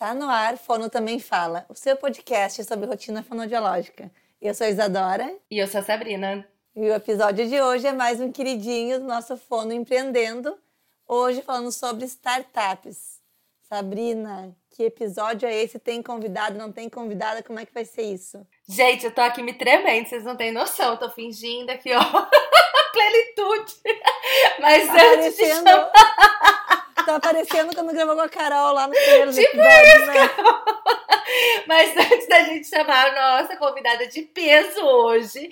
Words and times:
Tá 0.00 0.14
no 0.14 0.30
ar, 0.30 0.56
Fono 0.56 0.88
Também 0.88 1.20
Fala, 1.20 1.66
o 1.68 1.74
seu 1.74 1.94
podcast 1.94 2.64
sobre 2.64 2.86
rotina 2.86 3.22
fonodiológica. 3.22 4.10
Eu 4.40 4.54
sou 4.54 4.66
a 4.66 4.70
Isadora. 4.70 5.30
E 5.50 5.58
eu 5.58 5.68
sou 5.68 5.80
a 5.80 5.82
Sabrina. 5.82 6.48
E 6.74 6.80
o 6.88 6.94
episódio 6.94 7.46
de 7.46 7.60
hoje 7.60 7.86
é 7.86 7.92
mais 7.92 8.18
um 8.18 8.32
queridinho 8.32 8.98
do 8.98 9.04
nosso 9.04 9.36
Fono 9.36 9.74
Empreendendo. 9.74 10.56
Hoje 11.06 11.42
falando 11.42 11.70
sobre 11.70 12.06
startups. 12.06 13.20
Sabrina, 13.68 14.56
que 14.70 14.84
episódio 14.84 15.46
é 15.46 15.54
esse? 15.54 15.78
Tem 15.78 16.02
convidado, 16.02 16.56
não 16.56 16.72
tem 16.72 16.88
convidada? 16.88 17.42
Como 17.42 17.58
é 17.58 17.66
que 17.66 17.74
vai 17.74 17.84
ser 17.84 18.04
isso? 18.04 18.40
Gente, 18.66 19.04
eu 19.04 19.14
tô 19.14 19.20
aqui 19.20 19.42
me 19.42 19.52
tremendo, 19.52 20.08
vocês 20.08 20.24
não 20.24 20.34
têm 20.34 20.50
noção. 20.50 20.92
Eu 20.92 20.98
tô 20.98 21.10
fingindo 21.10 21.68
aqui, 21.68 21.92
ó, 21.92 22.00
plenitude. 22.90 23.74
Mas 24.60 24.86
tá 24.86 25.12
antes 25.12 25.36
de 25.36 25.44
chamar... 25.44 25.92
Tá 27.04 27.16
aparecendo 27.16 27.74
quando 27.74 27.92
gravou 27.92 28.14
com 28.14 28.22
a 28.22 28.28
Carol 28.28 28.74
lá 28.74 28.86
no 28.86 28.94
primeiro 28.94 29.32
tipo 29.32 29.56
episódio, 29.56 29.88
isso, 29.88 30.06
né? 30.06 30.28
Carol. 30.28 30.64
Mas 31.66 31.96
antes 31.96 32.28
da 32.28 32.42
gente 32.44 32.68
chamar 32.68 33.06
a 33.06 33.42
nossa 33.42 33.56
convidada 33.56 34.06
de 34.06 34.22
peso 34.22 34.80
hoje, 34.80 35.48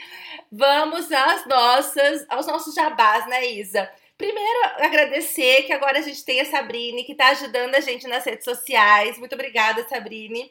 vamos 0.50 1.10
às 1.12 1.46
nossas, 1.46 2.26
aos 2.28 2.46
nossos 2.46 2.74
jabás, 2.74 3.26
né, 3.28 3.46
Isa? 3.46 3.90
Primeiro, 4.16 4.58
agradecer 4.78 5.62
que 5.62 5.72
agora 5.72 5.98
a 5.98 6.02
gente 6.02 6.24
tem 6.24 6.40
a 6.40 6.44
Sabrine, 6.44 7.04
que 7.04 7.14
tá 7.14 7.28
ajudando 7.28 7.76
a 7.76 7.80
gente 7.80 8.08
nas 8.08 8.24
redes 8.24 8.44
sociais. 8.44 9.16
Muito 9.16 9.34
obrigada, 9.34 9.86
Sabrine. 9.88 10.50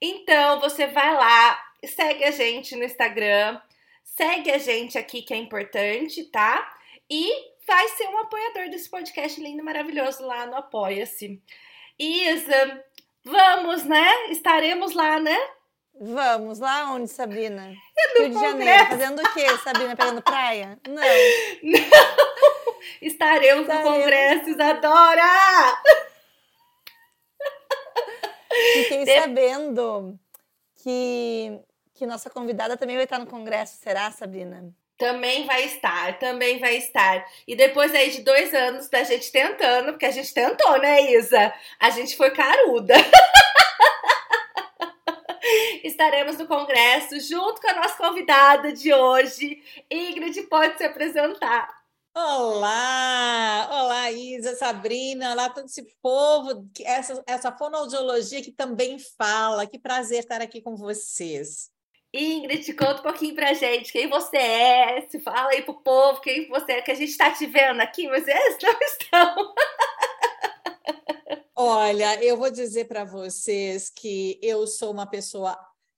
Então, 0.00 0.58
você 0.60 0.86
vai 0.86 1.14
lá, 1.14 1.62
segue 1.84 2.24
a 2.24 2.30
gente 2.30 2.74
no 2.74 2.84
Instagram, 2.84 3.60
segue 4.02 4.50
a 4.50 4.58
gente 4.58 4.96
aqui, 4.96 5.20
que 5.20 5.34
é 5.34 5.36
importante, 5.36 6.24
tá? 6.24 6.74
E 7.10 7.30
vai 7.66 7.88
ser 7.88 8.08
um 8.08 8.18
apoiador 8.18 8.68
desse 8.70 8.88
podcast 8.90 9.40
lindo 9.40 9.60
e 9.60 9.64
maravilhoso 9.64 10.24
lá 10.26 10.46
no 10.46 10.56
Apoia-se. 10.56 11.42
Isa, 11.98 12.84
vamos, 13.24 13.84
né? 13.84 14.26
Estaremos 14.30 14.94
lá, 14.94 15.18
né? 15.20 15.36
Vamos 16.00 16.58
lá 16.58 16.90
onde, 16.92 17.08
Sabrina? 17.08 17.72
É 17.96 18.08
no 18.14 18.20
Rio 18.20 18.28
de 18.30 18.34
Congresso. 18.34 18.58
Janeiro. 18.58 18.86
Fazendo 18.88 19.22
o 19.22 19.32
quê, 19.34 19.58
Sabrina? 19.58 19.94
Pegando 19.96 20.22
praia? 20.22 20.78
Não. 20.88 21.02
Estaremos 23.00 23.66
no 23.66 23.72
Estaremos. 23.72 23.98
Congresso, 24.00 24.50
Isadora! 24.50 25.82
Fiquei 28.74 29.04
De- 29.04 29.20
sabendo 29.20 30.18
que, 30.82 31.60
que 31.94 32.06
nossa 32.06 32.28
convidada 32.30 32.76
também 32.76 32.96
vai 32.96 33.04
estar 33.04 33.18
no 33.18 33.26
congresso, 33.26 33.76
será, 33.76 34.10
Sabrina? 34.10 34.72
Também 35.02 35.44
vai 35.46 35.64
estar, 35.64 36.16
também 36.20 36.60
vai 36.60 36.76
estar. 36.76 37.28
E 37.44 37.56
depois 37.56 37.92
aí 37.92 38.12
de 38.12 38.20
dois 38.20 38.54
anos 38.54 38.88
da 38.88 39.02
gente 39.02 39.32
tentando, 39.32 39.90
porque 39.90 40.06
a 40.06 40.12
gente 40.12 40.32
tentou, 40.32 40.78
né, 40.78 41.10
Isa? 41.10 41.52
A 41.80 41.90
gente 41.90 42.16
foi 42.16 42.30
caruda. 42.30 42.94
Estaremos 45.82 46.38
no 46.38 46.46
congresso 46.46 47.18
junto 47.18 47.60
com 47.60 47.68
a 47.68 47.82
nossa 47.82 47.96
convidada 47.96 48.72
de 48.72 48.94
hoje. 48.94 49.60
Ingrid 49.90 50.40
pode 50.42 50.78
se 50.78 50.84
apresentar. 50.84 51.68
Olá, 52.14 53.68
olá 53.72 54.12
Isa, 54.12 54.54
Sabrina, 54.54 55.32
olá 55.32 55.50
todo 55.50 55.66
esse 55.66 55.82
povo, 56.00 56.64
essa, 56.80 57.20
essa 57.26 57.50
fonoaudiologia 57.50 58.40
que 58.40 58.52
também 58.52 59.00
fala. 59.00 59.66
Que 59.66 59.80
prazer 59.80 60.20
estar 60.20 60.40
aqui 60.40 60.62
com 60.62 60.76
vocês. 60.76 61.71
Ingrid, 62.14 62.74
conta 62.74 63.00
um 63.00 63.02
pouquinho 63.02 63.34
pra 63.34 63.54
gente 63.54 63.90
quem 63.90 64.08
você 64.08 64.36
é. 64.36 65.08
Se 65.08 65.18
fala 65.20 65.50
aí 65.50 65.62
pro 65.62 65.82
povo 65.82 66.20
quem 66.20 66.48
você 66.48 66.72
é, 66.72 66.82
que 66.82 66.90
a 66.90 66.94
gente 66.94 67.16
tá 67.16 67.30
te 67.30 67.46
vendo 67.46 67.80
aqui, 67.80 68.06
eles 68.06 68.26
não 68.62 68.80
estão. 68.82 69.54
Olha, 71.56 72.22
eu 72.22 72.36
vou 72.36 72.50
dizer 72.50 72.86
para 72.86 73.04
vocês 73.04 73.88
que 73.88 74.38
eu 74.42 74.66
sou 74.66 74.90
uma 74.92 75.06
pessoa 75.06 75.56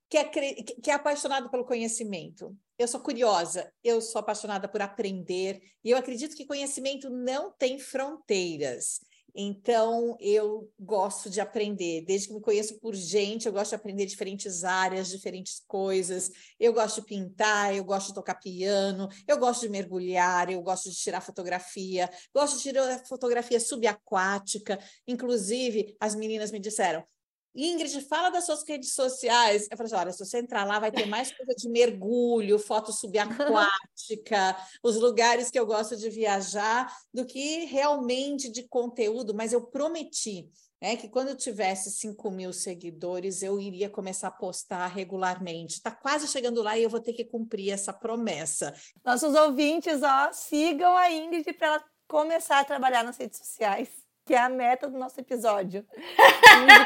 que 0.08 0.18
é, 0.18 0.24
que 0.24 0.90
é 0.90 0.94
apaixonada 0.94 1.48
pelo 1.48 1.64
conhecimento. 1.64 2.56
Eu 2.78 2.86
sou 2.86 3.00
curiosa, 3.00 3.72
eu 3.82 4.00
sou 4.00 4.20
apaixonada 4.20 4.68
por 4.68 4.82
aprender 4.82 5.60
e 5.82 5.90
eu 5.90 5.98
acredito 5.98 6.36
que 6.36 6.44
conhecimento 6.44 7.08
não 7.10 7.50
tem 7.50 7.78
fronteiras. 7.78 9.00
Então, 9.34 10.16
eu 10.20 10.70
gosto 10.78 11.28
de 11.28 11.40
aprender. 11.40 12.04
Desde 12.06 12.28
que 12.28 12.34
me 12.34 12.40
conheço 12.40 12.78
por 12.78 12.94
gente, 12.94 13.46
eu 13.46 13.52
gosto 13.52 13.70
de 13.70 13.74
aprender 13.74 14.06
diferentes 14.06 14.62
áreas, 14.62 15.08
diferentes 15.08 15.60
coisas. 15.66 16.30
Eu 16.58 16.72
gosto 16.72 17.00
de 17.00 17.06
pintar, 17.08 17.74
eu 17.74 17.82
gosto 17.84 18.08
de 18.08 18.14
tocar 18.14 18.36
piano, 18.36 19.08
eu 19.26 19.36
gosto 19.36 19.62
de 19.62 19.68
mergulhar, 19.68 20.50
eu 20.50 20.62
gosto 20.62 20.88
de 20.88 20.96
tirar 20.96 21.20
fotografia, 21.20 22.08
gosto 22.32 22.58
de 22.58 22.62
tirar 22.62 23.04
fotografia 23.06 23.58
subaquática. 23.58 24.78
Inclusive, 25.06 25.96
as 25.98 26.14
meninas 26.14 26.52
me 26.52 26.60
disseram: 26.60 27.04
Ingrid, 27.54 28.00
fala 28.02 28.30
das 28.30 28.46
suas 28.46 28.62
redes 28.68 28.94
sociais. 28.94 29.68
Eu 29.70 29.76
falei 29.76 29.86
assim: 29.92 30.00
olha, 30.00 30.12
se 30.12 30.24
você 30.24 30.38
entrar 30.38 30.64
lá, 30.64 30.78
vai 30.78 30.90
ter 30.90 31.06
mais 31.06 31.30
coisa 31.32 31.54
de 31.56 31.68
mergulho, 31.68 32.58
foto 32.58 32.92
subaquática, 32.92 34.56
os 34.82 34.96
lugares 34.96 35.50
que 35.50 35.58
eu 35.58 35.66
gosto 35.66 35.96
de 35.96 36.10
viajar, 36.10 36.92
do 37.12 37.24
que 37.24 37.64
realmente 37.66 38.50
de 38.50 38.66
conteúdo. 38.68 39.34
Mas 39.34 39.52
eu 39.52 39.62
prometi. 39.66 40.50
né, 40.82 40.96
que 40.96 41.08
quando 41.08 41.28
eu 41.28 41.36
tivesse 41.36 41.90
5 41.92 42.30
mil 42.30 42.52
seguidores, 42.52 43.42
eu 43.42 43.58
iria 43.58 43.88
começar 43.88 44.28
a 44.28 44.30
postar 44.30 44.86
regularmente. 44.88 45.74
Está 45.76 45.90
quase 45.90 46.28
chegando 46.28 46.60
lá 46.62 46.76
e 46.76 46.82
eu 46.82 46.90
vou 46.90 47.00
ter 47.00 47.14
que 47.14 47.24
cumprir 47.24 47.70
essa 47.70 47.90
promessa. 47.92 48.74
Nossos 49.04 49.34
ouvintes, 49.34 50.02
ó, 50.02 50.30
sigam 50.32 50.94
a 50.96 51.10
Ingrid 51.10 51.50
para 51.54 51.66
ela 51.68 51.84
começar 52.06 52.60
a 52.60 52.64
trabalhar 52.64 53.02
nas 53.02 53.16
redes 53.16 53.38
sociais, 53.38 53.88
que 54.24 54.32
é 54.34 54.38
a 54.38 54.48
meta 54.48 54.88
do 54.88 54.98
nosso 54.98 55.20
episódio. 55.20 55.84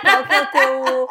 Qual 0.00 0.26
que 0.26 0.34
é 0.34 0.42
o 0.42 0.50
teu, 0.50 1.08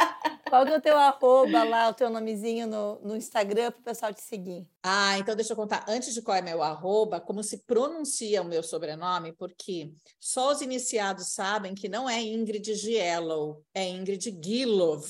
qual 0.50 0.66
que 0.66 0.74
é 0.74 0.78
o 0.78 0.82
teu 0.82 0.98
arroba 0.98 1.64
lá, 1.64 1.90
o 1.90 1.94
teu 1.94 2.10
nomezinho 2.10 2.68
no, 2.68 3.00
no 3.02 3.16
Instagram 3.16 3.72
para 3.72 3.80
o 3.80 3.84
pessoal 3.84 4.14
te 4.14 4.22
seguir? 4.22 4.68
Ah, 4.84 5.18
então 5.18 5.36
deixa 5.36 5.54
eu 5.54 5.58
contar 5.58 5.86
antes 5.88 6.14
de 6.14 6.22
qual 6.22 6.36
é 6.36 6.42
meu 6.42 6.62
arroba, 6.62 7.22
como 7.22 7.44
se 7.44 7.60
pronuncia 7.60 8.42
o 8.42 8.46
meu 8.46 8.62
sobrenome, 8.62 9.34
porque 9.34 9.94
só 10.20 10.52
os 10.52 10.62
iniciados 10.62 11.34
sabem 11.34 11.74
que 11.74 11.88
não 11.88 12.10
é 12.10 12.22
Ingrid 12.22 12.74
Giello, 12.76 13.64
é 13.74 13.88
Ingrid 13.88 14.38
Gilov. 14.44 15.06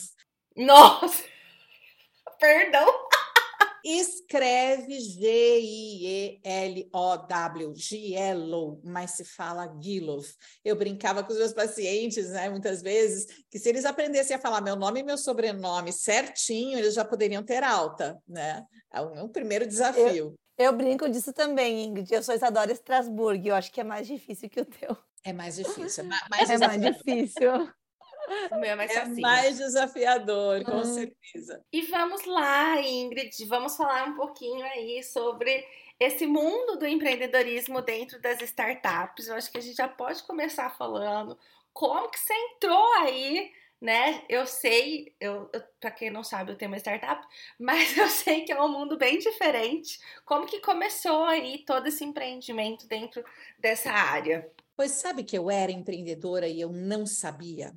Nossa! 0.56 1.24
Perdão. 2.40 3.07
Escreve 3.90 5.00
G-I-E-L-O-W, 6.48 7.74
Giello, 7.76 8.82
mas 8.84 9.12
se 9.12 9.24
fala 9.24 9.74
Gilov. 9.82 10.26
Eu 10.64 10.76
brincava 10.76 11.24
com 11.24 11.32
os 11.32 11.40
meus 11.40 11.54
pacientes, 11.54 12.30
né, 12.32 12.50
muitas 12.50 12.82
vezes, 12.82 13.26
que 13.50 13.58
se 13.58 13.70
eles 13.70 13.86
aprendessem 13.86 14.36
a 14.36 14.40
falar 14.40 14.60
meu 14.62 14.76
nome 14.76 15.00
e 15.00 15.04
meu 15.04 15.18
sobrenome 15.18 15.94
certinho, 15.94 16.78
eles 16.78 16.94
já 16.94 17.06
poderiam 17.06 17.44
ter 17.44 17.64
alta, 17.64 18.18
né? 18.28 18.64
É 18.92 19.00
o 19.02 19.14
meu 19.14 19.30
primeiro 19.30 19.66
desafio. 19.66 20.34
Eu 20.58 20.74
brinco 20.76 21.08
disso 21.08 21.32
também, 21.32 21.86
Ingrid. 21.86 22.12
Eu 22.14 22.24
sou 22.24 22.34
Isadora 22.34 22.72
Strasburg. 22.72 23.48
Eu 23.48 23.56
acho 23.56 23.72
que 23.72 23.80
é 23.80 23.84
mais 23.84 24.08
difícil 24.08 24.50
que 24.50 24.60
o 24.60 24.66
teu. 24.66 24.98
É 25.24 25.32
mais 25.32 25.56
difícil, 25.56 26.04
é 26.06 26.08
ma- 26.08 26.28
mais 26.30 26.50
É 26.50 26.58
mais 26.58 26.82
desafiador. 26.82 26.94
difícil. 27.04 27.70
O 28.52 28.60
meu 28.60 28.72
é 28.72 28.76
mais 28.76 28.92
É 28.92 29.06
mais 29.06 29.58
desafiador, 29.58 30.64
com 30.64 30.80
Hum. 30.80 30.84
certeza. 30.84 31.64
E 31.72 31.82
vamos 31.84 32.26
lá, 32.26 32.82
Ingrid, 32.82 33.46
vamos 33.46 33.76
falar 33.76 34.08
um 34.08 34.16
pouquinho 34.16 34.66
aí 34.66 35.04
sobre 35.04 35.66
esse 36.00 36.26
mundo 36.26 36.78
do 36.78 36.88
empreendedorismo 36.88 37.82
dentro 37.82 38.22
das 38.22 38.42
startups. 38.42 39.28
Eu 39.28 39.36
acho 39.36 39.52
que 39.52 39.58
a 39.58 39.62
gente 39.62 39.76
já 39.76 39.88
pode 39.88 40.24
começar 40.24 40.70
falando 40.78 41.38
como 41.74 42.10
que 42.10 42.20
você 42.20 42.34
entrou 42.34 42.94
aí, 43.00 43.52
né? 43.82 44.24
Eu 44.30 44.46
sei, 44.48 45.14
eu, 45.20 45.50
eu 45.54 45.62
para 45.80 45.92
quem 45.92 46.10
não 46.10 46.24
sabe, 46.24 46.52
eu 46.52 46.58
tenho 46.58 46.72
uma 46.72 46.78
startup, 46.78 47.26
mas 47.60 47.98
eu 47.98 48.08
sei 48.10 48.46
que 48.46 48.52
é 48.52 48.62
um 48.62 48.70
mundo 48.70 48.98
bem 48.98 49.18
diferente. 49.20 50.00
Como 50.26 50.46
que 50.48 50.60
começou 50.62 51.26
aí 51.26 51.64
todo 51.66 51.88
esse 51.88 52.04
empreendimento 52.04 52.88
dentro 52.88 53.24
dessa 53.60 53.92
área? 53.92 54.50
Pois 54.76 54.92
sabe 54.92 55.24
que 55.24 55.38
eu 55.38 55.50
era 55.52 55.72
empreendedora 55.72 56.48
e 56.48 56.60
eu 56.62 56.72
não 56.72 57.06
sabia? 57.06 57.76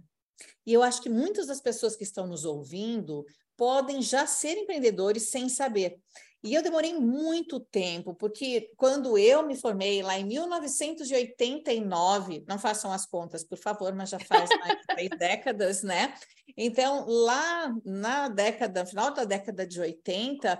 E 0.66 0.72
eu 0.72 0.82
acho 0.82 1.02
que 1.02 1.08
muitas 1.08 1.46
das 1.46 1.60
pessoas 1.60 1.96
que 1.96 2.04
estão 2.04 2.26
nos 2.26 2.44
ouvindo 2.44 3.24
podem 3.56 4.00
já 4.00 4.26
ser 4.26 4.56
empreendedores 4.56 5.30
sem 5.30 5.48
saber. 5.48 5.98
E 6.42 6.54
eu 6.54 6.62
demorei 6.62 6.94
muito 6.94 7.60
tempo, 7.60 8.14
porque 8.14 8.72
quando 8.76 9.18
eu 9.18 9.46
me 9.46 9.54
formei 9.54 10.02
lá 10.02 10.18
em 10.18 10.24
1989, 10.24 12.42
não 12.48 12.58
façam 12.58 12.90
as 12.90 13.04
contas, 13.04 13.44
por 13.44 13.58
favor, 13.58 13.94
mas 13.94 14.08
já 14.08 14.18
faz 14.18 14.48
mais 14.58 14.80
de 14.80 14.86
três 14.86 15.10
décadas, 15.18 15.82
né? 15.82 16.14
Então, 16.56 17.04
lá 17.06 17.70
na 17.84 18.28
década, 18.28 18.86
final 18.86 19.12
da 19.12 19.24
década 19.24 19.66
de 19.66 19.78
80, 19.78 20.58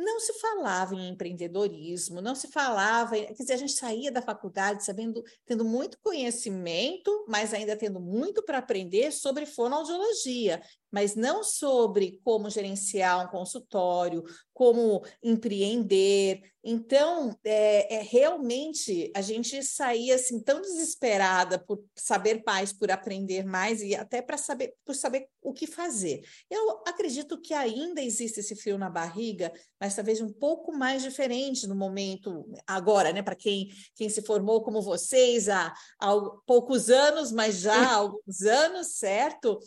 não 0.00 0.18
se 0.18 0.32
falava 0.34 0.94
em 0.94 1.10
empreendedorismo, 1.10 2.20
não 2.20 2.34
se 2.34 2.48
falava, 2.48 3.16
quer 3.16 3.32
dizer, 3.32 3.52
a 3.52 3.58
gente 3.58 3.72
saía 3.72 4.10
da 4.10 4.22
faculdade 4.22 4.84
sabendo, 4.84 5.22
tendo 5.44 5.64
muito 5.64 5.98
conhecimento, 6.00 7.24
mas 7.28 7.52
ainda 7.52 7.76
tendo 7.76 8.00
muito 8.00 8.42
para 8.42 8.58
aprender 8.58 9.12
sobre 9.12 9.46
fonoaudiologia, 9.46 10.62
mas 10.90 11.14
não 11.14 11.42
sobre 11.44 12.20
como 12.24 12.50
gerenciar 12.50 13.24
um 13.24 13.28
consultório, 13.28 14.24
como 14.60 15.02
empreender. 15.22 16.42
Então, 16.62 17.34
é, 17.42 17.94
é, 17.94 18.02
realmente 18.02 19.10
a 19.16 19.22
gente 19.22 19.62
saía 19.62 20.16
assim 20.16 20.38
tão 20.38 20.60
desesperada 20.60 21.58
por 21.58 21.82
saber 21.96 22.42
mais, 22.44 22.70
por 22.70 22.90
aprender 22.90 23.42
mais 23.46 23.80
e 23.80 23.94
até 23.94 24.20
para 24.20 24.36
saber 24.36 24.74
por 24.84 24.94
saber 24.94 25.28
o 25.40 25.54
que 25.54 25.66
fazer. 25.66 26.22
Eu 26.50 26.82
acredito 26.86 27.40
que 27.40 27.54
ainda 27.54 28.02
existe 28.02 28.40
esse 28.40 28.54
frio 28.54 28.76
na 28.76 28.90
barriga, 28.90 29.50
mas 29.80 29.94
talvez 29.94 30.20
um 30.20 30.30
pouco 30.30 30.72
mais 30.72 31.02
diferente 31.02 31.66
no 31.66 31.74
momento 31.74 32.46
agora, 32.66 33.14
né? 33.14 33.22
Para 33.22 33.34
quem, 33.34 33.70
quem 33.94 34.10
se 34.10 34.20
formou 34.20 34.62
como 34.62 34.82
vocês 34.82 35.48
há, 35.48 35.72
há 35.98 36.14
poucos 36.46 36.90
anos, 36.90 37.32
mas 37.32 37.60
já 37.60 37.74
há 37.74 37.94
alguns 37.94 38.42
anos, 38.42 38.88
certo? 38.88 39.58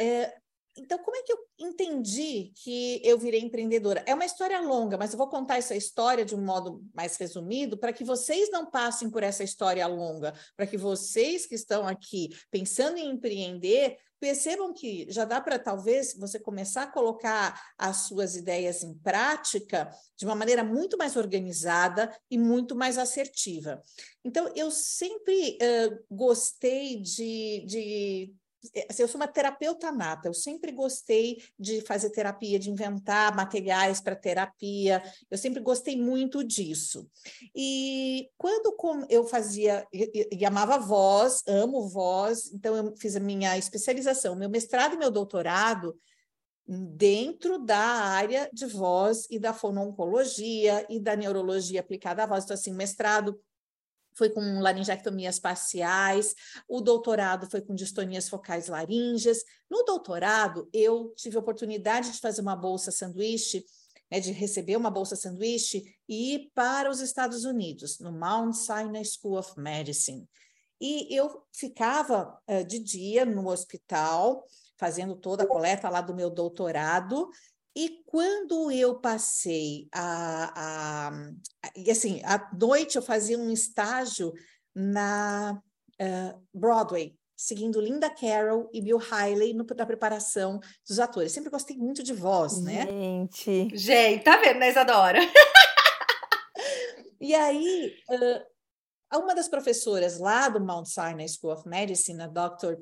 É, 0.00 0.32
então, 0.78 0.98
como 0.98 1.16
é 1.16 1.22
que 1.22 1.32
eu 1.32 1.38
entendi 1.58 2.52
que 2.54 3.00
eu 3.04 3.18
virei 3.18 3.40
empreendedora? 3.40 4.02
É 4.06 4.14
uma 4.14 4.24
história 4.24 4.60
longa, 4.60 4.96
mas 4.96 5.12
eu 5.12 5.18
vou 5.18 5.28
contar 5.28 5.58
essa 5.58 5.74
história 5.74 6.24
de 6.24 6.34
um 6.34 6.44
modo 6.44 6.82
mais 6.94 7.16
resumido 7.16 7.76
para 7.76 7.92
que 7.92 8.04
vocês 8.04 8.50
não 8.50 8.70
passem 8.70 9.10
por 9.10 9.22
essa 9.22 9.42
história 9.42 9.86
longa, 9.86 10.32
para 10.56 10.66
que 10.66 10.76
vocês 10.76 11.46
que 11.46 11.54
estão 11.54 11.86
aqui 11.86 12.28
pensando 12.50 12.96
em 12.96 13.10
empreender 13.10 13.98
percebam 14.20 14.72
que 14.72 15.06
já 15.10 15.24
dá 15.24 15.40
para 15.40 15.58
talvez 15.58 16.14
você 16.14 16.38
começar 16.38 16.82
a 16.82 16.90
colocar 16.90 17.72
as 17.76 18.08
suas 18.08 18.36
ideias 18.36 18.82
em 18.82 18.94
prática 18.94 19.90
de 20.16 20.24
uma 20.24 20.34
maneira 20.34 20.64
muito 20.64 20.98
mais 20.98 21.16
organizada 21.16 22.12
e 22.30 22.36
muito 22.36 22.74
mais 22.74 22.98
assertiva. 22.98 23.82
Então, 24.24 24.52
eu 24.54 24.70
sempre 24.70 25.56
uh, 25.62 26.04
gostei 26.10 27.00
de, 27.00 27.64
de 27.66 28.34
assim, 28.88 29.02
eu 29.02 29.08
sou 29.08 29.20
uma 29.20 29.28
terapeuta 29.28 29.92
nata, 29.92 30.28
eu 30.28 30.34
sempre 30.34 30.72
gostei 30.72 31.42
de 31.58 31.80
fazer 31.80 32.10
terapia, 32.10 32.58
de 32.58 32.70
inventar 32.70 33.34
materiais 33.34 34.00
para 34.00 34.16
terapia, 34.16 35.02
eu 35.30 35.38
sempre 35.38 35.60
gostei 35.60 35.96
muito 35.96 36.42
disso. 36.42 37.08
E 37.54 38.28
quando 38.36 38.76
eu 39.08 39.24
fazia, 39.24 39.86
e 39.92 40.44
amava 40.44 40.78
voz, 40.78 41.42
amo 41.46 41.88
voz, 41.88 42.52
então 42.52 42.76
eu 42.76 42.96
fiz 42.96 43.16
a 43.16 43.20
minha 43.20 43.56
especialização, 43.56 44.34
meu 44.34 44.48
mestrado 44.48 44.94
e 44.94 44.98
meu 44.98 45.10
doutorado 45.10 45.96
dentro 46.68 47.58
da 47.58 47.78
área 47.78 48.50
de 48.52 48.66
voz 48.66 49.26
e 49.30 49.38
da 49.38 49.54
fononcologia 49.54 50.86
e 50.90 51.00
da 51.00 51.16
neurologia 51.16 51.80
aplicada 51.80 52.22
à 52.22 52.26
voz. 52.26 52.44
Então, 52.44 52.54
assim, 52.54 52.74
mestrado 52.74 53.40
foi 54.18 54.28
com 54.28 54.58
laringectomias 54.58 55.38
parciais, 55.38 56.34
o 56.68 56.80
doutorado 56.80 57.48
foi 57.48 57.60
com 57.60 57.72
distonias 57.72 58.28
focais 58.28 58.66
laríngeas. 58.66 59.44
No 59.70 59.84
doutorado, 59.84 60.68
eu 60.72 61.14
tive 61.16 61.36
a 61.36 61.40
oportunidade 61.40 62.10
de 62.10 62.18
fazer 62.18 62.40
uma 62.40 62.56
bolsa 62.56 62.90
sanduíche, 62.90 63.64
né, 64.10 64.18
de 64.18 64.32
receber 64.32 64.76
uma 64.76 64.90
bolsa 64.90 65.14
sanduíche 65.14 65.84
e 66.08 66.34
ir 66.34 66.50
para 66.52 66.90
os 66.90 67.00
Estados 67.00 67.44
Unidos, 67.44 68.00
no 68.00 68.10
Mount 68.10 68.54
Sinai 68.54 69.04
School 69.04 69.38
of 69.38 69.52
Medicine. 69.56 70.28
E 70.80 71.14
eu 71.14 71.42
ficava 71.52 72.36
uh, 72.48 72.64
de 72.64 72.78
dia 72.78 73.24
no 73.24 73.48
hospital, 73.48 74.44
fazendo 74.76 75.14
toda 75.14 75.44
a 75.44 75.46
coleta 75.46 75.88
lá 75.88 76.00
do 76.00 76.14
meu 76.14 76.30
doutorado, 76.30 77.30
e 77.76 78.02
quando 78.06 78.70
eu 78.70 79.00
passei 79.00 79.88
a, 79.92 80.52
a, 80.56 81.10
e 81.76 81.90
assim, 81.90 82.20
à 82.24 82.50
noite 82.58 82.96
eu 82.96 83.02
fazia 83.02 83.38
um 83.38 83.50
estágio 83.50 84.32
na 84.74 85.60
uh, 86.00 86.46
Broadway, 86.52 87.16
seguindo 87.36 87.80
Linda 87.80 88.10
Carroll 88.10 88.68
e 88.72 88.80
Bill 88.80 88.98
Haley 88.98 89.54
no, 89.54 89.64
na 89.76 89.86
preparação 89.86 90.60
dos 90.86 90.98
atores. 90.98 91.32
Sempre 91.32 91.50
gostei 91.50 91.76
muito 91.76 92.02
de 92.02 92.12
voz, 92.12 92.60
né? 92.60 92.86
Gente. 92.86 93.76
Gente, 93.76 94.24
tá 94.24 94.36
vendo, 94.38 94.58
né, 94.58 94.70
Isadora? 94.70 95.20
e 97.20 97.34
aí, 97.34 97.94
uh, 98.10 99.18
uma 99.18 99.34
das 99.34 99.48
professoras 99.48 100.18
lá 100.18 100.48
do 100.48 100.60
Mount 100.60 100.86
Sinai 100.86 101.28
School 101.28 101.52
of 101.52 101.68
Medicine, 101.68 102.22
a 102.22 102.26
Dr. 102.26 102.74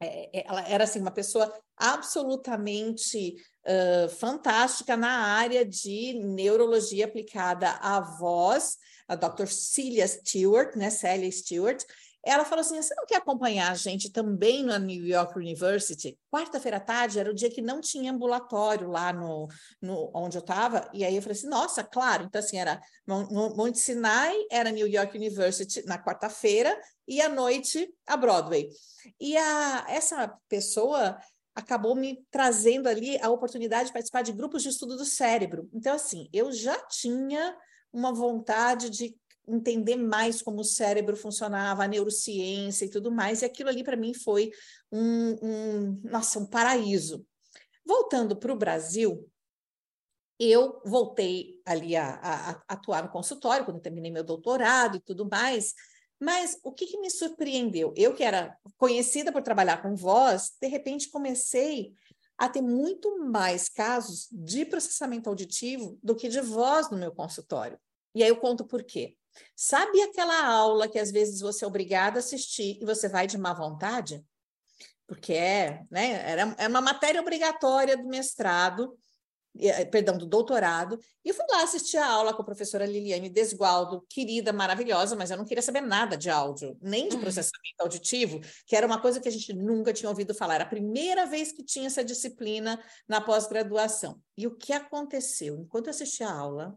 É, 0.00 0.40
é, 0.40 0.44
ela 0.46 0.66
era 0.68 0.84
assim 0.84 1.00
uma 1.00 1.10
pessoa 1.10 1.52
absolutamente 1.76 3.36
uh, 3.66 4.08
fantástica 4.08 4.96
na 4.96 5.36
área 5.36 5.64
de 5.64 6.14
neurologia 6.14 7.06
aplicada 7.06 7.70
à 7.80 8.00
voz, 8.00 8.76
a 9.08 9.14
Dr. 9.14 9.46
Celia 9.46 10.06
Stewart, 10.06 10.76
né, 10.76 10.90
Celia 10.90 11.30
Stewart, 11.30 11.82
ela 12.24 12.44
falou 12.44 12.60
assim: 12.60 12.80
você 12.80 12.94
não 12.94 13.06
quer 13.06 13.16
acompanhar 13.16 13.70
a 13.70 13.74
gente 13.74 14.10
também 14.10 14.64
na 14.64 14.78
New 14.78 15.06
York 15.06 15.38
University? 15.38 16.18
Quarta-feira 16.30 16.78
à 16.78 16.80
tarde 16.80 17.18
era 17.18 17.30
o 17.30 17.34
dia 17.34 17.50
que 17.50 17.60
não 17.60 17.80
tinha 17.80 18.12
ambulatório 18.12 18.88
lá 18.88 19.12
no, 19.12 19.48
no 19.80 20.10
onde 20.14 20.36
eu 20.36 20.40
estava. 20.40 20.88
E 20.92 21.04
aí 21.04 21.14
eu 21.14 21.22
falei 21.22 21.36
assim: 21.36 21.48
nossa, 21.48 21.84
claro. 21.84 22.24
Então, 22.24 22.38
assim, 22.38 22.58
era 22.58 22.80
Monte 23.06 23.78
Sinai, 23.78 24.34
era 24.50 24.70
New 24.70 24.88
York 24.88 25.16
University 25.16 25.84
na 25.86 26.02
quarta-feira, 26.02 26.78
e 27.06 27.20
à 27.20 27.28
noite 27.28 27.92
a 28.06 28.16
Broadway. 28.16 28.68
E 29.20 29.36
a, 29.36 29.86
essa 29.88 30.34
pessoa 30.48 31.18
acabou 31.54 31.94
me 31.94 32.24
trazendo 32.30 32.88
ali 32.88 33.16
a 33.22 33.30
oportunidade 33.30 33.86
de 33.86 33.92
participar 33.92 34.22
de 34.22 34.32
grupos 34.32 34.62
de 34.62 34.70
estudo 34.70 34.96
do 34.96 35.04
cérebro. 35.04 35.68
Então, 35.72 35.94
assim, 35.94 36.28
eu 36.32 36.50
já 36.50 36.76
tinha 36.86 37.56
uma 37.92 38.12
vontade 38.12 38.90
de 38.90 39.16
entender 39.46 39.96
mais 39.96 40.42
como 40.42 40.60
o 40.60 40.64
cérebro 40.64 41.16
funcionava, 41.16 41.84
a 41.84 41.88
neurociência 41.88 42.84
e 42.84 42.90
tudo 42.90 43.10
mais, 43.10 43.42
e 43.42 43.44
aquilo 43.44 43.68
ali 43.68 43.84
para 43.84 43.96
mim 43.96 44.14
foi 44.14 44.50
um, 44.90 45.36
um, 45.42 46.00
nossa, 46.04 46.38
um 46.38 46.46
paraíso. 46.46 47.26
Voltando 47.84 48.36
para 48.36 48.52
o 48.52 48.56
Brasil, 48.56 49.30
eu 50.38 50.80
voltei 50.84 51.60
ali 51.64 51.96
a, 51.96 52.14
a, 52.14 52.50
a, 52.50 52.64
atuar 52.68 53.04
no 53.04 53.10
consultório, 53.10 53.64
quando 53.64 53.80
terminei 53.80 54.10
meu 54.10 54.24
doutorado 54.24 54.96
e 54.96 55.00
tudo 55.00 55.28
mais, 55.28 55.74
mas 56.20 56.58
o 56.62 56.72
que, 56.72 56.86
que 56.86 56.98
me 56.98 57.10
surpreendeu? 57.10 57.92
Eu 57.96 58.14
que 58.14 58.22
era 58.22 58.56
conhecida 58.76 59.32
por 59.32 59.42
trabalhar 59.42 59.82
com 59.82 59.94
voz, 59.94 60.52
de 60.60 60.66
repente 60.66 61.10
comecei 61.10 61.92
a 62.36 62.48
ter 62.48 62.62
muito 62.62 63.18
mais 63.18 63.68
casos 63.68 64.28
de 64.32 64.64
processamento 64.64 65.28
auditivo 65.28 65.98
do 66.02 66.16
que 66.16 66.28
de 66.28 66.40
voz 66.40 66.90
no 66.90 66.98
meu 66.98 67.12
consultório. 67.12 67.78
E 68.14 68.22
aí 68.22 68.28
eu 68.28 68.36
conto 68.36 68.64
por 68.64 68.82
quê. 68.82 69.16
Sabe 69.56 70.02
aquela 70.02 70.46
aula 70.46 70.88
que 70.88 70.98
às 70.98 71.10
vezes 71.10 71.40
você 71.40 71.64
é 71.64 71.68
obrigada 71.68 72.18
a 72.18 72.20
assistir 72.20 72.78
e 72.80 72.84
você 72.84 73.08
vai 73.08 73.26
de 73.26 73.38
má 73.38 73.52
vontade? 73.52 74.24
Porque 75.06 75.32
é, 75.32 75.82
né, 75.90 76.30
era, 76.30 76.54
é 76.58 76.68
uma 76.68 76.80
matéria 76.80 77.20
obrigatória 77.20 77.96
do 77.96 78.08
mestrado, 78.08 78.96
eh, 79.56 79.84
perdão, 79.84 80.18
do 80.18 80.26
doutorado, 80.26 80.98
e 81.24 81.28
eu 81.28 81.34
fui 81.34 81.44
lá 81.48 81.62
assistir 81.62 81.98
a 81.98 82.06
aula 82.06 82.34
com 82.34 82.42
a 82.42 82.44
professora 82.44 82.86
Liliane 82.86 83.28
Desgualdo, 83.28 84.04
querida, 84.08 84.52
maravilhosa, 84.52 85.14
mas 85.14 85.30
eu 85.30 85.36
não 85.36 85.44
queria 85.44 85.62
saber 85.62 85.80
nada 85.80 86.16
de 86.16 86.28
áudio, 86.28 86.76
nem 86.82 87.08
de 87.08 87.16
processamento 87.18 87.80
auditivo, 87.80 88.40
que 88.66 88.74
era 88.74 88.86
uma 88.86 89.00
coisa 89.00 89.20
que 89.20 89.28
a 89.28 89.30
gente 89.32 89.52
nunca 89.52 89.92
tinha 89.92 90.08
ouvido 90.08 90.34
falar. 90.34 90.56
Era 90.56 90.64
a 90.64 90.68
primeira 90.68 91.26
vez 91.26 91.52
que 91.52 91.62
tinha 91.62 91.86
essa 91.86 92.04
disciplina 92.04 92.82
na 93.06 93.20
pós-graduação. 93.20 94.20
E 94.36 94.46
o 94.46 94.56
que 94.56 94.72
aconteceu? 94.72 95.56
Enquanto 95.60 95.86
eu 95.86 95.90
assistia 95.90 96.28
a 96.28 96.36
aula, 96.36 96.76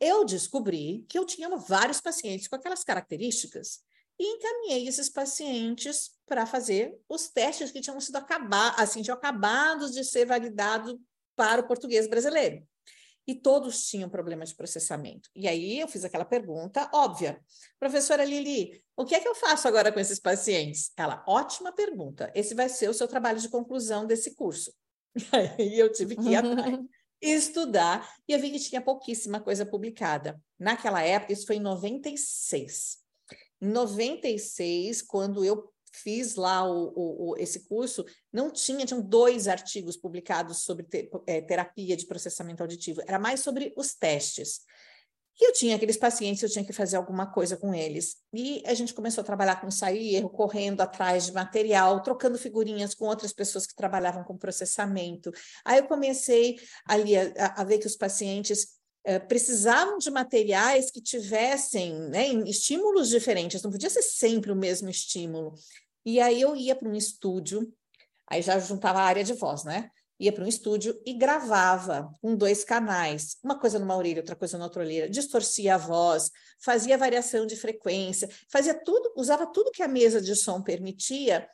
eu 0.00 0.24
descobri 0.24 1.04
que 1.08 1.18
eu 1.18 1.24
tinha 1.24 1.48
vários 1.56 2.00
pacientes 2.00 2.48
com 2.48 2.56
aquelas 2.56 2.84
características 2.84 3.80
e 4.18 4.24
encaminhei 4.24 4.88
esses 4.88 5.08
pacientes 5.08 6.10
para 6.26 6.44
fazer 6.44 6.98
os 7.08 7.28
testes 7.28 7.70
que 7.70 7.80
tinham 7.80 8.00
sido 8.00 8.16
acabar, 8.16 8.74
assim, 8.78 9.02
tinham 9.02 9.16
acabado 9.16 9.90
de 9.90 10.04
ser 10.04 10.26
validados 10.26 10.96
para 11.36 11.60
o 11.60 11.66
português 11.66 12.08
brasileiro. 12.08 12.66
E 13.26 13.34
todos 13.34 13.86
tinham 13.86 14.08
problema 14.08 14.44
de 14.44 14.54
processamento. 14.54 15.28
E 15.36 15.46
aí 15.46 15.78
eu 15.78 15.86
fiz 15.86 16.02
aquela 16.02 16.24
pergunta 16.24 16.90
óbvia. 16.92 17.38
Professora 17.78 18.24
Lili, 18.24 18.82
o 18.96 19.04
que 19.04 19.14
é 19.14 19.20
que 19.20 19.28
eu 19.28 19.34
faço 19.34 19.68
agora 19.68 19.92
com 19.92 20.00
esses 20.00 20.18
pacientes? 20.18 20.90
Ela, 20.96 21.22
ótima 21.28 21.70
pergunta. 21.70 22.32
Esse 22.34 22.54
vai 22.54 22.68
ser 22.68 22.88
o 22.88 22.94
seu 22.94 23.06
trabalho 23.06 23.38
de 23.38 23.48
conclusão 23.50 24.06
desse 24.06 24.34
curso. 24.34 24.72
Aí 25.58 25.78
eu 25.78 25.92
tive 25.92 26.16
que 26.16 26.30
ir 26.30 26.36
atrás 26.36 26.78
estudar, 27.20 28.16
e 28.28 28.32
eu 28.32 28.40
vi 28.40 28.50
que 28.50 28.58
tinha 28.58 28.80
pouquíssima 28.80 29.40
coisa 29.40 29.66
publicada. 29.66 30.40
Naquela 30.58 31.02
época, 31.02 31.32
isso 31.32 31.46
foi 31.46 31.56
em 31.56 31.60
96. 31.60 32.98
Em 33.60 33.68
96, 33.68 35.02
quando 35.02 35.44
eu 35.44 35.72
fiz 35.92 36.36
lá 36.36 36.64
o, 36.64 36.92
o, 36.94 37.30
o, 37.30 37.36
esse 37.36 37.66
curso, 37.66 38.04
não 38.32 38.50
tinha, 38.50 38.86
tinham 38.86 39.00
dois 39.00 39.48
artigos 39.48 39.96
publicados 39.96 40.58
sobre 40.58 40.84
te, 40.84 41.10
é, 41.26 41.40
terapia 41.40 41.96
de 41.96 42.06
processamento 42.06 42.62
auditivo, 42.62 43.02
era 43.06 43.18
mais 43.18 43.40
sobre 43.40 43.72
os 43.76 43.94
testes. 43.94 44.60
E 45.40 45.48
eu 45.48 45.52
tinha 45.52 45.76
aqueles 45.76 45.96
pacientes, 45.96 46.42
eu 46.42 46.48
tinha 46.48 46.64
que 46.64 46.72
fazer 46.72 46.96
alguma 46.96 47.26
coisa 47.26 47.56
com 47.56 47.74
eles. 47.74 48.16
E 48.32 48.62
a 48.66 48.74
gente 48.74 48.92
começou 48.92 49.22
a 49.22 49.24
trabalhar 49.24 49.60
com 49.60 49.68
ensaio 49.68 50.00
e 50.00 50.16
erro, 50.16 50.28
correndo 50.30 50.80
atrás 50.80 51.26
de 51.26 51.32
material, 51.32 52.02
trocando 52.02 52.36
figurinhas 52.36 52.94
com 52.94 53.06
outras 53.06 53.32
pessoas 53.32 53.66
que 53.66 53.74
trabalhavam 53.74 54.24
com 54.24 54.36
processamento. 54.36 55.30
Aí 55.64 55.78
eu 55.78 55.86
comecei 55.86 56.58
ali 56.84 57.16
a, 57.16 57.54
a 57.56 57.64
ver 57.64 57.78
que 57.78 57.86
os 57.86 57.96
pacientes 57.96 58.78
eh, 59.04 59.20
precisavam 59.20 59.98
de 59.98 60.10
materiais 60.10 60.90
que 60.90 61.00
tivessem 61.00 61.94
né, 62.08 62.28
estímulos 62.46 63.08
diferentes, 63.08 63.62
não 63.62 63.70
podia 63.70 63.90
ser 63.90 64.02
sempre 64.02 64.50
o 64.50 64.56
mesmo 64.56 64.88
estímulo. 64.90 65.54
E 66.04 66.20
aí 66.20 66.40
eu 66.40 66.56
ia 66.56 66.74
para 66.74 66.88
um 66.88 66.96
estúdio 66.96 67.72
Aí 68.30 68.42
já 68.42 68.58
juntava 68.58 69.00
a 69.00 69.04
área 69.04 69.24
de 69.24 69.32
voz, 69.32 69.64
né? 69.64 69.90
Ia 70.18 70.32
para 70.32 70.44
um 70.44 70.48
estúdio 70.48 71.00
e 71.06 71.14
gravava 71.14 72.10
com 72.20 72.34
dois 72.34 72.64
canais, 72.64 73.36
uma 73.42 73.58
coisa 73.58 73.78
numa 73.78 73.96
orelha, 73.96 74.20
outra 74.20 74.34
coisa 74.34 74.58
na 74.58 74.64
outra 74.64 74.82
orelha, 74.82 75.08
distorcia 75.08 75.76
a 75.76 75.78
voz, 75.78 76.30
fazia 76.58 76.98
variação 76.98 77.46
de 77.46 77.56
frequência, 77.56 78.28
fazia 78.50 78.74
tudo, 78.74 79.12
usava 79.16 79.46
tudo 79.46 79.70
que 79.70 79.82
a 79.82 79.88
mesa 79.88 80.20
de 80.20 80.34
som 80.34 80.60
permitia 80.60 81.48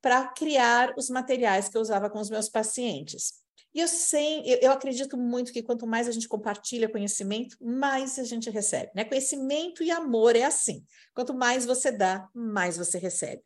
para 0.00 0.26
criar 0.28 0.94
os 0.96 1.08
materiais 1.08 1.68
que 1.68 1.76
eu 1.76 1.80
usava 1.80 2.10
com 2.10 2.18
os 2.18 2.30
meus 2.30 2.48
pacientes. 2.48 3.34
E 3.74 3.80
eu 3.80 3.88
sei, 3.88 4.42
eu, 4.44 4.58
eu, 4.62 4.72
acredito 4.72 5.16
muito 5.16 5.52
que 5.52 5.62
quanto 5.62 5.86
mais 5.86 6.08
a 6.08 6.10
gente 6.10 6.26
compartilha 6.26 6.88
conhecimento, 6.88 7.56
mais 7.60 8.18
a 8.18 8.24
gente 8.24 8.48
recebe. 8.50 8.90
Né? 8.94 9.04
Conhecimento 9.04 9.82
e 9.82 9.90
amor 9.90 10.34
é 10.34 10.44
assim. 10.44 10.84
Quanto 11.14 11.34
mais 11.34 11.66
você 11.66 11.92
dá, 11.92 12.28
mais 12.34 12.76
você 12.76 12.98
recebe. 12.98 13.42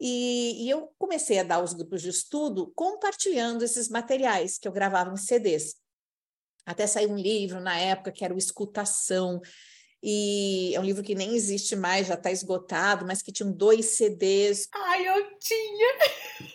E, 0.00 0.64
e, 0.64 0.70
eu 0.70 0.92
comecei 0.98 1.38
a 1.38 1.42
dar 1.42 1.62
os 1.62 1.72
grupos 1.72 2.02
de 2.02 2.08
estudo 2.08 2.72
compartilhando 2.74 3.64
esses 3.64 3.88
materiais 3.88 4.56
que 4.56 4.68
eu 4.68 4.72
gravava 4.72 5.12
em 5.12 5.16
CDs. 5.16 5.74
Até 6.64 6.86
saiu 6.86 7.10
um 7.10 7.16
livro 7.16 7.60
na 7.60 7.76
época 7.78 8.12
que 8.12 8.24
era 8.24 8.34
o 8.34 8.38
Escutação, 8.38 9.40
e 10.02 10.72
é 10.74 10.80
um 10.80 10.84
livro 10.84 11.02
que 11.02 11.14
nem 11.14 11.34
existe 11.34 11.74
mais, 11.74 12.06
já 12.06 12.14
está 12.14 12.30
esgotado, 12.30 13.04
mas 13.04 13.20
que 13.20 13.32
tinha 13.32 13.50
dois 13.50 13.96
CDs. 13.96 14.68
Ai, 14.72 15.08
eu 15.08 15.38
tinha! 15.38 16.54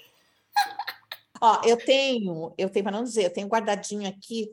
Ó, 1.45 1.61
eu 1.65 1.75
tenho, 1.75 2.53
eu 2.57 2.69
tenho 2.69 2.85
para 2.85 2.95
não 2.95 3.03
dizer, 3.03 3.25
eu 3.25 3.33
tenho 3.33 3.49
guardadinho 3.49 4.07
aqui, 4.07 4.49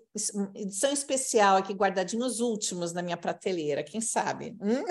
edição 0.57 0.93
especial 0.93 1.57
aqui, 1.57 1.73
guardadinho 1.73 2.27
os 2.27 2.41
últimos 2.41 2.93
na 2.93 3.01
minha 3.01 3.17
prateleira, 3.17 3.85
quem 3.85 4.01
sabe? 4.01 4.57
Hum? 4.61 4.83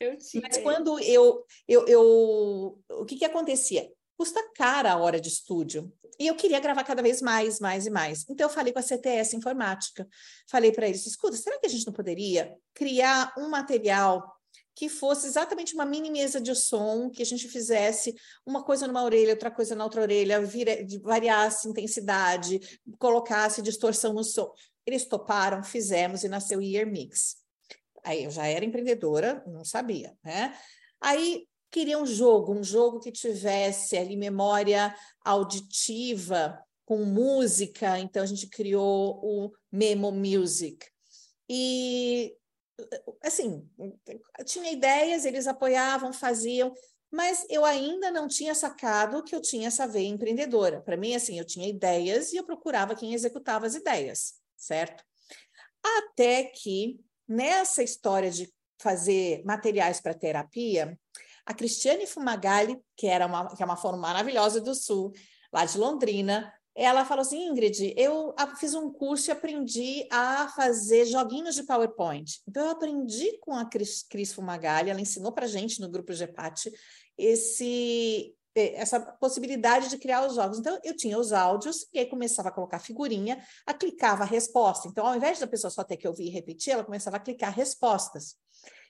Eu 0.00 0.18
tinha. 0.18 0.42
Mas 0.42 0.58
quando 0.58 0.98
eu, 0.98 1.44
eu, 1.68 1.86
eu 1.86 2.82
o 2.90 3.04
que 3.04 3.14
que 3.14 3.24
acontecia? 3.24 3.88
Custa 4.16 4.50
cara 4.56 4.92
a 4.92 4.96
hora 4.96 5.20
de 5.20 5.28
estúdio. 5.28 5.92
E 6.18 6.26
eu 6.26 6.34
queria 6.34 6.58
gravar 6.58 6.82
cada 6.82 7.02
vez 7.02 7.22
mais, 7.22 7.60
mais 7.60 7.86
e 7.86 7.90
mais. 7.90 8.24
Então, 8.28 8.46
eu 8.46 8.52
falei 8.52 8.72
com 8.72 8.78
a 8.80 8.82
CTS 8.82 9.36
Informática. 9.36 10.08
Falei 10.48 10.72
para 10.72 10.88
eles: 10.88 11.06
escuta, 11.06 11.36
será 11.36 11.58
que 11.60 11.66
a 11.66 11.70
gente 11.70 11.86
não 11.86 11.92
poderia 11.92 12.52
criar 12.72 13.32
um 13.38 13.48
material 13.48 14.33
que 14.74 14.88
fosse 14.88 15.26
exatamente 15.26 15.74
uma 15.74 15.86
mini 15.86 16.10
mesa 16.10 16.40
de 16.40 16.54
som, 16.54 17.08
que 17.08 17.22
a 17.22 17.26
gente 17.26 17.48
fizesse 17.48 18.14
uma 18.44 18.64
coisa 18.64 18.86
numa 18.86 19.04
orelha, 19.04 19.32
outra 19.32 19.50
coisa 19.50 19.74
na 19.74 19.84
outra 19.84 20.02
orelha, 20.02 20.40
vira, 20.42 20.84
variasse 21.02 21.68
intensidade, 21.68 22.80
colocasse 22.98 23.62
distorção 23.62 24.12
no 24.12 24.24
som. 24.24 24.52
Eles 24.84 25.06
toparam, 25.06 25.62
fizemos 25.62 26.24
e 26.24 26.28
nasceu 26.28 26.58
o 26.58 26.62
Year 26.62 26.86
Mix. 26.86 27.36
Aí 28.02 28.24
eu 28.24 28.30
já 28.30 28.46
era 28.46 28.64
empreendedora, 28.64 29.42
não 29.46 29.64
sabia, 29.64 30.16
né? 30.22 30.54
Aí 31.00 31.46
queria 31.70 31.98
um 31.98 32.06
jogo, 32.06 32.52
um 32.52 32.62
jogo 32.62 33.00
que 33.00 33.10
tivesse 33.10 33.96
ali 33.96 34.16
memória 34.16 34.94
auditiva 35.24 36.58
com 36.84 37.04
música, 37.04 37.98
então 37.98 38.22
a 38.22 38.26
gente 38.26 38.48
criou 38.48 39.20
o 39.22 39.52
Memo 39.72 40.12
Music. 40.12 40.86
E 41.48 42.34
assim, 43.22 43.68
tinha 44.44 44.70
ideias, 44.70 45.24
eles 45.24 45.46
apoiavam, 45.46 46.12
faziam, 46.12 46.72
mas 47.10 47.46
eu 47.48 47.64
ainda 47.64 48.10
não 48.10 48.26
tinha 48.26 48.54
sacado 48.54 49.22
que 49.22 49.34
eu 49.34 49.40
tinha 49.40 49.68
essa 49.68 49.86
veia 49.86 50.08
empreendedora. 50.08 50.80
Para 50.80 50.96
mim, 50.96 51.14
assim, 51.14 51.38
eu 51.38 51.44
tinha 51.44 51.68
ideias 51.68 52.32
e 52.32 52.36
eu 52.36 52.44
procurava 52.44 52.96
quem 52.96 53.14
executava 53.14 53.66
as 53.66 53.74
ideias, 53.74 54.34
certo? 54.56 55.04
Até 55.98 56.44
que, 56.44 56.98
nessa 57.28 57.82
história 57.82 58.30
de 58.30 58.52
fazer 58.80 59.44
materiais 59.44 60.00
para 60.00 60.14
terapia, 60.14 60.98
a 61.46 61.54
Cristiane 61.54 62.06
Fumagalli, 62.06 62.80
que, 62.96 63.06
era 63.06 63.26
uma, 63.26 63.54
que 63.54 63.62
é 63.62 63.66
uma 63.66 63.76
forma 63.76 63.98
maravilhosa 63.98 64.60
do 64.60 64.74
Sul, 64.74 65.12
lá 65.52 65.64
de 65.64 65.78
Londrina, 65.78 66.52
ela 66.74 67.04
falou 67.04 67.22
assim, 67.22 67.46
Ingrid, 67.46 67.94
eu 67.96 68.34
fiz 68.58 68.74
um 68.74 68.90
curso 68.90 69.30
e 69.30 69.32
aprendi 69.32 70.08
a 70.10 70.48
fazer 70.48 71.04
joguinhos 71.06 71.54
de 71.54 71.62
PowerPoint. 71.62 72.40
Então, 72.48 72.64
eu 72.64 72.70
aprendi 72.72 73.38
com 73.38 73.54
a 73.54 73.64
Cris, 73.64 74.02
Cris 74.02 74.32
Fumagalli, 74.32 74.90
ela 74.90 75.00
ensinou 75.00 75.30
para 75.30 75.46
gente 75.46 75.80
no 75.80 75.88
grupo 75.88 76.12
GEPAT 76.12 76.72
esse, 77.16 78.34
essa 78.56 78.98
possibilidade 78.98 79.88
de 79.88 79.98
criar 79.98 80.26
os 80.26 80.34
jogos. 80.34 80.58
Então, 80.58 80.76
eu 80.82 80.96
tinha 80.96 81.16
os 81.16 81.32
áudios 81.32 81.86
e 81.92 82.00
aí 82.00 82.06
começava 82.06 82.48
a 82.48 82.52
colocar 82.52 82.80
figurinha, 82.80 83.40
a 83.64 83.72
clicava 83.72 84.24
a 84.24 84.26
resposta. 84.26 84.88
Então, 84.88 85.06
ao 85.06 85.14
invés 85.14 85.38
da 85.38 85.46
pessoa 85.46 85.70
só 85.70 85.84
ter 85.84 85.96
que 85.96 86.08
ouvir 86.08 86.26
e 86.26 86.30
repetir, 86.30 86.72
ela 86.72 86.84
começava 86.84 87.18
a 87.18 87.20
clicar 87.20 87.54
respostas. 87.54 88.36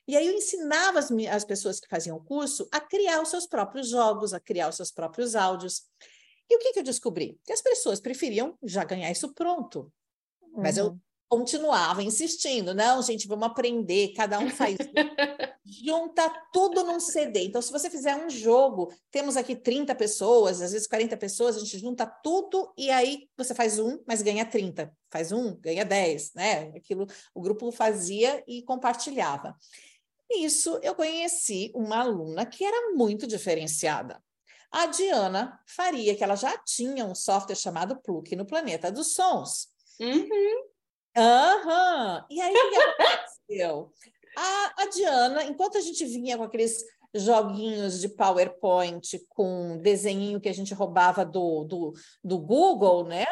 E 0.06 0.16
aí 0.16 0.26
eu 0.26 0.34
ensinava 0.34 0.98
as, 0.98 1.10
as 1.30 1.44
pessoas 1.44 1.80
que 1.80 1.88
faziam 1.88 2.16
o 2.16 2.24
curso 2.24 2.68
a 2.70 2.80
criar 2.80 3.22
os 3.22 3.28
seus 3.28 3.46
próprios 3.46 3.88
jogos, 3.88 4.34
a 4.34 4.40
criar 4.40 4.68
os 4.68 4.76
seus 4.76 4.90
próprios 4.90 5.34
áudios. 5.34 5.82
E 6.48 6.56
o 6.56 6.58
que, 6.58 6.72
que 6.72 6.78
eu 6.80 6.84
descobri? 6.84 7.38
Que 7.44 7.52
as 7.52 7.62
pessoas 7.62 8.00
preferiam 8.00 8.56
já 8.62 8.84
ganhar 8.84 9.10
isso 9.10 9.32
pronto. 9.32 9.92
Uhum. 10.42 10.62
Mas 10.62 10.76
eu 10.76 10.86
uhum. 10.86 11.00
continuava 11.28 12.02
insistindo, 12.02 12.74
não, 12.74 13.02
gente, 13.02 13.26
vamos 13.26 13.46
aprender, 13.46 14.12
cada 14.14 14.38
um 14.38 14.50
faz. 14.50 14.76
Junta 15.64 16.30
tudo 16.52 16.84
num 16.84 17.00
CD. 17.00 17.44
Então, 17.44 17.62
se 17.62 17.72
você 17.72 17.88
fizer 17.88 18.14
um 18.14 18.28
jogo, 18.28 18.92
temos 19.10 19.34
aqui 19.34 19.56
30 19.56 19.94
pessoas, 19.94 20.60
às 20.60 20.72
vezes 20.72 20.86
40 20.86 21.16
pessoas, 21.16 21.56
a 21.56 21.60
gente 21.60 21.78
junta 21.78 22.06
tudo 22.06 22.70
e 22.76 22.90
aí 22.90 23.30
você 23.34 23.54
faz 23.54 23.78
um, 23.78 23.98
mas 24.06 24.20
ganha 24.20 24.44
30. 24.44 24.94
Faz 25.10 25.32
um, 25.32 25.56
ganha 25.56 25.82
10, 25.82 26.34
né? 26.34 26.72
Aquilo 26.76 27.06
o 27.34 27.40
grupo 27.40 27.72
fazia 27.72 28.44
e 28.46 28.62
compartilhava. 28.62 29.56
Nisso, 30.30 30.78
eu 30.82 30.94
conheci 30.94 31.70
uma 31.74 31.98
aluna 31.98 32.44
que 32.44 32.64
era 32.64 32.92
muito 32.94 33.26
diferenciada. 33.26 34.22
A 34.74 34.86
Diana 34.86 35.60
Faria, 35.68 36.16
que 36.16 36.24
ela 36.24 36.34
já 36.34 36.58
tinha 36.58 37.04
um 37.04 37.14
software 37.14 37.54
chamado 37.54 37.94
Pluk 38.02 38.34
no 38.34 38.44
Planeta 38.44 38.90
dos 38.90 39.14
Sons. 39.14 39.68
Uhum. 40.00 40.64
Aham. 41.16 42.26
E 42.28 42.40
aí, 42.40 42.52
o 42.52 42.70
que 42.70 42.76
aconteceu? 42.76 43.92
A, 44.36 44.82
a 44.82 44.86
Diana, 44.86 45.44
enquanto 45.44 45.78
a 45.78 45.80
gente 45.80 46.04
vinha 46.06 46.36
com 46.36 46.42
aqueles 46.42 46.84
joguinhos 47.14 48.00
de 48.00 48.08
PowerPoint 48.08 49.24
com 49.28 49.78
desenho 49.80 50.40
que 50.40 50.48
a 50.48 50.52
gente 50.52 50.74
roubava 50.74 51.24
do, 51.24 51.62
do, 51.62 51.92
do 52.24 52.36
Google, 52.40 53.04
né? 53.04 53.26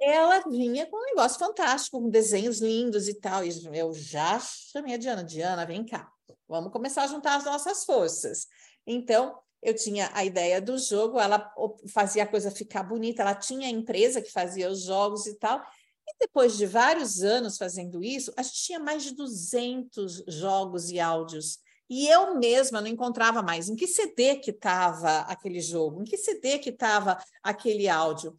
Ela 0.00 0.40
vinha 0.48 0.86
com 0.86 0.96
um 0.96 1.04
negócio 1.04 1.38
fantástico, 1.38 2.00
com 2.00 2.08
desenhos 2.08 2.62
lindos 2.62 3.08
e 3.08 3.20
tal. 3.20 3.44
E 3.44 3.50
eu 3.74 3.92
já 3.92 4.40
chamei 4.40 4.94
a 4.94 4.96
Diana, 4.96 5.22
Diana, 5.22 5.66
vem 5.66 5.84
cá, 5.84 6.10
vamos 6.48 6.72
começar 6.72 7.02
a 7.02 7.08
juntar 7.08 7.36
as 7.36 7.44
nossas 7.44 7.84
forças. 7.84 8.46
Então, 8.86 9.38
eu 9.62 9.74
tinha 9.74 10.10
a 10.14 10.24
ideia 10.24 10.60
do 10.60 10.78
jogo, 10.78 11.18
ela 11.18 11.52
fazia 11.92 12.22
a 12.22 12.26
coisa 12.26 12.50
ficar 12.50 12.82
bonita, 12.82 13.22
ela 13.22 13.34
tinha 13.34 13.66
a 13.66 13.70
empresa 13.70 14.22
que 14.22 14.30
fazia 14.30 14.70
os 14.70 14.82
jogos 14.82 15.26
e 15.26 15.34
tal. 15.34 15.60
E 16.06 16.16
depois 16.20 16.56
de 16.56 16.66
vários 16.66 17.22
anos 17.22 17.58
fazendo 17.58 18.02
isso, 18.02 18.32
a 18.36 18.42
gente 18.42 18.62
tinha 18.62 18.78
mais 18.78 19.02
de 19.02 19.14
200 19.14 20.24
jogos 20.28 20.90
e 20.90 20.98
áudios. 20.98 21.58
E 21.90 22.06
eu 22.06 22.38
mesma 22.38 22.80
não 22.80 22.88
encontrava 22.88 23.42
mais 23.42 23.68
em 23.68 23.76
que 23.76 23.86
CD 23.86 24.36
que 24.36 24.50
estava 24.50 25.20
aquele 25.20 25.60
jogo, 25.60 26.02
em 26.02 26.04
que 26.04 26.16
CD 26.16 26.58
que 26.58 26.70
estava 26.70 27.18
aquele 27.42 27.88
áudio. 27.88 28.36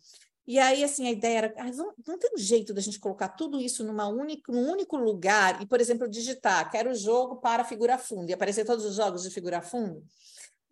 E 0.50 0.58
aí, 0.58 0.84
assim, 0.84 1.08
a 1.08 1.12
ideia 1.12 1.38
era, 1.38 1.54
ah, 1.58 1.72
não, 1.72 1.94
não, 2.08 2.18
tem 2.18 2.32
jeito 2.38 2.74
da 2.74 2.82
gente 2.82 3.00
colocar 3.00 3.30
tudo 3.30 3.60
isso 3.60 3.84
numa 3.84 4.08
única, 4.08 4.52
num 4.52 4.72
único 4.72 4.98
lugar 4.98 5.62
e, 5.62 5.68
por 5.68 5.80
exemplo, 5.80 6.10
digitar, 6.10 6.72
quero 6.72 6.94
jogo 6.96 7.36
para 7.36 7.64
figura 7.64 8.00
fundo, 8.00 8.32
e 8.32 8.34
aparecer 8.34 8.66
todos 8.66 8.84
os 8.84 8.96
jogos 8.96 9.22
de 9.22 9.30
figura 9.30 9.62
fundo. 9.62 10.04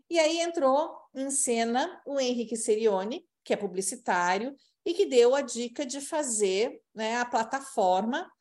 E 0.09 0.17
aí 0.19 0.39
entrou 0.39 0.97
em 1.13 1.29
cena 1.29 2.01
o 2.05 2.19
Henrique 2.19 2.55
Serione, 2.55 3.25
que 3.43 3.53
é 3.53 3.57
publicitário, 3.57 4.55
e 4.85 4.93
que 4.93 5.05
deu 5.05 5.35
a 5.35 5.41
dica 5.41 5.85
de 5.85 5.99
fazer 5.99 6.81
né, 6.93 7.17
a 7.17 7.25
plataforma, 7.25 8.31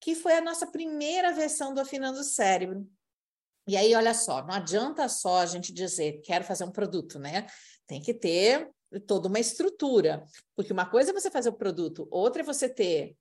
que 0.00 0.14
foi 0.14 0.34
a 0.34 0.40
nossa 0.40 0.66
primeira 0.66 1.32
versão 1.32 1.74
do 1.74 1.80
Afinando 1.80 2.20
o 2.20 2.24
Cérebro. 2.24 2.88
E 3.66 3.76
aí, 3.76 3.94
olha 3.94 4.14
só, 4.14 4.44
não 4.44 4.54
adianta 4.54 5.08
só 5.08 5.40
a 5.40 5.46
gente 5.46 5.72
dizer, 5.72 6.22
quero 6.22 6.44
fazer 6.44 6.64
um 6.64 6.72
produto, 6.72 7.18
né? 7.18 7.46
Tem 7.86 8.00
que 8.00 8.14
ter 8.14 8.70
toda 9.06 9.28
uma 9.28 9.38
estrutura. 9.38 10.24
Porque 10.56 10.72
uma 10.72 10.86
coisa 10.86 11.10
é 11.10 11.14
você 11.14 11.30
fazer 11.30 11.50
o 11.50 11.56
produto, 11.56 12.08
outra 12.10 12.40
é 12.40 12.44
você 12.44 12.68
ter 12.68 13.14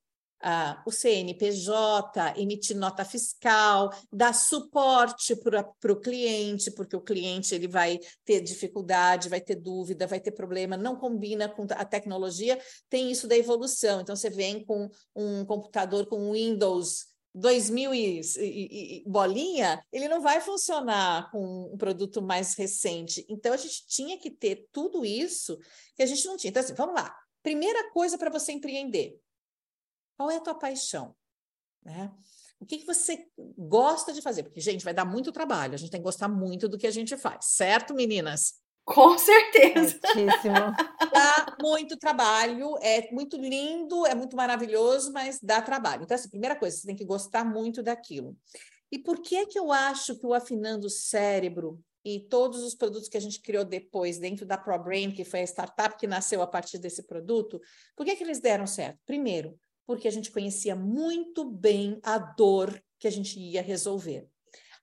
o 0.85 0.91
CNPJ, 0.91 2.33
emitir 2.37 2.77
nota 2.77 3.03
fiscal, 3.03 3.91
dar 4.11 4.33
suporte 4.33 5.35
para 5.35 5.91
o 5.91 5.99
cliente, 5.99 6.71
porque 6.71 6.95
o 6.95 7.01
cliente 7.01 7.53
ele 7.53 7.67
vai 7.67 7.99
ter 8.23 8.41
dificuldade, 8.41 9.29
vai 9.29 9.41
ter 9.41 9.55
dúvida, 9.55 10.07
vai 10.07 10.19
ter 10.19 10.31
problema, 10.31 10.77
não 10.77 10.95
combina 10.95 11.49
com 11.49 11.67
a 11.69 11.85
tecnologia, 11.85 12.59
tem 12.89 13.11
isso 13.11 13.27
da 13.27 13.37
evolução. 13.37 14.01
Então, 14.01 14.15
você 14.15 14.29
vem 14.29 14.63
com 14.63 14.89
um 15.15 15.45
computador 15.45 16.05
com 16.07 16.31
Windows 16.31 17.07
2000 17.35 17.93
e, 17.93 18.21
e, 18.37 18.97
e, 18.97 19.03
bolinha, 19.05 19.83
ele 19.91 20.07
não 20.07 20.21
vai 20.21 20.41
funcionar 20.41 21.29
com 21.31 21.71
um 21.73 21.77
produto 21.77 22.21
mais 22.21 22.55
recente. 22.55 23.25
Então, 23.29 23.53
a 23.53 23.57
gente 23.57 23.85
tinha 23.87 24.17
que 24.17 24.31
ter 24.31 24.67
tudo 24.71 25.05
isso 25.05 25.57
que 25.95 26.03
a 26.03 26.05
gente 26.05 26.25
não 26.25 26.37
tinha. 26.37 26.49
Então, 26.49 26.61
assim, 26.61 26.73
vamos 26.73 26.95
lá. 26.95 27.15
Primeira 27.43 27.91
coisa 27.91 28.17
para 28.17 28.31
você 28.31 28.51
empreender, 28.51 29.17
qual 30.19 30.29
é 30.29 30.35
a 30.35 30.41
tua 30.41 30.53
paixão? 30.53 31.15
Né? 31.81 32.11
O 32.59 32.65
que, 32.65 32.79
que 32.79 32.85
você 32.85 33.25
gosta 33.57 34.11
de 34.11 34.21
fazer? 34.21 34.43
Porque, 34.43 34.59
gente, 34.59 34.83
vai 34.83 34.93
dar 34.93 35.05
muito 35.05 35.31
trabalho, 35.31 35.75
a 35.75 35.77
gente 35.77 35.91
tem 35.91 36.01
que 36.01 36.03
gostar 36.03 36.27
muito 36.27 36.67
do 36.67 36.77
que 36.77 36.85
a 36.85 36.91
gente 36.91 37.15
faz, 37.15 37.45
certo, 37.45 37.93
meninas? 37.93 38.55
Com 38.83 39.17
certeza. 39.17 39.97
Certíssimo. 39.97 40.55
Dá 41.13 41.55
muito 41.61 41.95
trabalho, 41.95 42.75
é 42.81 43.09
muito 43.13 43.37
lindo, 43.37 44.05
é 44.05 44.13
muito 44.13 44.35
maravilhoso, 44.35 45.13
mas 45.13 45.39
dá 45.41 45.61
trabalho. 45.61 46.03
Então, 46.03 46.15
assim, 46.15 46.29
primeira 46.29 46.55
coisa, 46.55 46.75
você 46.75 46.87
tem 46.87 46.95
que 46.95 47.05
gostar 47.05 47.45
muito 47.45 47.81
daquilo. 47.81 48.35
E 48.91 48.99
por 48.99 49.21
que 49.21 49.45
que 49.45 49.57
eu 49.57 49.71
acho 49.71 50.19
que 50.19 50.25
o 50.25 50.33
Afinando 50.33 50.87
o 50.87 50.89
Cérebro 50.89 51.79
e 52.03 52.19
todos 52.19 52.61
os 52.63 52.75
produtos 52.75 53.07
que 53.07 53.15
a 53.15 53.21
gente 53.21 53.41
criou 53.41 53.63
depois 53.63 54.17
dentro 54.17 54.45
da 54.45 54.57
ProBrain, 54.57 55.11
que 55.11 55.23
foi 55.23 55.41
a 55.41 55.47
startup 55.47 55.95
que 55.97 56.07
nasceu 56.07 56.41
a 56.41 56.47
partir 56.47 56.77
desse 56.77 57.03
produto, 57.03 57.61
por 57.95 58.05
que 58.05 58.15
que 58.15 58.23
eles 58.23 58.41
deram 58.41 58.67
certo? 58.67 58.99
Primeiro, 59.05 59.57
porque 59.89 60.07
a 60.07 60.11
gente 60.11 60.29
conhecia 60.29 60.75
muito 60.75 61.43
bem 61.43 61.99
a 62.03 62.19
dor 62.19 62.79
que 62.99 63.07
a 63.07 63.11
gente 63.11 63.39
ia 63.39 63.59
resolver. 63.59 64.29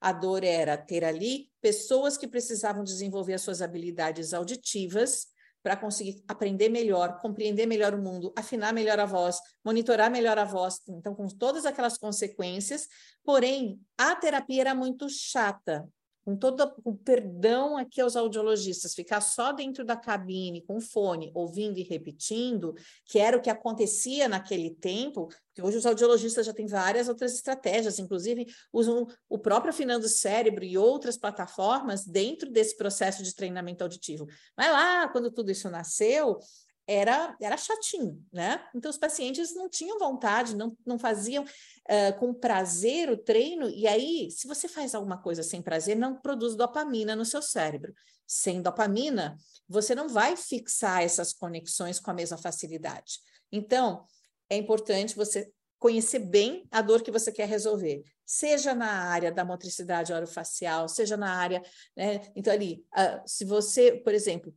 A 0.00 0.10
dor 0.10 0.42
era 0.42 0.76
ter 0.76 1.04
ali 1.04 1.48
pessoas 1.60 2.16
que 2.16 2.26
precisavam 2.26 2.82
desenvolver 2.82 3.34
as 3.34 3.42
suas 3.42 3.62
habilidades 3.62 4.34
auditivas 4.34 5.28
para 5.62 5.76
conseguir 5.76 6.24
aprender 6.26 6.68
melhor, 6.70 7.20
compreender 7.20 7.66
melhor 7.66 7.94
o 7.94 8.02
mundo, 8.02 8.32
afinar 8.36 8.74
melhor 8.74 8.98
a 8.98 9.06
voz, 9.06 9.38
monitorar 9.64 10.10
melhor 10.10 10.40
a 10.40 10.44
voz, 10.44 10.80
então 10.88 11.14
com 11.14 11.28
todas 11.28 11.64
aquelas 11.66 11.96
consequências. 11.96 12.88
Porém, 13.22 13.80
a 13.96 14.16
terapia 14.16 14.62
era 14.62 14.74
muito 14.74 15.08
chata 15.08 15.88
com 16.26 16.36
todo 16.36 16.74
o 16.82 16.92
perdão 16.92 17.76
aqui 17.76 18.00
aos 18.00 18.16
audiologistas, 18.16 18.94
ficar 18.94 19.20
só 19.20 19.52
dentro 19.52 19.84
da 19.84 19.96
cabine 19.96 20.60
com 20.60 20.80
fone, 20.80 21.30
ouvindo 21.32 21.78
e 21.78 21.84
repetindo, 21.84 22.74
que 23.04 23.20
era 23.20 23.36
o 23.36 23.40
que 23.40 23.48
acontecia 23.48 24.28
naquele 24.28 24.70
tempo, 24.70 25.28
porque 25.28 25.62
hoje 25.62 25.76
os 25.78 25.86
audiologistas 25.86 26.44
já 26.44 26.52
têm 26.52 26.66
várias 26.66 27.08
outras 27.08 27.32
estratégias, 27.32 28.00
inclusive 28.00 28.44
usam 28.72 29.06
o 29.28 29.38
próprio 29.38 29.70
Afinando 29.70 30.08
Cérebro 30.08 30.64
e 30.64 30.76
outras 30.76 31.16
plataformas 31.16 32.04
dentro 32.04 32.50
desse 32.50 32.76
processo 32.76 33.22
de 33.22 33.32
treinamento 33.32 33.84
auditivo. 33.84 34.26
Mas 34.56 34.72
lá, 34.72 35.08
quando 35.08 35.30
tudo 35.30 35.52
isso 35.52 35.70
nasceu, 35.70 36.40
era, 36.86 37.36
era 37.40 37.56
chatinho, 37.56 38.24
né? 38.32 38.64
Então, 38.74 38.90
os 38.90 38.96
pacientes 38.96 39.54
não 39.54 39.68
tinham 39.68 39.98
vontade, 39.98 40.54
não, 40.54 40.76
não 40.86 40.98
faziam 40.98 41.42
uh, 41.44 42.18
com 42.18 42.32
prazer 42.32 43.10
o 43.10 43.16
treino, 43.16 43.68
e 43.68 43.88
aí, 43.88 44.30
se 44.30 44.46
você 44.46 44.68
faz 44.68 44.94
alguma 44.94 45.20
coisa 45.20 45.42
sem 45.42 45.60
prazer, 45.60 45.96
não 45.96 46.20
produz 46.20 46.54
dopamina 46.54 47.16
no 47.16 47.24
seu 47.24 47.42
cérebro. 47.42 47.92
Sem 48.26 48.62
dopamina, 48.62 49.36
você 49.68 49.94
não 49.94 50.08
vai 50.08 50.36
fixar 50.36 51.02
essas 51.02 51.32
conexões 51.32 51.98
com 51.98 52.10
a 52.10 52.14
mesma 52.14 52.36
facilidade. 52.36 53.18
Então, 53.50 54.04
é 54.48 54.56
importante 54.56 55.16
você 55.16 55.50
conhecer 55.78 56.20
bem 56.20 56.66
a 56.70 56.80
dor 56.80 57.02
que 57.02 57.10
você 57.10 57.30
quer 57.30 57.48
resolver, 57.48 58.02
seja 58.24 58.74
na 58.74 59.10
área 59.10 59.30
da 59.30 59.44
motricidade 59.44 60.12
orofacial, 60.12 60.88
seja 60.88 61.16
na 61.16 61.34
área, 61.34 61.62
né? 61.96 62.20
Então, 62.34 62.52
ali, 62.52 62.84
uh, 62.96 63.22
se 63.26 63.44
você, 63.44 63.92
por 63.92 64.14
exemplo, 64.14 64.54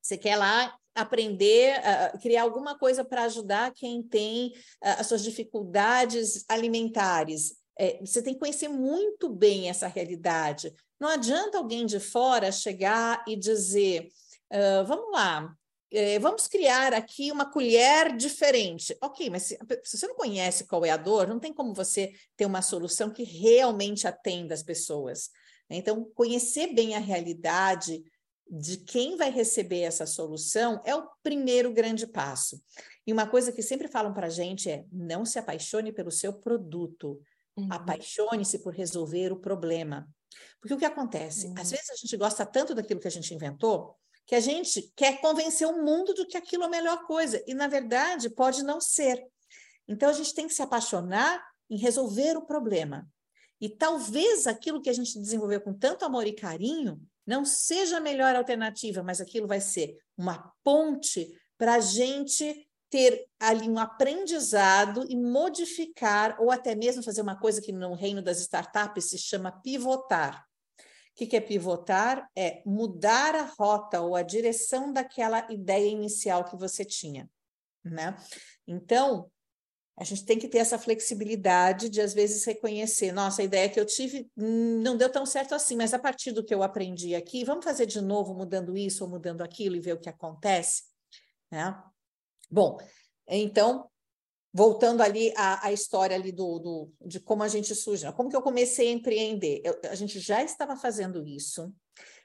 você 0.00 0.16
quer 0.16 0.36
lá 0.36 0.76
aprender, 0.96 1.78
uh, 1.78 2.18
criar 2.18 2.42
alguma 2.42 2.78
coisa 2.78 3.04
para 3.04 3.24
ajudar 3.24 3.72
quem 3.72 4.02
tem 4.02 4.48
uh, 4.48 4.98
as 4.98 5.06
suas 5.06 5.22
dificuldades 5.22 6.44
alimentares. 6.48 7.54
É, 7.78 7.98
você 8.00 8.22
tem 8.22 8.32
que 8.32 8.40
conhecer 8.40 8.68
muito 8.68 9.28
bem 9.28 9.68
essa 9.68 9.86
realidade. 9.86 10.72
Não 10.98 11.08
adianta 11.08 11.58
alguém 11.58 11.84
de 11.84 12.00
fora 12.00 12.50
chegar 12.50 13.22
e 13.28 13.36
dizer: 13.36 14.08
uh, 14.50 14.84
vamos 14.86 15.12
lá, 15.12 15.54
é, 15.92 16.18
vamos 16.18 16.48
criar 16.48 16.92
aqui 16.92 17.30
uma 17.30 17.50
colher 17.50 18.16
diferente. 18.16 18.96
Ok, 19.02 19.30
mas 19.30 19.44
se, 19.44 19.58
se, 19.84 19.96
você 19.98 20.06
não 20.06 20.16
conhece 20.16 20.66
qual 20.66 20.84
é 20.84 20.90
a 20.90 20.96
dor, 20.96 21.28
não 21.28 21.38
tem 21.38 21.52
como 21.52 21.74
você 21.74 22.12
ter 22.36 22.46
uma 22.46 22.62
solução 22.62 23.10
que 23.10 23.22
realmente 23.22 24.06
atenda 24.06 24.54
as 24.54 24.62
pessoas. 24.62 25.30
Então, 25.70 26.04
conhecer 26.14 26.72
bem 26.74 26.94
a 26.94 27.00
realidade 27.00 28.02
de 28.48 28.76
quem 28.76 29.16
vai 29.16 29.30
receber 29.30 29.80
essa 29.80 30.06
solução 30.06 30.80
é 30.84 30.94
o 30.94 31.08
primeiro 31.22 31.72
grande 31.72 32.06
passo. 32.06 32.62
E 33.06 33.12
uma 33.12 33.26
coisa 33.26 33.52
que 33.52 33.62
sempre 33.62 33.88
falam 33.88 34.14
para 34.14 34.26
a 34.26 34.30
gente 34.30 34.70
é: 34.70 34.84
não 34.92 35.24
se 35.24 35.38
apaixone 35.38 35.92
pelo 35.92 36.10
seu 36.10 36.32
produto, 36.32 37.20
uhum. 37.56 37.68
apaixone-se 37.70 38.60
por 38.60 38.72
resolver 38.72 39.32
o 39.32 39.40
problema. 39.40 40.08
Porque 40.60 40.74
o 40.74 40.78
que 40.78 40.84
acontece? 40.84 41.46
Uhum. 41.48 41.54
Às 41.58 41.70
vezes 41.70 41.90
a 41.90 41.96
gente 41.96 42.16
gosta 42.16 42.44
tanto 42.46 42.74
daquilo 42.74 43.00
que 43.00 43.08
a 43.08 43.10
gente 43.10 43.34
inventou 43.34 43.96
que 44.26 44.34
a 44.34 44.40
gente 44.40 44.92
quer 44.96 45.20
convencer 45.20 45.66
o 45.68 45.84
mundo 45.84 46.12
de 46.12 46.26
que 46.26 46.36
aquilo 46.36 46.64
é 46.64 46.66
a 46.66 46.70
melhor 46.70 47.06
coisa, 47.06 47.42
e 47.46 47.54
na 47.54 47.68
verdade 47.68 48.28
pode 48.28 48.62
não 48.64 48.80
ser. 48.80 49.24
Então 49.86 50.10
a 50.10 50.12
gente 50.12 50.34
tem 50.34 50.48
que 50.48 50.52
se 50.52 50.62
apaixonar 50.62 51.40
em 51.70 51.78
resolver 51.78 52.36
o 52.36 52.44
problema. 52.44 53.08
E 53.60 53.68
talvez 53.68 54.46
aquilo 54.46 54.82
que 54.82 54.90
a 54.90 54.92
gente 54.92 55.18
desenvolveu 55.18 55.60
com 55.60 55.72
tanto 55.72 56.04
amor 56.04 56.26
e 56.26 56.32
carinho 56.32 57.00
não 57.26 57.44
seja 57.44 57.96
a 57.96 58.00
melhor 58.00 58.36
alternativa, 58.36 59.02
mas 59.02 59.20
aquilo 59.20 59.46
vai 59.46 59.60
ser 59.60 59.98
uma 60.16 60.52
ponte 60.62 61.28
para 61.58 61.74
a 61.74 61.80
gente 61.80 62.66
ter 62.88 63.26
ali 63.40 63.68
um 63.68 63.78
aprendizado 63.78 65.04
e 65.08 65.16
modificar, 65.16 66.40
ou 66.40 66.50
até 66.50 66.74
mesmo 66.74 67.02
fazer 67.02 67.20
uma 67.20 67.38
coisa 67.38 67.60
que 67.60 67.72
no 67.72 67.94
reino 67.94 68.22
das 68.22 68.40
startups 68.40 69.10
se 69.10 69.18
chama 69.18 69.50
pivotar. 69.50 70.46
O 70.78 71.16
que, 71.16 71.26
que 71.26 71.36
é 71.36 71.40
pivotar? 71.40 72.30
É 72.36 72.62
mudar 72.64 73.34
a 73.34 73.42
rota 73.42 74.00
ou 74.02 74.14
a 74.14 74.22
direção 74.22 74.92
daquela 74.92 75.50
ideia 75.50 75.88
inicial 75.88 76.44
que 76.44 76.56
você 76.56 76.84
tinha. 76.84 77.28
Né? 77.82 78.16
Então, 78.66 79.30
a 79.98 80.04
gente 80.04 80.26
tem 80.26 80.38
que 80.38 80.46
ter 80.46 80.58
essa 80.58 80.78
flexibilidade 80.78 81.88
de, 81.88 82.02
às 82.02 82.12
vezes, 82.12 82.44
reconhecer: 82.44 83.12
nossa, 83.12 83.40
a 83.40 83.44
ideia 83.44 83.68
que 83.68 83.80
eu 83.80 83.86
tive 83.86 84.30
não 84.36 84.96
deu 84.96 85.10
tão 85.10 85.24
certo 85.24 85.54
assim, 85.54 85.74
mas 85.74 85.94
a 85.94 85.98
partir 85.98 86.32
do 86.32 86.44
que 86.44 86.54
eu 86.54 86.62
aprendi 86.62 87.14
aqui, 87.14 87.44
vamos 87.44 87.64
fazer 87.64 87.86
de 87.86 88.00
novo, 88.02 88.34
mudando 88.34 88.76
isso 88.76 89.04
ou 89.04 89.10
mudando 89.10 89.42
aquilo 89.42 89.74
e 89.74 89.80
ver 89.80 89.94
o 89.94 90.00
que 90.00 90.10
acontece. 90.10 90.82
Né? 91.50 91.74
Bom, 92.50 92.76
então, 93.26 93.88
voltando 94.52 95.02
ali 95.02 95.32
à, 95.34 95.66
à 95.66 95.72
história 95.72 96.14
ali 96.14 96.30
do, 96.30 96.58
do, 96.58 96.92
de 97.06 97.18
como 97.18 97.42
a 97.42 97.48
gente 97.48 97.74
surge, 97.74 98.04
né? 98.04 98.12
como 98.12 98.28
que 98.28 98.36
eu 98.36 98.42
comecei 98.42 98.88
a 98.88 98.92
empreender? 98.92 99.62
Eu, 99.64 99.80
a 99.90 99.94
gente 99.94 100.20
já 100.20 100.42
estava 100.42 100.76
fazendo 100.76 101.26
isso, 101.26 101.72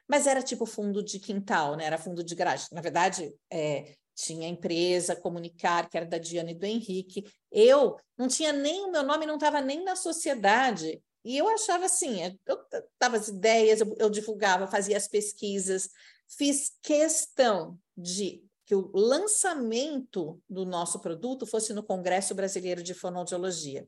mas 0.10 0.28
era 0.28 0.44
tipo 0.44 0.66
fundo 0.66 1.02
de 1.02 1.20
quintal, 1.20 1.78
né? 1.78 1.86
Era 1.86 1.98
fundo 1.98 2.22
de 2.22 2.36
garagem. 2.36 2.68
Na 2.74 2.82
verdade, 2.82 3.34
é, 3.50 3.96
tinha 4.16 4.48
empresa 4.48 5.16
Comunicar, 5.16 5.90
que 5.90 5.98
era 5.98 6.06
da 6.06 6.18
Diana 6.18 6.52
e 6.52 6.56
do 6.56 6.66
Henrique. 6.66 7.26
Eu 7.52 7.98
não 8.18 8.28
tinha 8.28 8.54
nem 8.54 8.86
o 8.86 8.92
meu 8.92 9.04
nome, 9.04 9.26
não 9.26 9.36
estava 9.36 9.62
nem 9.62 9.84
na 9.84 9.96
sociedade. 9.96 11.02
E 11.24 11.38
eu 11.38 11.48
achava 11.50 11.86
assim, 11.86 12.20
eu 12.46 12.60
dava 13.00 13.18
as 13.18 13.28
ideias, 13.28 13.82
eu, 13.82 13.96
eu 13.98 14.10
divulgava, 14.10 14.68
fazia 14.68 14.98
as 14.98 15.08
pesquisas, 15.08 15.90
fiz 16.28 16.72
questão 16.82 17.78
de 17.96 18.44
que 18.66 18.76
o 18.76 18.90
lançamento 18.94 20.42
do 20.50 20.66
nosso 20.66 21.00
produto 21.00 21.46
fosse 21.46 21.74
no 21.74 21.84
Congresso 21.84 22.34
Brasileiro 22.34 22.82
de 22.82 22.94
Fonoaudiologia. 22.94 23.88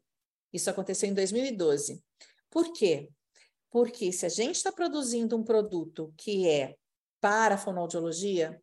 Isso 0.51 0.69
aconteceu 0.69 1.09
em 1.09 1.13
2012. 1.13 2.03
Por 2.49 2.71
quê? 2.73 3.09
Porque 3.71 4.11
se 4.11 4.25
a 4.25 4.29
gente 4.29 4.57
está 4.57 4.71
produzindo 4.71 5.35
um 5.35 5.43
produto 5.43 6.13
que 6.15 6.47
é 6.47 6.75
para 7.19 7.55
a 7.55 7.57
fonoaudiologia, 7.57 8.61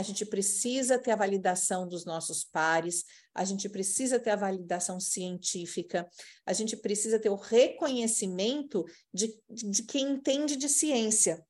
a 0.00 0.02
gente 0.02 0.24
precisa 0.24 0.98
ter 0.98 1.10
a 1.10 1.16
validação 1.16 1.86
dos 1.86 2.06
nossos 2.06 2.42
pares, 2.42 3.04
a 3.34 3.44
gente 3.44 3.68
precisa 3.68 4.18
ter 4.18 4.30
a 4.30 4.36
validação 4.36 4.98
científica, 4.98 6.08
a 6.46 6.54
gente 6.54 6.74
precisa 6.74 7.18
ter 7.18 7.28
o 7.28 7.36
reconhecimento 7.36 8.84
de, 9.12 9.38
de 9.48 9.82
quem 9.82 10.12
entende 10.12 10.56
de 10.56 10.70
ciência. 10.70 11.44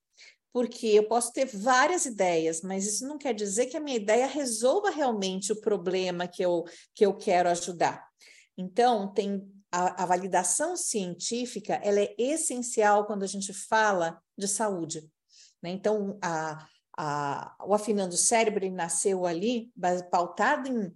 Porque 0.53 0.89
eu 0.89 1.07
posso 1.07 1.33
ter 1.33 1.47
várias 1.47 2.07
ideias, 2.07 2.61
mas 2.61 2.85
isso 2.85 3.07
não 3.07 3.17
quer 3.17 3.33
dizer 3.33 3.67
que 3.67 3.77
a 3.77 3.81
minha 3.81 3.97
ideia 3.97 4.27
resolva 4.27 4.91
realmente 4.91 5.53
o 5.53 5.61
problema 5.61 6.27
que 6.27 6.45
eu, 6.45 6.65
que 6.93 7.07
eu 7.07 7.17
quero 7.17 7.49
ajudar. 7.49 8.05
Então, 8.59 9.15
tem 9.15 9.49
a, 9.71 10.03
a 10.03 10.07
validação 10.07 10.77
científica, 10.77 11.75
ela 11.85 12.01
é 12.01 12.13
essencial 12.19 13.07
quando 13.07 13.23
a 13.23 13.29
gente 13.29 13.53
fala 13.53 14.21
de 14.37 14.49
saúde. 14.49 15.09
Né? 15.63 15.71
Então, 15.71 16.19
a, 16.21 16.67
a, 17.03 17.57
o 17.65 17.73
Afinando 17.73 18.15
o 18.15 18.19
Cérebro 18.19 18.71
nasceu 18.71 19.25
ali, 19.25 19.73
pautado 20.11 20.69
em, 20.69 20.93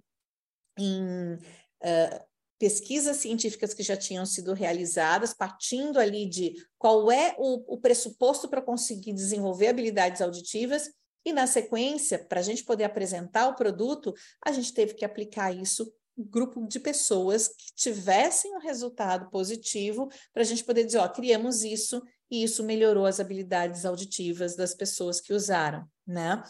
em 0.78 1.34
uh, 1.34 2.24
pesquisas 2.58 3.16
científicas 3.16 3.72
que 3.72 3.82
já 3.82 3.96
tinham 3.96 4.26
sido 4.26 4.52
realizadas, 4.52 5.32
partindo 5.32 5.98
ali 5.98 6.26
de 6.26 6.56
qual 6.76 7.10
é 7.10 7.34
o, 7.38 7.74
o 7.74 7.80
pressuposto 7.80 8.50
para 8.50 8.60
conseguir 8.60 9.14
desenvolver 9.14 9.68
habilidades 9.68 10.20
auditivas, 10.20 10.90
e 11.24 11.32
na 11.32 11.46
sequência, 11.46 12.18
para 12.18 12.40
a 12.40 12.42
gente 12.42 12.64
poder 12.64 12.84
apresentar 12.84 13.48
o 13.48 13.56
produto, 13.56 14.12
a 14.44 14.52
gente 14.52 14.74
teve 14.74 14.92
que 14.92 15.06
aplicar 15.06 15.56
isso 15.56 15.90
grupo 16.16 16.66
de 16.66 16.79
pessoas 16.79 17.48
que 17.48 17.74
tivessem 17.74 18.55
um 18.55 18.61
resultado 18.61 19.29
positivo 19.31 20.09
para 20.33 20.42
a 20.42 20.46
gente 20.46 20.64
poder 20.64 20.85
dizer, 20.85 20.98
ó, 20.98 21.09
criamos 21.09 21.64
isso 21.64 22.03
e 22.31 22.44
isso 22.44 22.62
melhorou 22.62 23.07
as 23.07 23.20
habilidades 23.20 23.85
auditivas 23.85 24.57
das 24.57 24.74
pessoas 24.74 25.20
que 25.20 25.33
usaram 25.33 25.88
né? 26.07 26.42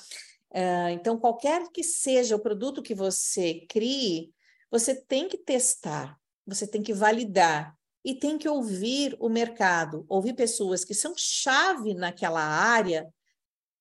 Uh, 0.50 0.90
então, 0.90 1.18
qualquer 1.18 1.68
que 1.72 1.83
seja 1.83 2.37
o 2.37 2.40
produto 2.40 2.83
que 2.83 2.94
você 2.94 3.66
crie, 3.68 4.33
você 4.70 4.94
tem 4.94 5.29
que 5.29 5.37
testar, 5.37 6.18
você 6.46 6.66
tem 6.66 6.83
que 6.83 6.92
validar 6.92 7.77
e 8.05 8.14
tem 8.14 8.38
que 8.38 8.48
ouvir 8.48 9.16
o 9.18 9.29
mercado, 9.29 10.05
ouvir 10.09 10.35
pessoas 10.35 10.85
que 10.85 10.94
são 10.94 11.14
chave 11.16 11.94
naquela 11.94 12.42
área 12.42 13.12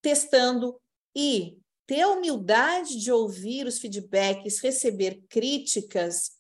testando 0.02 0.80
e 1.16 1.58
ter 1.86 2.02
a 2.02 2.10
humildade 2.10 3.00
de 3.00 3.12
ouvir 3.12 3.66
os 3.68 3.80
feedbacks, 3.80 4.60
receber 4.60 5.22
críticas 5.30 6.32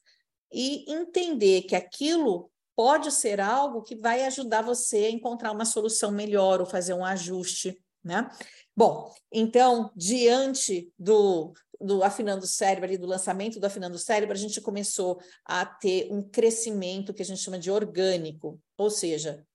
e 0.52 0.92
entender 0.92 1.64
que 1.64 1.76
aquilo 1.76 2.52
pode 2.76 3.12
ser 3.12 3.40
algo 3.40 3.84
que 3.84 3.96
vai 3.96 4.26
ajudar 4.26 4.62
você 4.62 5.06
a 5.06 5.12
encontrar 5.12 5.52
uma 5.52 5.66
solução 5.66 6.12
melhor 6.12 6.60
ou 6.60 6.66
fazer 6.66 6.94
um 6.94 7.06
ajuste, 7.06 7.78
né? 8.04 8.30
Bom, 8.76 9.14
então, 9.32 9.92
diante 9.96 10.92
do, 10.98 11.54
do 11.80 12.04
Afinando 12.04 12.44
o 12.44 12.48
Cérebro, 12.48 12.86
ali, 12.86 12.98
do 12.98 13.06
lançamento 13.06 13.60
do 13.60 13.66
Afinando 13.66 13.96
o 13.96 14.00
Cérebro, 14.00 14.34
a 14.34 14.40
gente 14.40 14.60
começou 14.62 15.22
a 15.46 15.66
ter 15.66 16.08
um 16.12 16.22
crescimento 16.22 17.14
que 17.14 17.22
a 17.22 17.26
gente 17.26 17.42
chama 17.42 17.60
de 17.60 17.70
orgânico, 17.70 18.60
ou 18.78 18.90
seja, 18.90 19.46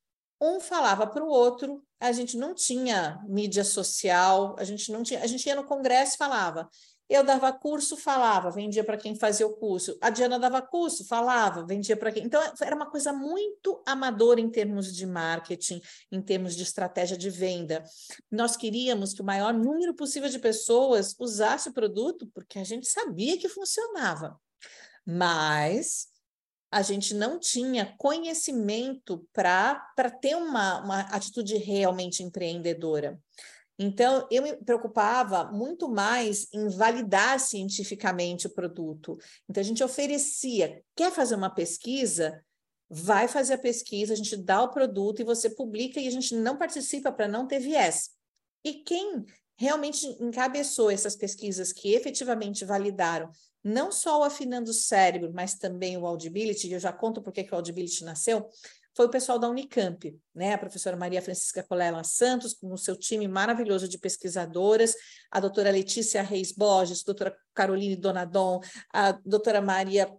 um 0.40 0.60
falava 0.60 1.06
para 1.06 1.24
o 1.24 1.28
outro, 1.28 1.82
a 2.00 2.12
gente 2.12 2.36
não 2.36 2.54
tinha 2.54 3.20
mídia 3.26 3.64
social, 3.64 4.54
a 4.58 4.64
gente 4.64 4.90
não 4.92 5.02
tinha, 5.02 5.22
a 5.22 5.26
gente 5.26 5.46
ia 5.46 5.56
no 5.56 5.64
congresso 5.64 6.14
e 6.14 6.18
falava. 6.18 6.68
Eu 7.08 7.24
dava 7.24 7.50
curso, 7.54 7.96
falava, 7.96 8.50
vendia 8.50 8.84
para 8.84 8.98
quem 8.98 9.14
fazia 9.14 9.46
o 9.46 9.56
curso. 9.56 9.96
A 9.98 10.10
Diana 10.10 10.38
dava 10.38 10.60
curso, 10.60 11.06
falava, 11.06 11.64
vendia 11.64 11.96
para 11.96 12.12
quem. 12.12 12.24
Então, 12.24 12.40
era 12.60 12.76
uma 12.76 12.90
coisa 12.90 13.14
muito 13.14 13.82
amadora 13.86 14.38
em 14.38 14.50
termos 14.50 14.94
de 14.94 15.06
marketing, 15.06 15.80
em 16.12 16.20
termos 16.20 16.54
de 16.54 16.62
estratégia 16.62 17.16
de 17.16 17.30
venda. 17.30 17.82
Nós 18.30 18.58
queríamos 18.58 19.14
que 19.14 19.22
o 19.22 19.24
maior 19.24 19.54
número 19.54 19.94
possível 19.94 20.28
de 20.28 20.38
pessoas 20.38 21.16
usasse 21.18 21.70
o 21.70 21.72
produto, 21.72 22.28
porque 22.34 22.58
a 22.58 22.64
gente 22.64 22.86
sabia 22.86 23.38
que 23.38 23.48
funcionava. 23.48 24.38
Mas 25.06 26.08
a 26.70 26.82
gente 26.82 27.14
não 27.14 27.38
tinha 27.38 27.94
conhecimento 27.98 29.26
para 29.32 30.10
ter 30.20 30.36
uma, 30.36 30.82
uma 30.84 31.00
atitude 31.00 31.56
realmente 31.56 32.22
empreendedora. 32.22 33.18
Então, 33.78 34.26
eu 34.30 34.42
me 34.42 34.56
preocupava 34.56 35.44
muito 35.52 35.88
mais 35.88 36.48
em 36.52 36.68
validar 36.68 37.38
cientificamente 37.38 38.48
o 38.48 38.50
produto. 38.50 39.16
Então, 39.48 39.60
a 39.60 39.64
gente 39.64 39.84
oferecia, 39.84 40.82
quer 40.96 41.12
fazer 41.12 41.36
uma 41.36 41.48
pesquisa? 41.48 42.44
Vai 42.90 43.28
fazer 43.28 43.54
a 43.54 43.58
pesquisa, 43.58 44.12
a 44.12 44.16
gente 44.16 44.36
dá 44.36 44.62
o 44.62 44.70
produto 44.70 45.20
e 45.20 45.24
você 45.24 45.48
publica 45.50 46.00
e 46.00 46.08
a 46.08 46.10
gente 46.10 46.34
não 46.34 46.56
participa 46.56 47.12
para 47.12 47.28
não 47.28 47.46
ter 47.46 47.60
viés. 47.60 48.10
E 48.64 48.82
quem 48.82 49.24
realmente 49.58 50.06
encabeçou 50.20 50.90
essas 50.90 51.16
pesquisas 51.16 51.72
que 51.72 51.92
efetivamente 51.92 52.64
validaram 52.64 53.30
não 53.62 53.90
só 53.90 54.20
o 54.20 54.24
Afinando 54.24 54.70
o 54.70 54.74
Cérebro, 54.74 55.32
mas 55.34 55.54
também 55.54 55.98
o 55.98 56.06
Audibility, 56.06 56.68
e 56.68 56.72
eu 56.72 56.80
já 56.80 56.92
conto 56.92 57.20
por 57.20 57.32
que 57.32 57.46
o 57.50 57.54
Audibility 57.54 58.04
nasceu, 58.04 58.48
foi 58.94 59.06
o 59.06 59.10
pessoal 59.10 59.38
da 59.38 59.48
Unicamp, 59.48 60.16
né? 60.34 60.54
A 60.54 60.58
professora 60.58 60.96
Maria 60.96 61.22
Francisca 61.22 61.62
Colela 61.62 62.02
Santos, 62.02 62.54
com 62.54 62.72
o 62.72 62.78
seu 62.78 62.96
time 62.96 63.28
maravilhoso 63.28 63.88
de 63.88 63.98
pesquisadoras, 63.98 64.94
a 65.30 65.38
doutora 65.38 65.70
Letícia 65.70 66.22
Reis 66.22 66.52
Borges, 66.52 67.02
a 67.02 67.04
doutora 67.06 67.36
Caroline 67.54 67.94
Donadon, 67.94 68.60
a 68.92 69.12
doutora 69.24 69.60
Maria 69.60 70.10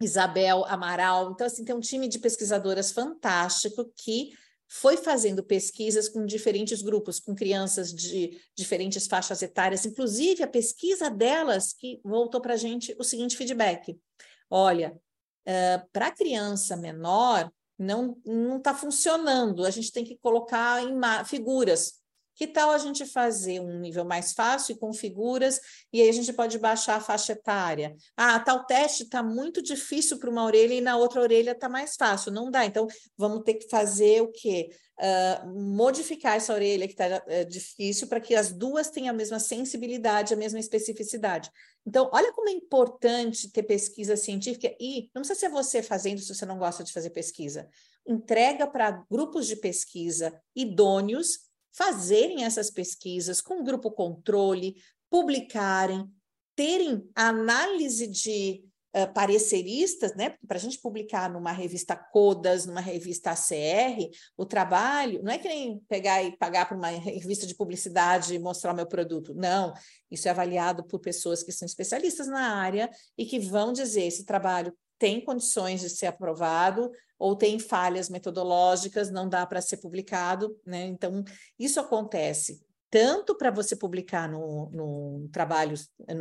Isabel 0.00 0.64
Amaral. 0.66 1.32
Então, 1.32 1.46
assim, 1.46 1.64
tem 1.64 1.74
um 1.74 1.80
time 1.80 2.08
de 2.08 2.18
pesquisadoras 2.18 2.92
fantástico 2.92 3.90
que 3.96 4.30
foi 4.74 4.96
fazendo 4.96 5.44
pesquisas 5.44 6.08
com 6.08 6.24
diferentes 6.24 6.80
grupos, 6.80 7.20
com 7.20 7.34
crianças 7.34 7.92
de 7.92 8.40
diferentes 8.56 9.06
faixas 9.06 9.42
etárias, 9.42 9.84
inclusive 9.84 10.42
a 10.42 10.48
pesquisa 10.48 11.10
delas 11.10 11.74
que 11.74 12.00
voltou 12.02 12.40
para 12.40 12.54
a 12.54 12.56
gente 12.56 12.96
o 12.98 13.04
seguinte 13.04 13.36
feedback: 13.36 14.00
olha, 14.48 14.98
uh, 15.46 15.88
para 15.92 16.10
criança 16.10 16.74
menor, 16.74 17.52
não 17.78 18.16
não 18.24 18.56
está 18.56 18.74
funcionando. 18.74 19.66
A 19.66 19.70
gente 19.70 19.92
tem 19.92 20.04
que 20.04 20.16
colocar 20.16 20.82
em 20.82 20.98
figuras. 21.26 22.01
Que 22.42 22.48
tal 22.48 22.72
a 22.72 22.78
gente 22.78 23.06
fazer 23.06 23.60
um 23.60 23.78
nível 23.78 24.04
mais 24.04 24.32
fácil 24.32 24.76
com 24.76 24.92
figuras 24.92 25.60
e 25.92 26.02
aí 26.02 26.08
a 26.08 26.12
gente 26.12 26.32
pode 26.32 26.58
baixar 26.58 26.96
a 26.96 27.00
faixa 27.00 27.34
etária? 27.34 27.94
Ah, 28.16 28.40
tal 28.40 28.66
teste 28.66 29.04
está 29.04 29.22
muito 29.22 29.62
difícil 29.62 30.18
para 30.18 30.28
uma 30.28 30.44
orelha 30.44 30.74
e 30.74 30.80
na 30.80 30.96
outra 30.96 31.20
orelha 31.20 31.52
está 31.52 31.68
mais 31.68 31.94
fácil. 31.94 32.32
Não 32.32 32.50
dá. 32.50 32.66
Então, 32.66 32.88
vamos 33.16 33.44
ter 33.44 33.54
que 33.54 33.68
fazer 33.68 34.22
o 34.22 34.32
quê? 34.32 34.70
Uh, 34.98 35.54
modificar 35.54 36.34
essa 36.34 36.52
orelha 36.52 36.88
que 36.88 36.94
está 36.94 37.18
uh, 37.18 37.22
eh, 37.28 37.44
difícil 37.44 38.08
para 38.08 38.20
que 38.20 38.34
as 38.34 38.50
duas 38.50 38.90
tenham 38.90 39.14
a 39.14 39.16
mesma 39.16 39.38
sensibilidade, 39.38 40.34
a 40.34 40.36
mesma 40.36 40.58
especificidade. 40.58 41.48
Então, 41.86 42.10
olha 42.12 42.32
como 42.32 42.48
é 42.48 42.52
importante 42.52 43.52
ter 43.52 43.62
pesquisa 43.62 44.16
científica 44.16 44.74
e 44.80 45.08
não 45.14 45.22
precisa 45.22 45.38
ser 45.38 45.48
você 45.48 45.80
fazendo 45.80 46.18
se 46.18 46.34
você 46.34 46.44
não 46.44 46.58
gosta 46.58 46.82
de 46.82 46.92
fazer 46.92 47.10
pesquisa. 47.10 47.68
Entrega 48.04 48.66
para 48.66 49.04
grupos 49.08 49.46
de 49.46 49.54
pesquisa 49.54 50.36
idôneos 50.56 51.51
fazerem 51.72 52.44
essas 52.44 52.70
pesquisas 52.70 53.40
com 53.40 53.64
grupo 53.64 53.90
controle, 53.90 54.76
publicarem, 55.10 56.06
terem 56.54 57.08
análise 57.14 58.06
de 58.06 58.62
uh, 58.94 59.12
pareceristas, 59.12 60.14
né? 60.14 60.36
Para 60.46 60.58
a 60.58 60.60
gente 60.60 60.78
publicar 60.78 61.30
numa 61.30 61.52
revista 61.52 61.96
Codas, 61.96 62.66
numa 62.66 62.80
revista 62.80 63.30
ACR, 63.30 64.10
o 64.36 64.44
trabalho 64.44 65.22
não 65.22 65.32
é 65.32 65.38
que 65.38 65.48
nem 65.48 65.80
pegar 65.88 66.22
e 66.22 66.36
pagar 66.36 66.68
para 66.68 66.76
uma 66.76 66.88
revista 66.88 67.46
de 67.46 67.54
publicidade 67.54 68.34
e 68.34 68.38
mostrar 68.38 68.72
o 68.72 68.76
meu 68.76 68.86
produto. 68.86 69.34
Não, 69.34 69.72
isso 70.10 70.28
é 70.28 70.30
avaliado 70.30 70.84
por 70.84 71.00
pessoas 71.00 71.42
que 71.42 71.52
são 71.52 71.66
especialistas 71.66 72.26
na 72.26 72.54
área 72.56 72.90
e 73.16 73.24
que 73.24 73.38
vão 73.38 73.72
dizer 73.72 74.02
esse 74.02 74.24
trabalho 74.24 74.76
tem 75.02 75.20
condições 75.20 75.80
de 75.80 75.90
ser 75.90 76.06
aprovado 76.06 76.88
ou 77.22 77.36
tem 77.36 77.56
falhas 77.56 78.08
metodológicas, 78.08 79.08
não 79.08 79.28
dá 79.28 79.46
para 79.46 79.60
ser 79.60 79.76
publicado, 79.76 80.58
né? 80.66 80.86
Então, 80.86 81.22
isso 81.56 81.78
acontece 81.78 82.60
tanto 82.90 83.36
para 83.36 83.48
você 83.48 83.76
publicar 83.76 84.28
no, 84.28 84.68
no 84.70 85.28
trabalho, 85.28 85.74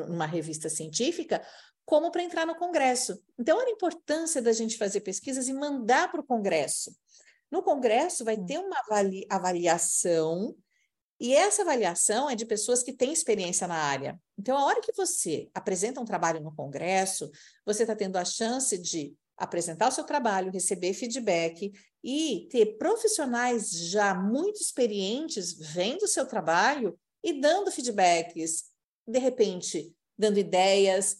numa 0.08 0.28
revista 0.28 0.70
científica, 0.70 1.42
como 1.84 2.12
para 2.12 2.22
entrar 2.22 2.46
no 2.46 2.56
Congresso. 2.56 3.20
Então, 3.40 3.58
olha 3.58 3.70
a 3.70 3.72
importância 3.72 4.44
da 4.44 4.54
gente 4.54 4.78
fazer 4.78 5.02
pesquisas 5.02 5.48
e 5.48 5.54
mandar 5.54 6.12
para 6.12 6.22
o 6.22 6.24
Congresso. 6.24 6.96
No 7.50 7.64
Congresso 7.64 8.24
vai 8.24 8.38
ter 8.38 8.60
uma 8.60 8.78
avaliação, 9.28 10.56
e 11.20 11.34
essa 11.34 11.64
avaliação 11.64 12.30
é 12.30 12.36
de 12.36 12.46
pessoas 12.46 12.84
que 12.84 12.94
têm 12.94 13.12
experiência 13.12 13.66
na 13.68 13.76
área. 13.76 14.22
Então, 14.38 14.56
a 14.56 14.66
hora 14.66 14.82
que 14.82 14.94
você 14.96 15.50
apresenta 15.52 16.00
um 16.00 16.06
trabalho 16.06 16.40
no 16.42 16.56
Congresso, 16.56 17.32
você 17.66 17.82
está 17.82 17.96
tendo 17.96 18.18
a 18.18 18.24
chance 18.24 18.78
de 18.78 19.16
apresentar 19.42 19.88
o 19.90 19.92
seu 19.92 20.04
trabalho, 20.04 20.52
receber 20.52 20.94
feedback 20.94 21.72
e 22.04 22.48
ter 22.52 22.78
profissionais 22.78 23.72
já 23.72 24.14
muito 24.14 24.62
experientes 24.62 25.54
vendo 25.54 26.04
o 26.04 26.08
seu 26.08 26.28
trabalho 26.28 26.98
e 27.24 27.40
dando 27.40 27.72
feedbacks, 27.72 28.66
de 29.08 29.20
repente, 29.20 29.94
dando 30.18 30.38
ideias, 30.38 31.18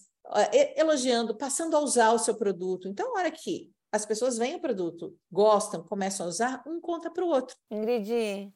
elogiando, 0.76 1.36
passando 1.36 1.76
a 1.76 1.80
usar 1.80 2.12
o 2.12 2.18
seu 2.18 2.34
produto. 2.34 2.88
Então, 2.88 3.16
a 3.16 3.20
hora 3.20 3.30
que 3.30 3.70
as 3.90 4.06
pessoas 4.06 4.38
veem 4.38 4.54
o 4.54 4.60
produto, 4.60 5.14
gostam, 5.30 5.82
começam 5.84 6.26
a 6.26 6.28
usar, 6.28 6.62
um 6.66 6.80
conta 6.80 7.10
para 7.10 7.24
o 7.24 7.28
outro. 7.28 7.56
Ingrid, 7.70 8.52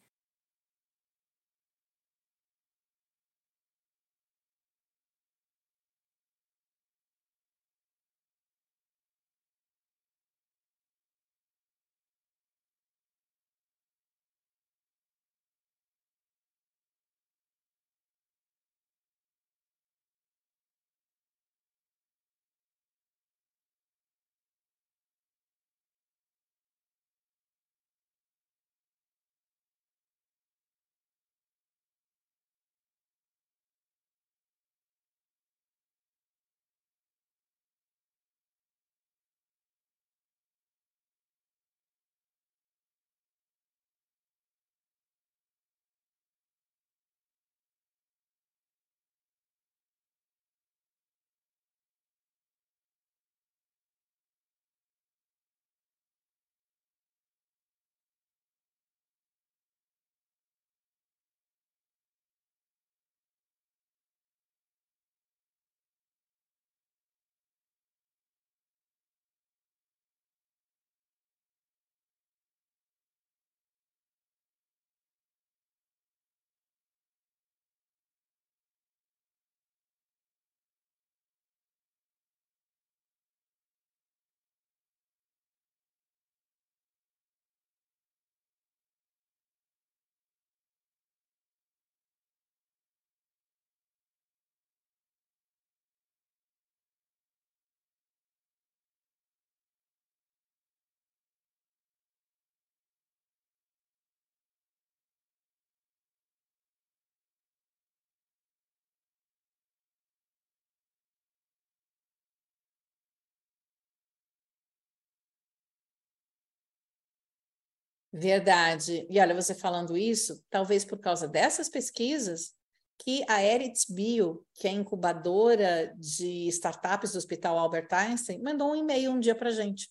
Verdade. 118.19 119.07
E 119.11 119.21
olha, 119.21 119.35
você 119.35 119.55
falando 119.55 119.95
isso, 119.95 120.43
talvez 120.49 120.87
por 120.87 120.99
causa 120.99 121.29
dessas 121.29 121.69
pesquisas, 121.69 122.55
que 122.99 123.23
a 123.29 123.45
Eritz 123.45 123.85
Bio, 123.85 124.43
que 124.55 124.67
é 124.67 124.71
incubadora 124.71 125.95
de 125.99 126.49
startups 126.49 127.13
do 127.13 127.19
Hospital 127.19 127.59
Albert 127.59 127.89
Einstein, 127.91 128.43
mandou 128.43 128.71
um 128.71 128.77
e-mail 128.77 129.13
um 129.13 129.21
dia 129.21 129.35
para 129.35 129.51
a 129.51 129.53
gente. 129.53 129.91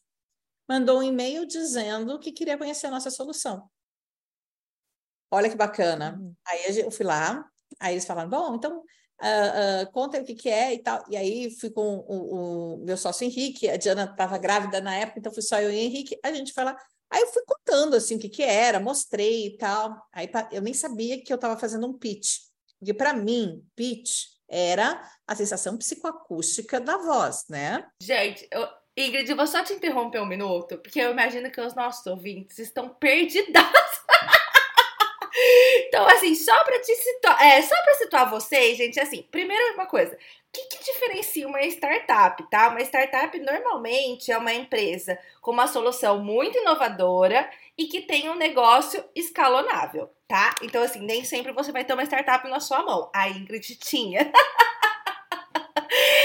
Mandou 0.67 0.99
um 0.99 1.03
e-mail 1.03 1.45
dizendo 1.45 2.17
que 2.17 2.31
queria 2.31 2.57
conhecer 2.57 2.87
a 2.87 2.91
nossa 2.91 3.11
solução. 3.11 3.69
Olha 5.29 5.47
que 5.47 5.55
bacana. 5.55 6.17
Uhum. 6.19 6.33
Aí 6.47 6.79
eu 6.79 6.89
fui 6.89 7.05
lá, 7.05 7.47
aí 7.79 7.93
eles 7.93 8.05
falaram, 8.05 8.29
bom, 8.29 8.55
então 8.55 8.79
uh, 8.79 9.83
uh, 9.83 9.91
conta 9.91 10.19
o 10.19 10.25
que, 10.25 10.33
que 10.33 10.49
é 10.49 10.73
e 10.73 10.81
tal. 10.81 11.03
E 11.11 11.15
aí 11.15 11.51
fui 11.59 11.69
com 11.69 11.97
o, 12.07 12.73
o 12.73 12.77
meu 12.77 12.97
sócio 12.97 13.23
Henrique, 13.23 13.69
a 13.69 13.77
Diana 13.77 14.05
estava 14.05 14.39
grávida 14.39 14.81
na 14.81 14.95
época, 14.95 15.19
então 15.19 15.31
fui 15.31 15.43
só 15.43 15.61
eu 15.61 15.71
e 15.71 15.75
o 15.75 15.77
Henrique, 15.77 16.17
a 16.23 16.33
gente 16.33 16.51
foi 16.51 16.63
lá. 16.63 16.75
Aí 17.11 17.21
eu 17.21 17.27
fui 17.27 17.43
contando 17.45 17.95
assim 17.95 18.15
o 18.15 18.19
que, 18.19 18.29
que 18.29 18.43
era, 18.43 18.79
mostrei 18.79 19.47
e 19.47 19.57
tal. 19.57 19.95
Aí 20.11 20.29
eu 20.51 20.61
nem 20.61 20.73
sabia 20.73 21.21
que 21.21 21.31
eu 21.31 21.35
estava 21.35 21.57
fazendo 21.59 21.87
um 21.87 21.97
pitch. 21.97 22.39
Porque 22.79 22.93
para 22.93 23.13
mim, 23.13 23.63
pitch 23.75 24.35
era 24.47 25.01
a 25.27 25.35
sensação 25.35 25.77
psicoacústica 25.77 26.79
da 26.79 26.97
voz, 26.97 27.45
né? 27.49 27.87
Gente, 28.01 28.47
eu, 28.51 28.67
Ingrid, 28.97 29.33
vou 29.33 29.47
só 29.47 29.63
te 29.63 29.73
interromper 29.73 30.21
um 30.21 30.25
minuto, 30.25 30.77
porque 30.77 30.99
eu 30.99 31.11
imagino 31.11 31.51
que 31.51 31.59
os 31.59 31.75
nossos 31.75 32.05
ouvintes 32.05 32.59
estão 32.59 32.89
perdidos. 32.89 33.53
Então, 35.95 36.07
assim, 36.09 36.35
só 36.35 36.61
para 36.65 36.77
te 36.79 36.93
situar, 36.93 37.41
é, 37.41 37.61
só 37.61 37.73
para 37.81 37.93
situar 37.95 38.29
vocês, 38.29 38.77
gente, 38.77 38.99
assim, 38.99 39.25
primeiro 39.31 39.75
uma 39.75 39.85
coisa, 39.85 40.13
o 40.13 40.17
que, 40.51 40.61
que 40.67 40.83
diferencia 40.83 41.47
uma 41.47 41.61
startup, 41.61 42.43
tá? 42.49 42.67
Uma 42.67 42.81
startup 42.81 43.39
normalmente 43.39 44.29
é 44.29 44.37
uma 44.37 44.53
empresa 44.53 45.17
com 45.39 45.51
uma 45.51 45.67
solução 45.67 46.21
muito 46.21 46.57
inovadora 46.57 47.49
e 47.77 47.85
que 47.85 48.01
tem 48.01 48.29
um 48.29 48.35
negócio 48.35 49.01
escalonável, 49.15 50.09
tá? 50.27 50.53
Então, 50.61 50.83
assim, 50.83 50.99
nem 50.99 51.23
sempre 51.23 51.53
você 51.53 51.71
vai 51.71 51.85
ter 51.85 51.93
uma 51.93 52.03
startup 52.03 52.45
na 52.49 52.59
sua 52.59 52.83
mão. 52.83 53.09
A 53.13 53.29
Ingrid 53.29 53.77
tinha. 53.77 54.29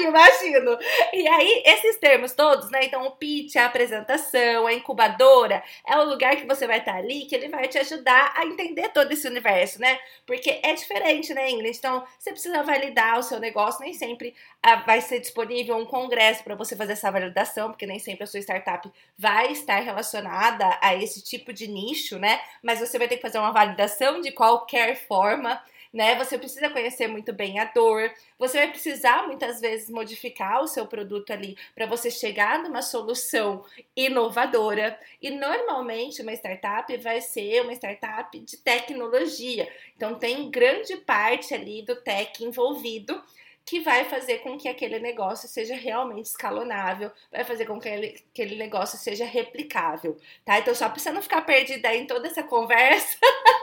imagino. 0.00 0.78
E 1.12 1.26
aí, 1.28 1.62
esses 1.66 1.96
termos 1.98 2.32
todos, 2.32 2.70
né? 2.70 2.84
Então, 2.84 3.06
o 3.06 3.12
pitch, 3.12 3.56
a 3.56 3.66
apresentação, 3.66 4.66
a 4.66 4.72
incubadora, 4.72 5.62
é 5.86 5.96
o 5.96 6.04
lugar 6.04 6.36
que 6.36 6.46
você 6.46 6.66
vai 6.66 6.78
estar 6.78 6.96
ali, 6.96 7.26
que 7.26 7.34
ele 7.34 7.48
vai 7.48 7.68
te 7.68 7.78
ajudar 7.78 8.32
a 8.36 8.44
entender 8.44 8.88
todo 8.90 9.12
esse 9.12 9.26
universo, 9.26 9.80
né? 9.80 9.98
Porque 10.26 10.60
é 10.62 10.72
diferente, 10.74 11.32
né, 11.34 11.50
Ingrid? 11.50 11.76
Então, 11.76 12.04
você 12.18 12.30
precisa 12.30 12.62
validar 12.62 13.18
o 13.18 13.22
seu 13.22 13.38
negócio, 13.38 13.80
nem 13.82 13.94
sempre 13.94 14.34
ah, 14.62 14.76
vai 14.76 15.00
ser 15.00 15.20
disponível 15.20 15.76
um 15.76 15.86
congresso 15.86 16.42
para 16.44 16.54
você 16.54 16.76
fazer 16.76 16.92
essa 16.92 17.10
validação, 17.10 17.70
porque 17.70 17.86
nem 17.86 17.98
sempre 17.98 18.24
a 18.24 18.26
sua 18.26 18.40
startup 18.40 18.90
vai 19.16 19.52
estar 19.52 19.80
relacionada 19.80 20.78
a 20.80 20.94
esse 20.94 21.22
tipo 21.22 21.52
de 21.52 21.68
nicho, 21.68 22.18
né? 22.18 22.40
Mas 22.62 22.80
você 22.80 22.98
vai 22.98 23.08
ter 23.08 23.16
que 23.16 23.22
fazer 23.22 23.38
uma 23.38 23.52
validação 23.52 24.20
de 24.20 24.32
qualquer 24.32 24.96
forma 25.06 25.60
né? 25.92 26.14
Você 26.16 26.38
precisa 26.38 26.70
conhecer 26.70 27.06
muito 27.06 27.32
bem 27.32 27.58
a 27.58 27.64
dor. 27.64 28.12
Você 28.38 28.58
vai 28.58 28.68
precisar 28.68 29.26
muitas 29.26 29.60
vezes 29.60 29.90
modificar 29.90 30.62
o 30.62 30.66
seu 30.66 30.86
produto 30.86 31.32
ali 31.32 31.56
para 31.74 31.86
você 31.86 32.10
chegar 32.10 32.62
numa 32.62 32.82
solução 32.82 33.64
inovadora. 33.96 34.98
E 35.20 35.30
normalmente 35.30 36.22
uma 36.22 36.32
startup 36.32 36.96
vai 36.98 37.20
ser 37.20 37.62
uma 37.62 37.72
startup 37.72 38.38
de 38.38 38.56
tecnologia. 38.58 39.68
Então 39.96 40.14
tem 40.14 40.50
grande 40.50 40.96
parte 40.96 41.54
ali 41.54 41.82
do 41.82 41.96
tech 41.96 42.44
envolvido 42.44 43.22
que 43.68 43.80
vai 43.80 44.06
fazer 44.06 44.38
com 44.38 44.56
que 44.56 44.66
aquele 44.66 44.98
negócio 44.98 45.46
seja 45.46 45.74
realmente 45.74 46.24
escalonável, 46.24 47.12
vai 47.30 47.44
fazer 47.44 47.66
com 47.66 47.78
que 47.78 47.86
aquele, 47.86 48.56
negócio 48.56 48.96
seja 48.96 49.26
replicável, 49.26 50.16
tá? 50.42 50.58
Então, 50.58 50.74
só 50.74 50.88
para 50.88 50.98
você 50.98 51.10
não 51.10 51.20
ficar 51.20 51.42
perdida 51.42 51.94
em 51.94 52.06
toda 52.06 52.28
essa 52.28 52.42
conversa, 52.42 53.18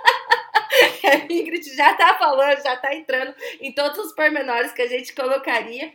a 1.05 1.25
Ingrid 1.31 1.75
já 1.75 1.93
tá 1.93 2.17
falando, 2.17 2.61
já 2.61 2.75
tá 2.77 2.93
entrando 2.95 3.33
em 3.59 3.71
todos 3.71 3.97
os 3.99 4.13
pormenores 4.13 4.71
que 4.71 4.81
a 4.81 4.87
gente 4.87 5.13
colocaria 5.13 5.93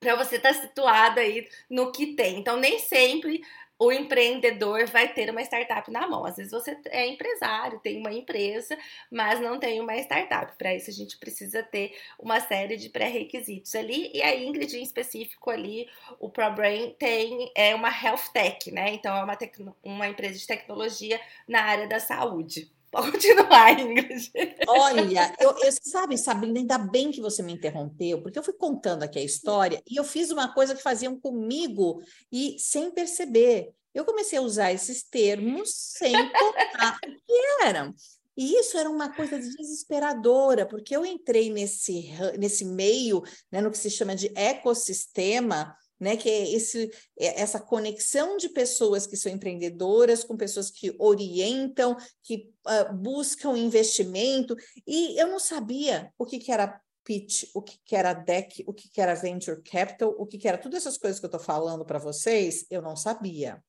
para 0.00 0.16
você 0.16 0.36
estar 0.36 0.52
tá 0.52 0.60
situado 0.60 1.20
aí 1.20 1.48
no 1.70 1.92
que 1.92 2.14
tem. 2.14 2.38
Então, 2.38 2.56
nem 2.56 2.78
sempre 2.78 3.42
o 3.82 3.90
empreendedor 3.90 4.86
vai 4.86 5.12
ter 5.12 5.28
uma 5.28 5.42
startup 5.42 5.90
na 5.90 6.06
mão. 6.06 6.24
Às 6.24 6.36
vezes 6.36 6.52
você 6.52 6.78
é 6.86 7.04
empresário, 7.08 7.80
tem 7.80 7.98
uma 7.98 8.12
empresa, 8.12 8.78
mas 9.10 9.40
não 9.40 9.58
tem 9.58 9.80
uma 9.80 9.96
startup. 9.96 10.56
Para 10.56 10.72
isso 10.72 10.88
a 10.88 10.92
gente 10.92 11.18
precisa 11.18 11.64
ter 11.64 11.92
uma 12.16 12.38
série 12.38 12.76
de 12.76 12.88
pré-requisitos 12.88 13.74
ali. 13.74 14.12
E 14.14 14.22
a 14.22 14.36
Ingrid 14.36 14.76
em 14.76 14.84
específico 14.84 15.50
ali, 15.50 15.88
o 16.20 16.30
ProBrain 16.30 16.94
tem 16.96 17.50
é 17.56 17.74
uma 17.74 17.90
health 17.90 18.30
tech, 18.32 18.70
né? 18.70 18.94
Então 18.94 19.16
é 19.16 19.24
uma, 19.24 19.36
uma 19.82 20.08
empresa 20.08 20.38
de 20.38 20.46
tecnologia 20.46 21.20
na 21.48 21.62
área 21.62 21.88
da 21.88 21.98
saúde. 21.98 22.70
Pode 22.92 23.10
continuar, 23.10 23.80
Ingrid. 23.80 24.30
Olha, 24.68 25.34
eu, 25.40 25.56
eu, 25.62 25.72
sabe, 25.82 26.18
Sabrina, 26.18 26.60
ainda 26.60 26.76
bem 26.76 27.10
que 27.10 27.22
você 27.22 27.42
me 27.42 27.54
interrompeu, 27.54 28.20
porque 28.20 28.38
eu 28.38 28.42
fui 28.42 28.52
contando 28.52 29.02
aqui 29.02 29.18
a 29.18 29.24
história 29.24 29.82
e 29.90 29.96
eu 29.96 30.04
fiz 30.04 30.30
uma 30.30 30.52
coisa 30.52 30.74
que 30.74 30.82
faziam 30.82 31.18
comigo 31.18 32.02
e 32.30 32.54
sem 32.58 32.90
perceber. 32.90 33.72
Eu 33.94 34.04
comecei 34.04 34.38
a 34.38 34.42
usar 34.42 34.72
esses 34.72 35.02
termos 35.02 35.72
sem 35.74 36.12
contar 36.12 36.98
o 37.02 37.10
que 37.26 37.64
eram. 37.64 37.94
E 38.36 38.58
isso 38.58 38.76
era 38.76 38.90
uma 38.90 39.14
coisa 39.14 39.38
desesperadora, 39.38 40.66
porque 40.66 40.94
eu 40.94 41.04
entrei 41.04 41.50
nesse, 41.50 42.10
nesse 42.38 42.64
meio, 42.64 43.22
né, 43.50 43.62
no 43.62 43.70
que 43.70 43.78
se 43.78 43.90
chama 43.90 44.14
de 44.14 44.30
ecossistema, 44.34 45.74
né, 46.02 46.16
que 46.16 46.28
é 46.28 46.52
esse, 46.52 46.90
é 47.16 47.40
essa 47.40 47.60
conexão 47.60 48.36
de 48.36 48.48
pessoas 48.48 49.06
que 49.06 49.16
são 49.16 49.30
empreendedoras 49.30 50.24
com 50.24 50.36
pessoas 50.36 50.68
que 50.68 50.92
orientam, 50.98 51.96
que 52.24 52.50
uh, 52.66 52.92
buscam 52.92 53.56
investimento, 53.56 54.56
e 54.84 55.16
eu 55.16 55.28
não 55.28 55.38
sabia 55.38 56.12
o 56.18 56.26
que, 56.26 56.40
que 56.40 56.50
era 56.50 56.80
pitch, 57.04 57.44
o 57.54 57.62
que, 57.62 57.78
que 57.84 57.94
era 57.94 58.12
deck, 58.12 58.64
o 58.66 58.72
que, 58.72 58.88
que 58.90 59.00
era 59.00 59.14
venture 59.14 59.62
capital, 59.62 60.12
o 60.18 60.26
que, 60.26 60.38
que 60.38 60.48
era 60.48 60.58
todas 60.58 60.80
essas 60.80 60.98
coisas 60.98 61.20
que 61.20 61.24
eu 61.24 61.28
estou 61.28 61.40
falando 61.40 61.84
para 61.84 62.00
vocês, 62.00 62.66
eu 62.68 62.82
não 62.82 62.96
sabia. 62.96 63.62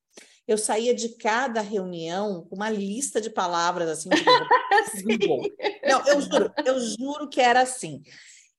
Eu 0.48 0.58
saía 0.58 0.94
de 0.94 1.10
cada 1.10 1.62
reunião 1.62 2.48
com 2.50 2.56
uma 2.56 2.70
lista 2.70 3.22
de 3.22 3.30
palavras 3.30 3.90
assim. 3.90 4.10
Não, 5.88 6.06
eu 6.08 6.20
juro, 6.20 6.54
eu 6.66 6.80
juro 6.80 7.30
que 7.30 7.40
era 7.40 7.62
assim. 7.62 8.02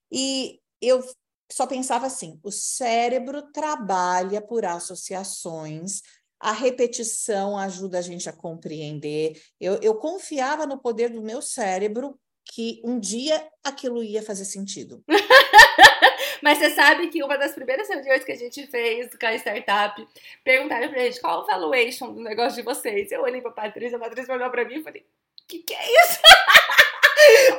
E 0.09 0.59
eu 0.81 1.03
só 1.51 1.67
pensava 1.67 2.07
assim: 2.07 2.39
o 2.43 2.51
cérebro 2.51 3.41
trabalha 3.51 4.41
por 4.41 4.65
associações, 4.65 6.01
a 6.39 6.51
repetição 6.51 7.57
ajuda 7.57 7.99
a 7.99 8.01
gente 8.01 8.29
a 8.29 8.33
compreender. 8.33 9.41
Eu, 9.59 9.79
eu 9.81 9.95
confiava 9.95 10.65
no 10.65 10.79
poder 10.79 11.09
do 11.09 11.21
meu 11.21 11.41
cérebro 11.41 12.19
que 12.43 12.81
um 12.85 12.99
dia 12.99 13.47
aquilo 13.63 14.03
ia 14.03 14.21
fazer 14.21 14.45
sentido. 14.45 15.03
Mas 16.43 16.59
você 16.59 16.69
sabe 16.71 17.07
que 17.07 17.23
uma 17.23 17.37
das 17.37 17.53
primeiras 17.53 17.87
reuniões 17.87 18.23
que 18.23 18.31
a 18.31 18.37
gente 18.37 18.67
fez 18.67 19.09
com 19.15 19.25
a 19.25 19.35
startup, 19.35 20.07
perguntaram 20.43 20.89
pra 20.89 20.99
gente 20.99 21.19
qual 21.19 21.41
o 21.41 21.45
valuation 21.47 22.13
do 22.13 22.21
negócio 22.21 22.55
de 22.55 22.61
vocês. 22.61 23.11
Eu 23.11 23.23
olhei 23.23 23.41
pra 23.41 23.49
Patrícia, 23.49 23.97
a 23.97 23.99
Patrícia 23.99 24.33
olhou 24.33 24.51
pra 24.51 24.65
mim 24.65 24.75
e 24.75 24.83
falei: 24.83 25.05
que, 25.47 25.59
que 25.59 25.73
é 25.73 25.91
isso? 26.03 26.19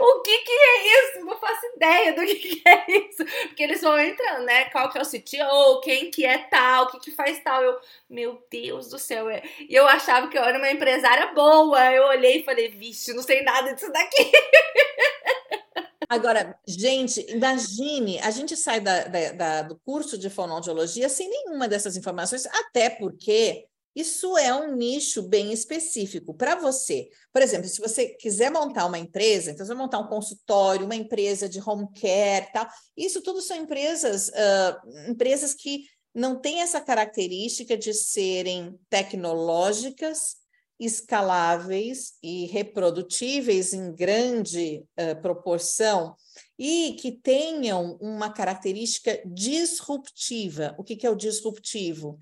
o 0.01 0.23
que 0.23 0.39
que 0.39 0.53
é 0.53 0.87
isso? 0.87 1.25
Não 1.25 1.39
faço 1.39 1.67
ideia 1.77 2.13
do 2.13 2.23
que, 2.23 2.35
que 2.35 2.69
é 2.69 2.85
isso. 2.91 3.25
Porque 3.49 3.63
eles 3.63 3.81
vão 3.81 3.99
entrando, 3.99 4.45
né? 4.45 4.67
Qual 4.71 4.91
que 4.91 4.99
é 4.99 5.03
o 5.03 5.05
CTO, 5.05 5.81
quem 5.83 6.11
que 6.11 6.25
é 6.25 6.39
tal, 6.39 6.85
o 6.85 6.91
que 6.91 7.01
que 7.01 7.11
faz 7.11 7.39
tal. 7.43 7.63
Eu, 7.63 7.79
meu 8.09 8.43
Deus 8.51 8.89
do 8.89 8.99
céu. 8.99 9.29
É. 9.29 9.43
E 9.69 9.75
eu 9.75 9.87
achava 9.87 10.29
que 10.29 10.39
eu 10.39 10.43
era 10.43 10.59
uma 10.59 10.71
empresária 10.71 11.33
boa. 11.35 11.93
Eu 11.93 12.05
olhei 12.05 12.39
e 12.39 12.45
falei, 12.45 12.69
vixe, 12.69 13.13
não 13.13 13.23
sei 13.23 13.43
nada 13.43 13.73
disso 13.73 13.91
daqui. 13.93 14.33
Agora, 16.09 16.57
gente, 16.67 17.21
imagine, 17.29 18.21
a 18.21 18.31
gente 18.31 18.57
sai 18.57 18.81
da, 18.81 19.05
da, 19.05 19.33
da, 19.33 19.63
do 19.63 19.77
curso 19.77 20.17
de 20.17 20.31
fonoaudiologia 20.31 21.09
sem 21.09 21.29
nenhuma 21.29 21.67
dessas 21.67 21.97
informações, 21.97 22.47
até 22.47 22.89
porque 22.89 23.67
isso 23.97 24.37
é 24.37 24.55
um 24.55 24.77
nicho 24.77 25.23
bem 25.23 25.55
específico 25.55 26.35
para 26.35 26.55
você. 26.55 27.09
Por 27.33 27.41
exemplo, 27.41 27.67
se 27.67 27.81
você 27.81 28.11
quiser 28.11 28.51
montar 28.51 28.85
uma 28.85 28.99
empresa, 28.99 29.51
então 29.51 29.65
você 29.65 29.73
vai 29.73 29.83
montar 29.83 30.01
um 30.01 30.07
consultório, 30.07 30.85
uma 30.85 30.95
empresa 30.95 31.49
de 31.49 31.59
home 31.67 31.89
care, 31.99 32.53
tal. 32.53 32.69
Isso 32.95 33.23
tudo 33.23 33.41
são 33.41 33.57
empresas, 33.57 34.29
uh, 34.29 35.11
empresas 35.11 35.55
que 35.55 35.85
não 36.15 36.39
têm 36.39 36.61
essa 36.61 36.79
característica 36.79 37.75
de 37.75 37.95
serem 37.95 38.79
tecnológicas, 38.91 40.37
escaláveis 40.79 42.13
e 42.23 42.45
reprodutíveis 42.49 43.73
em 43.73 43.95
grande 43.95 44.85
uh, 45.01 45.23
proporção 45.23 46.15
e 46.59 46.99
que 47.01 47.13
tenham 47.13 47.97
uma 47.99 48.31
característica 48.31 49.23
disruptiva. 49.25 50.75
O 50.79 50.85
que, 50.85 50.97
que 50.97 51.07
é 51.07 51.11
o 51.11 51.17
disruptivo? 51.17 52.19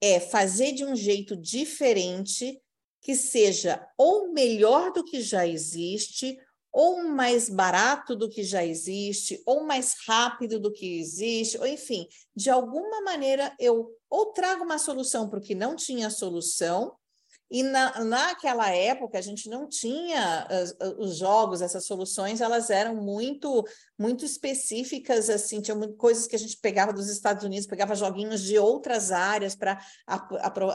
É 0.00 0.20
fazer 0.20 0.72
de 0.72 0.84
um 0.84 0.94
jeito 0.94 1.36
diferente 1.36 2.60
que 3.00 3.14
seja 3.14 3.86
ou 3.96 4.32
melhor 4.32 4.92
do 4.92 5.04
que 5.04 5.20
já 5.20 5.46
existe, 5.46 6.38
ou 6.72 7.04
mais 7.04 7.48
barato 7.48 8.14
do 8.14 8.28
que 8.28 8.42
já 8.42 8.64
existe, 8.64 9.42
ou 9.46 9.64
mais 9.64 9.94
rápido 10.06 10.60
do 10.60 10.72
que 10.72 10.98
existe, 10.98 11.56
ou 11.56 11.66
enfim, 11.66 12.06
de 12.34 12.50
alguma 12.50 13.00
maneira 13.00 13.54
eu 13.58 13.90
ou 14.10 14.26
trago 14.32 14.64
uma 14.64 14.78
solução 14.78 15.28
para 15.28 15.38
o 15.38 15.42
que 15.42 15.54
não 15.54 15.74
tinha 15.74 16.10
solução, 16.10 16.94
E 17.50 17.62
na, 17.62 18.04
naquela 18.04 18.70
época 18.70 19.18
a 19.18 19.20
gente 19.20 19.48
não 19.48 19.68
tinha 19.68 20.48
os, 20.50 20.98
os 20.98 21.16
jogos, 21.18 21.62
essas 21.62 21.86
soluções, 21.86 22.40
elas 22.40 22.70
eram 22.70 22.96
muito 22.96 23.64
muito 23.98 24.24
específicas, 24.24 25.30
assim, 25.30 25.60
tinha 25.60 25.76
coisas 25.94 26.26
que 26.26 26.34
a 26.34 26.38
gente 26.38 26.58
pegava 26.58 26.92
dos 26.92 27.08
Estados 27.08 27.44
Unidos, 27.44 27.66
pegava 27.66 27.94
joguinhos 27.94 28.42
de 28.42 28.58
outras 28.58 29.12
áreas 29.12 29.54
para 29.54 29.80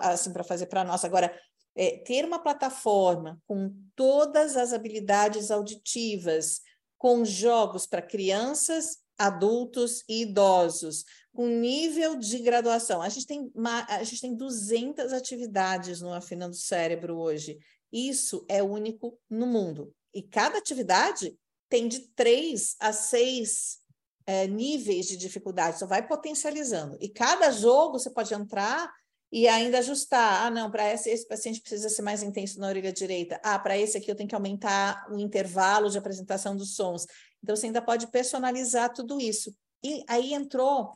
assim, 0.02 0.32
fazer 0.46 0.68
para 0.68 0.84
nós. 0.84 1.04
Agora, 1.04 1.38
é, 1.76 1.98
ter 1.98 2.26
uma 2.26 2.40
plataforma 2.40 3.40
com 3.46 3.74
todas 3.96 4.56
as 4.56 4.74
habilidades 4.74 5.52
auditivas, 5.52 6.62
com 6.98 7.26
jogos 7.26 7.86
para 7.86 8.02
crianças, 8.02 8.98
adultos 9.26 10.04
e 10.08 10.24
idosos, 10.24 11.06
com 11.34 11.48
nível 11.48 12.16
de 12.16 12.40
graduação. 12.40 13.02
A 13.02 13.10
gente 13.10 13.26
tem, 13.26 13.52
a 13.88 14.04
gente 14.04 14.22
tem 14.22 14.36
200 14.36 15.14
atividades 15.14 16.02
no 16.02 16.14
Afinando 16.14 16.56
Cérebro 16.56 17.18
hoje. 17.18 17.58
Isso 17.92 18.46
é 18.50 18.62
único 18.64 19.18
no 19.30 19.46
mundo. 19.46 19.94
E 20.14 20.22
cada 20.22 20.58
atividade 20.58 21.38
tem 21.70 21.88
de 21.88 22.00
três 22.16 22.76
a 22.80 22.92
seis 22.92 23.80
é, 24.26 24.48
níveis 24.48 25.08
de 25.08 25.18
dificuldade, 25.18 25.80
só 25.80 25.86
vai 25.86 26.06
potencializando. 26.06 26.98
E 27.00 27.10
cada 27.10 27.52
jogo 27.52 28.00
você 28.00 28.10
pode 28.10 28.34
entrar 28.34 28.92
e 29.32 29.48
ainda 29.48 29.80
ajustar. 29.80 30.46
Ah, 30.46 30.50
não, 30.50 30.70
para 30.70 30.94
esse, 30.94 31.10
esse 31.10 31.28
paciente 31.28 31.62
precisa 31.62 31.90
ser 31.90 32.02
mais 32.02 32.22
intenso 32.22 32.60
na 32.60 32.68
orelha 32.68 32.92
direita. 32.92 33.40
Ah, 33.44 33.58
para 33.58 33.78
esse 33.78 33.98
aqui 33.98 34.12
eu 34.12 34.16
tenho 34.16 34.28
que 34.28 34.36
aumentar 34.36 35.08
o 35.10 35.18
intervalo 35.18 35.90
de 35.90 35.98
apresentação 35.98 36.56
dos 36.56 36.76
sons. 36.76 37.08
Então, 37.44 37.56
você 37.56 37.68
ainda 37.68 37.82
pode 37.82 38.08
personalizar 38.08 38.94
tudo 38.94 39.20
isso. 39.20 39.56
E 39.84 40.04
aí 40.08 40.34
entrou 40.34 40.92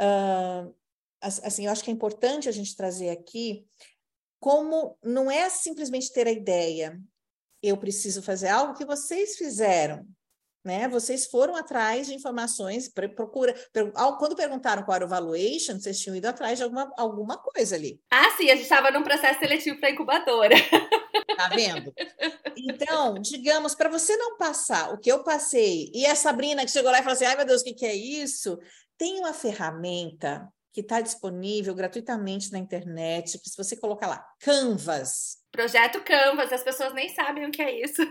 uh, 0.00 0.74
assim, 1.20 1.66
eu 1.66 1.72
acho 1.72 1.82
que 1.82 1.90
é 1.90 1.94
importante 1.94 2.48
a 2.48 2.52
gente 2.52 2.76
trazer 2.76 3.10
aqui 3.10 3.66
como 4.38 4.98
não 5.02 5.30
é 5.30 5.48
simplesmente 5.48 6.12
ter 6.12 6.26
a 6.26 6.32
ideia, 6.32 7.00
eu 7.62 7.78
preciso 7.78 8.22
fazer 8.22 8.48
algo 8.48 8.74
que 8.74 8.84
vocês 8.84 9.36
fizeram, 9.36 10.06
né? 10.64 10.88
Vocês 10.88 11.26
foram 11.26 11.54
atrás 11.54 12.06
de 12.06 12.14
informações, 12.14 12.88
procura, 12.88 13.54
quando 14.18 14.34
perguntaram 14.34 14.82
qual 14.82 14.96
era 14.96 15.04
o 15.04 15.08
valuation, 15.08 15.78
vocês 15.78 16.00
tinham 16.00 16.16
ido 16.16 16.26
atrás 16.26 16.58
de 16.58 16.64
alguma, 16.64 16.90
alguma 16.96 17.36
coisa 17.36 17.76
ali. 17.76 18.00
Ah, 18.10 18.30
sim, 18.36 18.50
a 18.50 18.54
gente 18.54 18.62
estava 18.62 18.90
num 18.90 19.02
processo 19.02 19.38
seletivo 19.38 19.78
para 19.78 19.90
incubadora. 19.90 20.54
Tá 21.36 21.48
vendo? 21.48 21.92
Então, 22.56 23.14
digamos, 23.20 23.74
para 23.74 23.88
você 23.88 24.16
não 24.16 24.36
passar 24.36 24.92
o 24.92 24.98
que 24.98 25.10
eu 25.10 25.24
passei, 25.24 25.90
e 25.92 26.06
a 26.06 26.14
Sabrina 26.14 26.64
que 26.64 26.70
chegou 26.70 26.90
lá 26.90 26.98
e 26.98 27.02
falou 27.02 27.14
assim: 27.14 27.24
ai 27.24 27.36
meu 27.36 27.44
Deus, 27.44 27.60
o 27.60 27.64
que, 27.64 27.74
que 27.74 27.86
é 27.86 27.94
isso? 27.94 28.58
Tem 28.96 29.18
uma 29.18 29.32
ferramenta 29.32 30.48
que 30.72 30.80
está 30.80 31.00
disponível 31.00 31.74
gratuitamente 31.74 32.50
na 32.50 32.58
internet, 32.58 33.38
que 33.38 33.48
se 33.48 33.56
você 33.56 33.76
colocar 33.76 34.08
lá, 34.08 34.24
Canvas. 34.40 35.38
Projeto 35.52 36.02
Canvas, 36.02 36.52
as 36.52 36.64
pessoas 36.64 36.92
nem 36.94 37.08
sabem 37.14 37.46
o 37.46 37.50
que 37.50 37.62
é 37.62 37.80
isso. 37.80 38.02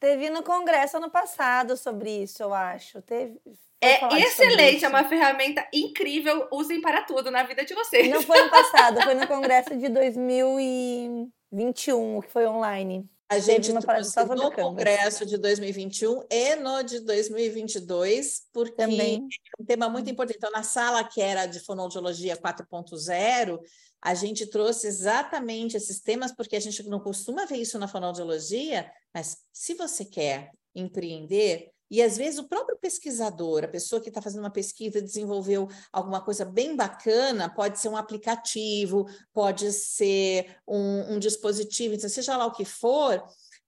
Teve 0.00 0.30
no 0.30 0.42
congresso 0.42 0.96
ano 0.96 1.10
passado 1.10 1.76
sobre 1.76 2.22
isso, 2.22 2.42
eu 2.42 2.54
acho. 2.54 3.02
Teve. 3.02 3.38
É 3.82 4.00
excelente, 4.18 4.84
é 4.84 4.88
uma 4.88 5.08
ferramenta 5.08 5.66
incrível. 5.72 6.48
Usem 6.50 6.80
para 6.80 7.02
tudo 7.02 7.30
na 7.30 7.42
vida 7.42 7.64
de 7.64 7.74
vocês. 7.74 8.08
Não 8.08 8.22
foi 8.22 8.42
no 8.42 8.48
passado, 8.50 9.02
foi 9.02 9.12
no 9.14 9.28
congresso 9.28 9.76
de 9.76 9.90
2021, 9.90 12.20
que 12.22 12.30
foi 12.30 12.46
online. 12.46 13.06
A 13.30 13.38
gente 13.38 13.72
trouxe 13.72 14.24
no 14.34 14.50
congresso 14.50 15.24
de 15.24 15.38
2021 15.38 16.24
e 16.28 16.56
no 16.56 16.82
de 16.82 16.98
2022, 17.00 18.42
porque 18.52 18.72
Também. 18.72 19.18
é 19.18 19.62
um 19.62 19.64
tema 19.64 19.88
muito 19.88 20.06
uhum. 20.06 20.12
importante. 20.12 20.36
Então, 20.36 20.50
na 20.50 20.64
sala 20.64 21.04
que 21.04 21.20
era 21.20 21.46
de 21.46 21.60
fonoaudiologia 21.60 22.36
4.0, 22.36 23.60
a 24.02 24.14
gente 24.14 24.46
trouxe 24.46 24.86
exatamente 24.86 25.76
esses 25.76 26.00
temas, 26.00 26.32
porque 26.32 26.56
a 26.56 26.60
gente 26.60 26.82
não 26.88 27.00
costuma 27.00 27.44
ver 27.44 27.56
isso 27.56 27.78
na 27.78 27.88
fonoaudiologia, 27.88 28.90
mas 29.12 29.38
se 29.52 29.74
você 29.74 30.04
quer 30.04 30.50
empreender, 30.74 31.70
e 31.90 32.00
às 32.00 32.16
vezes 32.16 32.38
o 32.38 32.48
próprio 32.48 32.78
pesquisador, 32.78 33.64
a 33.64 33.68
pessoa 33.68 34.00
que 34.00 34.08
está 34.08 34.22
fazendo 34.22 34.42
uma 34.42 34.50
pesquisa, 34.50 35.02
desenvolveu 35.02 35.68
alguma 35.92 36.20
coisa 36.20 36.44
bem 36.44 36.76
bacana, 36.76 37.52
pode 37.52 37.80
ser 37.80 37.88
um 37.88 37.96
aplicativo, 37.96 39.06
pode 39.32 39.72
ser 39.72 40.56
um, 40.66 41.14
um 41.14 41.18
dispositivo, 41.18 41.94
então, 41.94 42.08
seja 42.08 42.36
lá 42.36 42.46
o 42.46 42.52
que 42.52 42.64
for, 42.64 43.22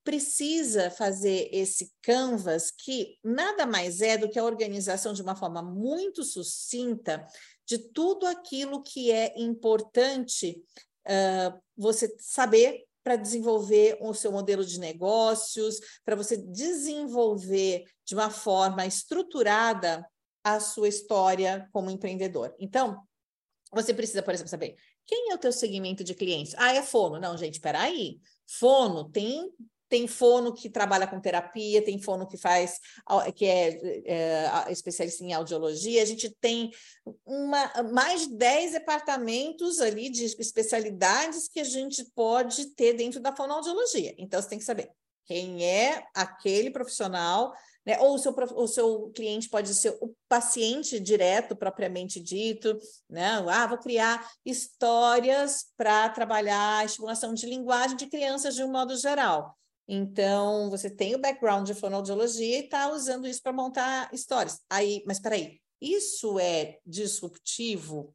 precisa 0.05 0.91
fazer 0.91 1.49
esse 1.53 1.93
canvas 2.03 2.71
que 2.71 3.19
nada 3.23 3.67
mais 3.67 4.01
é 4.01 4.19
do 4.19 4.29
que 4.29 4.39
a 4.39 4.45
organização 4.45 5.13
de 5.13 5.23
uma 5.23 5.37
forma 5.37 5.63
muito 5.63 6.25
sucinta 6.25 7.25
de 7.67 7.79
tudo 7.79 8.27
aquilo 8.27 8.83
que 8.83 9.11
é 9.11 9.33
importante 9.41 10.63
uh, 11.07 11.61
você 11.77 12.15
saber 12.19 12.85
para 13.03 13.17
desenvolver 13.17 13.99
o 14.01 14.15
seu 14.15 14.31
modelo 14.31 14.65
de 14.65 14.79
negócios, 14.79 15.81
para 16.05 16.15
você 16.15 16.37
desenvolver 16.37 17.85
de 18.05 18.15
uma 18.15 18.31
forma 18.31 18.87
estruturada 18.87 20.07
a 20.45 20.61
sua 20.61 20.89
história 20.89 21.69
como 21.73 21.91
empreendedor. 21.91 22.55
Então, 22.59 23.03
você 23.73 23.95
precisa, 23.95 24.23
por 24.23 24.35
exemplo, 24.35 24.51
saber 24.51 24.77
quem 25.07 25.31
é 25.31 25.35
o 25.35 25.39
teu 25.39 25.53
segmento 25.53 26.05
de 26.05 26.15
clientes. 26.15 26.55
Ah, 26.57 26.75
é 26.75 26.83
fono. 26.83 27.19
Não, 27.19 27.37
gente, 27.37 27.55
espera 27.55 27.81
aí. 27.81 28.21
Fono 28.47 29.09
tem 29.11 29.51
tem 29.93 30.07
fono 30.07 30.55
que 30.55 30.71
trabalha 30.71 31.07
com 31.07 31.21
terapia, 31.21 31.85
tem 31.85 32.01
fono 32.01 32.27
que 32.27 32.39
faz, 32.39 32.81
que 33.37 33.45
é, 33.45 33.79
é 34.07 34.73
especialista 34.73 35.23
em 35.23 35.35
audiologia. 35.35 36.03
A 36.03 36.07
gente 36.07 36.31
tem 36.41 36.71
uma, 37.27 37.71
mais 37.93 38.23
de 38.23 38.35
10 38.35 38.73
departamentos 38.73 39.83
ali 39.83 40.09
de 40.09 40.25
especialidades 40.25 41.47
que 41.47 41.61
a 41.61 41.65
gente 41.65 42.07
pode 42.15 42.75
ter 42.75 42.95
dentro 42.95 43.21
da 43.21 43.37
fonoaudiologia. 43.37 44.15
Então, 44.17 44.41
você 44.41 44.49
tem 44.49 44.59
que 44.59 44.65
saber 44.65 44.91
quem 45.27 45.63
é 45.63 46.03
aquele 46.15 46.71
profissional, 46.71 47.53
né? 47.85 47.99
ou 48.01 48.15
o 48.15 48.19
seu, 48.19 48.35
o 48.55 48.67
seu 48.67 49.11
cliente 49.15 49.51
pode 49.51 49.75
ser 49.75 49.91
o 50.01 50.17
paciente 50.27 50.99
direto, 50.99 51.55
propriamente 51.55 52.19
dito, 52.19 52.79
né? 53.11 53.45
Ah, 53.47 53.67
vou 53.67 53.77
criar 53.77 54.27
histórias 54.43 55.67
para 55.77 56.09
trabalhar 56.09 56.79
a 56.79 56.85
estimulação 56.87 57.35
de 57.35 57.45
linguagem 57.45 57.95
de 57.95 58.07
crianças 58.07 58.55
de 58.55 58.65
um 58.65 58.73
modo 58.73 58.97
geral. 58.97 59.55
Então, 59.87 60.71
você 60.71 60.89
tem 60.89 61.15
o 61.15 61.19
background 61.19 61.67
de 61.67 61.75
fonoaudiologia 61.75 62.61
e 62.61 62.65
está 62.65 62.89
usando 62.91 63.27
isso 63.27 63.43
para 63.43 63.53
montar 63.53 64.13
histórias. 64.13 64.61
Aí, 64.71 65.03
mas 65.07 65.17
espera 65.17 65.35
aí, 65.35 65.61
isso 65.81 66.39
é 66.39 66.79
disruptivo? 66.87 68.15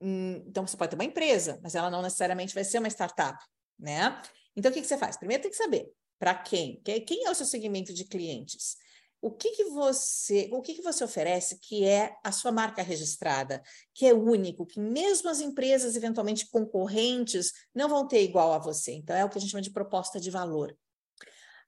Hum, 0.00 0.42
então, 0.46 0.66
você 0.66 0.76
pode 0.76 0.90
ter 0.90 0.96
uma 0.96 1.04
empresa, 1.04 1.60
mas 1.62 1.74
ela 1.74 1.90
não 1.90 2.02
necessariamente 2.02 2.54
vai 2.54 2.64
ser 2.64 2.78
uma 2.78 2.88
startup, 2.88 3.38
né? 3.78 4.20
Então, 4.56 4.70
o 4.70 4.74
que, 4.74 4.80
que 4.80 4.86
você 4.86 4.98
faz? 4.98 5.16
Primeiro 5.16 5.42
tem 5.42 5.50
que 5.50 5.56
saber 5.56 5.90
para 6.18 6.34
quem? 6.34 6.82
Quem 6.82 7.24
é 7.24 7.30
o 7.30 7.34
seu 7.34 7.46
segmento 7.46 7.94
de 7.94 8.04
clientes? 8.04 8.76
O 9.22 9.30
que, 9.30 9.50
que 9.50 9.64
você, 9.64 10.48
o 10.52 10.62
que, 10.62 10.74
que 10.74 10.82
você 10.82 11.04
oferece 11.04 11.58
que 11.58 11.84
é 11.84 12.14
a 12.24 12.32
sua 12.32 12.50
marca 12.50 12.82
registrada, 12.82 13.62
que 13.94 14.06
é 14.06 14.14
único, 14.14 14.64
que 14.64 14.80
mesmo 14.80 15.28
as 15.28 15.40
empresas 15.40 15.94
eventualmente 15.94 16.48
concorrentes 16.48 17.52
não 17.74 17.88
vão 17.88 18.08
ter 18.08 18.22
igual 18.22 18.52
a 18.52 18.58
você. 18.58 18.92
Então 18.92 19.14
é 19.14 19.24
o 19.24 19.28
que 19.28 19.36
a 19.36 19.40
gente 19.40 19.50
chama 19.50 19.62
de 19.62 19.70
proposta 19.70 20.18
de 20.18 20.30
valor. 20.30 20.74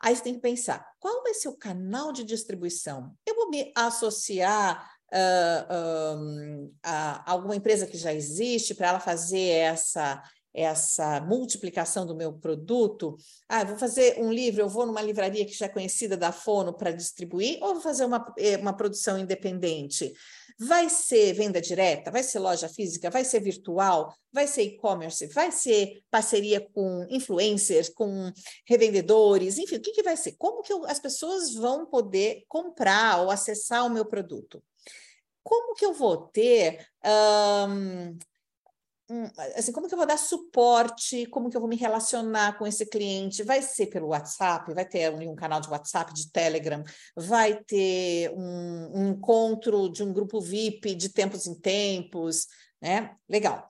Aí 0.00 0.16
você 0.16 0.22
tem 0.22 0.34
que 0.34 0.40
pensar, 0.40 0.84
qual 0.98 1.22
vai 1.22 1.34
ser 1.34 1.48
o 1.48 1.56
canal 1.56 2.10
de 2.10 2.24
distribuição? 2.24 3.14
Eu 3.24 3.36
vou 3.36 3.50
me 3.50 3.70
associar 3.76 4.90
uh, 5.12 6.18
um, 6.18 6.74
a 6.82 7.30
alguma 7.30 7.54
empresa 7.54 7.86
que 7.86 7.96
já 7.96 8.12
existe 8.12 8.74
para 8.74 8.88
ela 8.88 9.00
fazer 9.00 9.48
essa 9.48 10.22
essa 10.54 11.20
multiplicação 11.20 12.06
do 12.06 12.14
meu 12.14 12.32
produto. 12.32 13.16
Ah, 13.48 13.64
vou 13.64 13.78
fazer 13.78 14.18
um 14.18 14.32
livro, 14.32 14.60
eu 14.60 14.68
vou 14.68 14.86
numa 14.86 15.00
livraria 15.00 15.46
que 15.46 15.54
já 15.54 15.66
é 15.66 15.68
conhecida 15.68 16.16
da 16.16 16.32
Fono 16.32 16.74
para 16.74 16.92
distribuir, 16.92 17.58
ou 17.62 17.74
vou 17.74 17.82
fazer 17.82 18.04
uma, 18.04 18.32
eh, 18.38 18.56
uma 18.56 18.76
produção 18.76 19.18
independente? 19.18 20.12
Vai 20.58 20.88
ser 20.88 21.32
venda 21.32 21.60
direta? 21.60 22.10
Vai 22.10 22.22
ser 22.22 22.38
loja 22.38 22.68
física? 22.68 23.10
Vai 23.10 23.24
ser 23.24 23.40
virtual? 23.40 24.14
Vai 24.32 24.46
ser 24.46 24.62
e-commerce? 24.62 25.26
Vai 25.28 25.50
ser 25.50 26.02
parceria 26.10 26.60
com 26.60 27.06
influencers, 27.10 27.88
com 27.88 28.30
revendedores? 28.66 29.58
Enfim, 29.58 29.76
o 29.76 29.80
que, 29.80 29.92
que 29.92 30.02
vai 30.02 30.16
ser? 30.16 30.32
Como 30.32 30.62
que 30.62 30.72
eu, 30.72 30.84
as 30.84 30.98
pessoas 30.98 31.54
vão 31.54 31.86
poder 31.86 32.44
comprar 32.46 33.22
ou 33.22 33.30
acessar 33.30 33.86
o 33.86 33.90
meu 33.90 34.04
produto? 34.04 34.62
Como 35.42 35.74
que 35.74 35.84
eu 35.84 35.92
vou 35.92 36.28
ter 36.28 36.86
um, 37.68 38.16
assim, 39.56 39.72
como 39.72 39.88
que 39.88 39.94
eu 39.94 39.98
vou 39.98 40.06
dar 40.06 40.16
suporte, 40.16 41.26
como 41.26 41.50
que 41.50 41.56
eu 41.56 41.60
vou 41.60 41.68
me 41.68 41.76
relacionar 41.76 42.58
com 42.58 42.66
esse 42.66 42.86
cliente? 42.86 43.42
Vai 43.42 43.62
ser 43.62 43.86
pelo 43.86 44.08
WhatsApp, 44.08 44.72
vai 44.72 44.84
ter 44.84 45.12
um, 45.12 45.32
um 45.32 45.34
canal 45.34 45.60
de 45.60 45.68
WhatsApp, 45.68 46.12
de 46.12 46.30
Telegram, 46.30 46.82
vai 47.16 47.62
ter 47.64 48.30
um, 48.30 48.90
um, 48.94 49.08
encontro 49.10 49.88
de 49.90 50.02
um 50.02 50.12
grupo 50.12 50.40
VIP 50.40 50.94
de 50.94 51.08
tempos 51.08 51.46
em 51.46 51.54
tempos, 51.54 52.46
né? 52.80 53.16
Legal. 53.28 53.68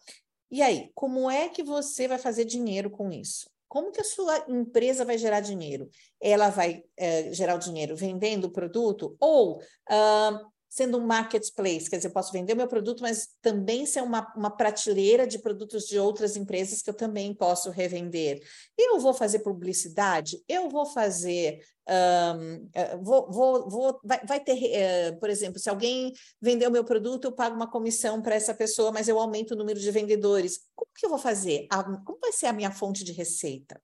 E 0.51 0.61
aí, 0.61 0.90
como 0.95 1.30
é 1.30 1.49
que 1.49 1.62
você 1.62 2.07
vai 2.07 2.18
fazer 2.18 2.45
dinheiro 2.45 2.90
com 2.90 3.11
isso? 3.11 3.51
Como 3.68 3.90
que 3.90 4.03
a 4.03 4.05
sua 4.05 4.45
empresa 4.49 5.03
vai 5.03 5.16
gerar 5.16 5.40
dinheiro? 5.40 5.88
Ela 6.20 6.51
vai 6.51 6.84
é, 6.95 7.32
gerar 7.32 7.55
o 7.55 7.59
dinheiro 7.59 7.97
vendendo 7.97 8.45
o 8.45 8.53
produto 8.53 9.16
ou 9.18 9.57
uh, 9.57 10.52
sendo 10.73 10.97
um 10.97 11.07
marketplace, 11.07 11.91
quer 11.91 11.97
dizer, 11.97 12.09
eu 12.09 12.12
posso 12.14 12.33
vender 12.33 12.55
meu 12.55 12.66
produto, 12.66 13.03
mas 13.03 13.29
também 13.43 13.85
ser 13.85 14.03
uma, 14.03 14.33
uma 14.35 14.51
prateleira 14.51 15.27
de 15.27 15.39
produtos 15.39 15.85
de 15.85 15.99
outras 15.99 16.35
empresas 16.35 16.81
que 16.81 16.89
eu 16.89 16.95
também 16.95 17.35
posso 17.35 17.68
revender. 17.68 18.43
Eu 18.79 18.99
vou 18.99 19.12
fazer 19.12 19.41
publicidade, 19.41 20.43
eu 20.49 20.70
vou 20.70 20.87
fazer, 20.87 21.61
um, 21.87 23.03
vou, 23.03 23.31
vou, 23.31 23.68
vou, 23.68 24.01
vai, 24.03 24.25
vai 24.25 24.41
ter, 24.41 24.55
uh, 24.55 25.20
por 25.20 25.29
exemplo, 25.29 25.59
se 25.59 25.68
alguém 25.68 26.11
vender 26.41 26.66
o 26.66 26.73
meu 26.73 26.85
produto, 26.85 27.27
eu 27.27 27.33
pago 27.33 27.55
uma 27.55 27.70
comissão 27.70 28.23
para 28.23 28.35
essa 28.35 28.55
pessoa, 28.55 28.91
mas 28.91 29.09
eu 29.09 29.18
aumento 29.18 29.51
o 29.51 29.59
número 29.59 29.79
de 29.79 29.91
vendedores. 29.91 30.59
Como 30.75 30.91
que 30.97 31.05
eu 31.05 31.11
vou 31.11 31.18
fazer? 31.18 31.66
Como 32.07 32.18
vai 32.18 32.33
ser 32.33 32.47
a 32.47 32.53
minha 32.53 32.70
fonte 32.70 33.05
de 33.05 33.12
receita? 33.12 33.79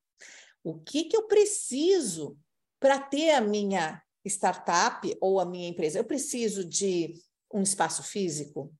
O 0.64 0.78
que, 0.78 1.04
que 1.04 1.16
eu 1.18 1.26
preciso 1.26 2.34
para 2.80 2.98
ter 2.98 3.32
a 3.32 3.42
minha 3.42 4.02
startup 4.28 5.16
ou 5.20 5.40
a 5.40 5.44
minha 5.44 5.68
empresa, 5.68 5.98
eu 5.98 6.04
preciso 6.04 6.64
de 6.64 7.14
um 7.52 7.62
espaço 7.62 8.02
físico? 8.02 8.72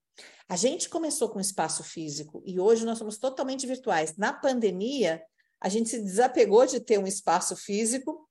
A 0.48 0.56
gente 0.56 0.88
começou 0.88 1.28
com 1.28 1.40
espaço 1.40 1.84
físico 1.84 2.42
e 2.44 2.58
hoje 2.58 2.84
nós 2.84 2.98
somos 2.98 3.18
totalmente 3.18 3.66
virtuais. 3.66 4.16
Na 4.16 4.32
pandemia, 4.32 5.22
a 5.60 5.68
gente 5.68 5.90
se 5.90 6.00
desapegou 6.00 6.66
de 6.66 6.80
ter 6.80 6.98
um 6.98 7.06
espaço 7.06 7.54
físico 7.54 8.28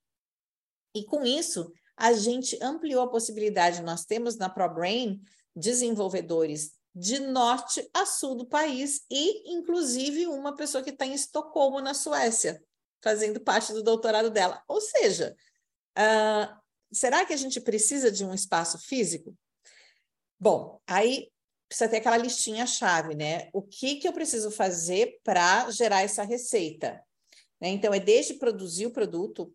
e 0.95 1.03
com 1.05 1.23
isso 1.23 1.71
a 1.95 2.13
gente 2.13 2.57
ampliou 2.61 3.03
a 3.03 3.09
possibilidade. 3.09 3.83
Nós 3.83 4.05
temos 4.05 4.37
na 4.37 4.49
ProBrain 4.49 5.19
desenvolvedores 5.55 6.71
de 6.95 7.19
norte 7.19 7.87
a 7.93 8.05
sul 8.07 8.35
do 8.35 8.47
país 8.47 9.01
e 9.11 9.53
inclusive 9.53 10.25
uma 10.25 10.55
pessoa 10.55 10.83
que 10.83 10.89
está 10.89 11.05
em 11.05 11.13
Estocolmo, 11.13 11.79
na 11.79 11.93
Suécia, 11.93 12.59
fazendo 13.03 13.39
parte 13.39 13.71
do 13.73 13.83
doutorado 13.83 14.31
dela. 14.31 14.63
Ou 14.67 14.81
seja, 14.81 15.35
uh, 15.97 16.66
será 16.91 17.25
que 17.25 17.33
a 17.33 17.37
gente 17.37 17.59
precisa 17.59 18.11
de 18.11 18.25
um 18.25 18.33
espaço 18.33 18.77
físico? 18.79 19.35
Bom, 20.39 20.79
aí 20.85 21.29
precisa 21.67 21.89
ter 21.89 21.97
aquela 21.97 22.17
listinha-chave, 22.17 23.15
né? 23.15 23.49
O 23.51 23.61
que, 23.61 23.95
que 23.95 24.07
eu 24.07 24.13
preciso 24.13 24.51
fazer 24.51 25.19
para 25.23 25.69
gerar 25.71 26.03
essa 26.03 26.23
receita? 26.23 27.01
Né? 27.59 27.69
Então, 27.69 27.93
é 27.93 27.99
desde 27.99 28.35
produzir 28.35 28.85
o 28.85 28.91
produto, 28.91 29.53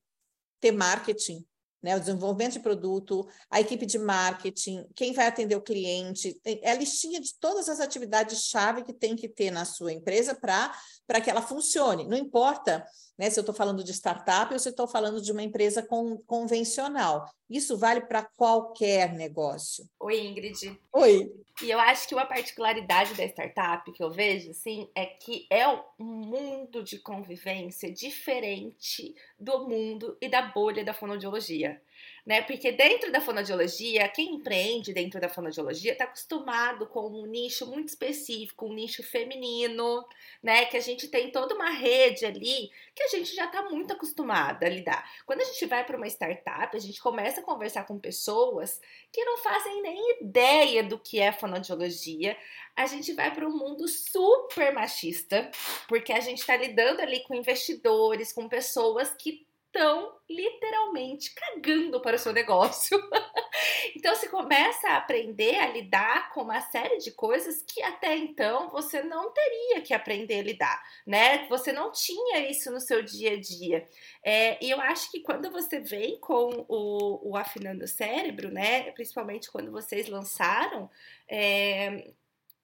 ter 0.60 0.72
marketing, 0.72 1.44
né? 1.82 1.96
O 1.96 2.00
desenvolvimento 2.00 2.52
de 2.52 2.60
produto, 2.60 3.26
a 3.50 3.60
equipe 3.60 3.84
de 3.84 3.98
marketing, 3.98 4.86
quem 4.94 5.12
vai 5.12 5.26
atender 5.26 5.56
o 5.56 5.62
cliente, 5.62 6.40
é 6.44 6.70
a 6.70 6.74
listinha 6.74 7.20
de 7.20 7.34
todas 7.40 7.68
as 7.68 7.80
atividades-chave 7.80 8.84
que 8.84 8.92
tem 8.92 9.16
que 9.16 9.28
ter 9.28 9.50
na 9.50 9.64
sua 9.64 9.92
empresa 9.92 10.34
para 10.34 11.20
que 11.20 11.28
ela 11.28 11.42
funcione. 11.42 12.06
Não 12.06 12.16
importa 12.16 12.86
né? 13.18 13.30
Se 13.30 13.38
eu 13.38 13.42
estou 13.42 13.54
falando 13.54 13.84
de 13.84 13.92
startup 13.92 14.52
ou 14.52 14.58
se 14.58 14.68
estou 14.68 14.86
falando 14.86 15.20
de 15.20 15.32
uma 15.32 15.42
empresa 15.42 15.82
com, 15.82 16.16
convencional. 16.18 17.30
Isso 17.48 17.76
vale 17.76 18.00
para 18.00 18.22
qualquer 18.22 19.12
negócio. 19.12 19.84
Oi, 20.00 20.26
Ingrid. 20.26 20.78
Oi. 20.92 21.32
E 21.62 21.70
eu 21.70 21.78
acho 21.78 22.08
que 22.08 22.14
uma 22.14 22.24
particularidade 22.24 23.14
da 23.14 23.24
startup 23.24 23.92
que 23.92 24.02
eu 24.02 24.10
vejo, 24.10 24.50
assim, 24.50 24.88
é 24.94 25.04
que 25.04 25.46
é 25.50 25.68
um 25.68 25.82
mundo 25.98 26.82
de 26.82 26.98
convivência 26.98 27.92
diferente 27.92 29.14
do 29.38 29.68
mundo 29.68 30.16
e 30.20 30.28
da 30.28 30.42
bolha 30.42 30.84
da 30.84 30.94
fonoaudiologia 30.94 31.80
né? 32.24 32.40
Porque 32.42 32.70
dentro 32.70 33.10
da 33.10 33.20
fonoaudiologia, 33.20 34.08
quem 34.08 34.36
empreende 34.36 34.92
dentro 34.92 35.20
da 35.20 35.28
fonoaudiologia 35.28 35.92
está 35.92 36.04
acostumado 36.04 36.86
com 36.86 37.08
um 37.08 37.26
nicho 37.26 37.66
muito 37.66 37.88
específico, 37.88 38.66
um 38.66 38.72
nicho 38.72 39.02
feminino, 39.02 40.06
né? 40.42 40.64
Que 40.66 40.76
a 40.76 40.80
gente 40.80 41.08
tem 41.08 41.32
toda 41.32 41.54
uma 41.54 41.70
rede 41.70 42.24
ali 42.24 42.70
que 42.94 43.02
a 43.02 43.08
gente 43.08 43.34
já 43.34 43.46
está 43.46 43.62
muito 43.68 43.92
acostumada 43.92 44.66
a 44.66 44.68
lidar. 44.68 45.10
Quando 45.26 45.40
a 45.40 45.44
gente 45.44 45.66
vai 45.66 45.84
para 45.84 45.96
uma 45.96 46.06
startup, 46.06 46.76
a 46.76 46.80
gente 46.80 47.00
começa 47.00 47.40
a 47.40 47.44
conversar 47.44 47.84
com 47.84 47.98
pessoas 47.98 48.80
que 49.10 49.24
não 49.24 49.38
fazem 49.38 49.82
nem 49.82 50.18
ideia 50.20 50.82
do 50.84 50.98
que 50.98 51.18
é 51.18 51.32
fonoaudiologia. 51.32 52.36
A 52.76 52.86
gente 52.86 53.12
vai 53.14 53.34
para 53.34 53.46
um 53.46 53.56
mundo 53.56 53.88
super 53.88 54.72
machista, 54.72 55.50
porque 55.88 56.12
a 56.12 56.20
gente 56.20 56.38
está 56.38 56.56
lidando 56.56 57.00
ali 57.00 57.22
com 57.24 57.34
investidores, 57.34 58.32
com 58.32 58.48
pessoas 58.48 59.12
que 59.14 59.46
estão 59.72 60.14
literalmente 60.28 61.34
cagando 61.34 61.98
para 62.00 62.16
o 62.16 62.18
seu 62.18 62.32
negócio. 62.32 62.98
então 63.96 64.14
você 64.14 64.28
começa 64.28 64.88
a 64.88 64.98
aprender 64.98 65.58
a 65.58 65.68
lidar 65.68 66.30
com 66.30 66.42
uma 66.42 66.60
série 66.60 66.98
de 66.98 67.10
coisas 67.10 67.62
que 67.62 67.82
até 67.82 68.14
então 68.14 68.68
você 68.68 69.02
não 69.02 69.32
teria 69.32 69.80
que 69.80 69.94
aprender 69.94 70.40
a 70.40 70.42
lidar, 70.42 70.82
né? 71.06 71.46
Você 71.48 71.72
não 71.72 71.90
tinha 71.90 72.50
isso 72.50 72.70
no 72.70 72.80
seu 72.80 73.02
dia 73.02 73.32
a 73.32 73.40
dia. 73.40 73.88
É, 74.22 74.62
e 74.62 74.70
eu 74.70 74.80
acho 74.80 75.10
que 75.10 75.20
quando 75.20 75.50
você 75.50 75.80
vem 75.80 76.20
com 76.20 76.66
o, 76.68 77.30
o 77.30 77.36
Afinando 77.36 77.84
o 77.84 77.88
Cérebro, 77.88 78.50
né? 78.50 78.90
Principalmente 78.92 79.50
quando 79.50 79.72
vocês 79.72 80.06
lançaram 80.06 80.90
é, 81.26 82.12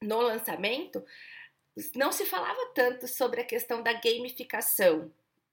no 0.02 0.20
lançamento, 0.20 1.02
não 1.94 2.12
se 2.12 2.26
falava 2.26 2.70
tanto 2.74 3.08
sobre 3.08 3.40
a 3.40 3.44
questão 3.44 3.82
da 3.82 3.92
gamificação, 3.94 5.10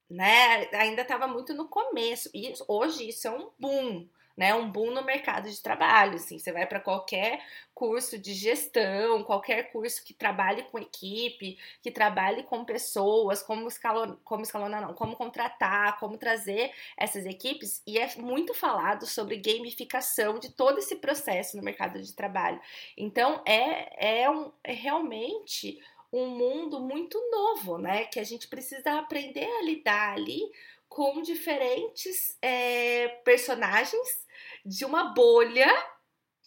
né? 0.09 0.67
Ainda 0.73 1.01
estava 1.01 1.27
muito 1.27 1.53
no 1.53 1.67
começo. 1.67 2.29
E 2.33 2.53
hoje 2.67 3.09
isso 3.09 3.27
é 3.27 3.31
um 3.31 3.49
boom, 3.59 4.07
né? 4.37 4.53
Um 4.53 4.69
boom 4.69 4.91
no 4.91 5.03
mercado 5.03 5.49
de 5.49 5.61
trabalho. 5.61 6.15
Assim, 6.15 6.37
você 6.37 6.51
vai 6.51 6.65
para 6.65 6.79
qualquer 6.79 7.41
curso 7.73 8.17
de 8.17 8.33
gestão, 8.33 9.23
qualquer 9.23 9.71
curso 9.71 10.03
que 10.03 10.13
trabalhe 10.13 10.63
com 10.63 10.79
equipe, 10.79 11.57
que 11.81 11.91
trabalhe 11.91 12.43
com 12.43 12.63
pessoas, 12.63 13.43
como 13.43 13.67
escalonar, 13.67 14.17
como 14.23 14.43
escalonar 14.43 14.81
não, 14.81 14.93
como 14.93 15.15
contratar, 15.15 15.99
como 15.99 16.17
trazer 16.17 16.71
essas 16.97 17.25
equipes, 17.25 17.83
e 17.85 17.97
é 17.97 18.09
muito 18.15 18.53
falado 18.53 19.05
sobre 19.05 19.35
gamificação 19.37 20.39
de 20.39 20.51
todo 20.51 20.79
esse 20.79 20.95
processo 20.95 21.57
no 21.57 21.63
mercado 21.63 22.01
de 22.01 22.13
trabalho. 22.13 22.61
Então 22.97 23.41
é, 23.45 24.21
é, 24.21 24.29
um, 24.29 24.51
é 24.63 24.71
realmente 24.71 25.77
um 26.15 26.29
mundo 26.29 26.79
muito 26.79 27.19
novo, 27.29 27.77
né? 27.77 28.05
Que 28.05 28.19
a 28.19 28.23
gente 28.23 28.47
precisa 28.47 28.99
aprender 28.99 29.45
a 29.45 29.63
lidar 29.63 30.13
ali 30.13 30.41
com 30.87 31.21
diferentes 31.21 32.37
é, 32.41 33.09
personagens 33.25 34.25
de 34.65 34.85
uma 34.85 35.13
bolha 35.13 35.67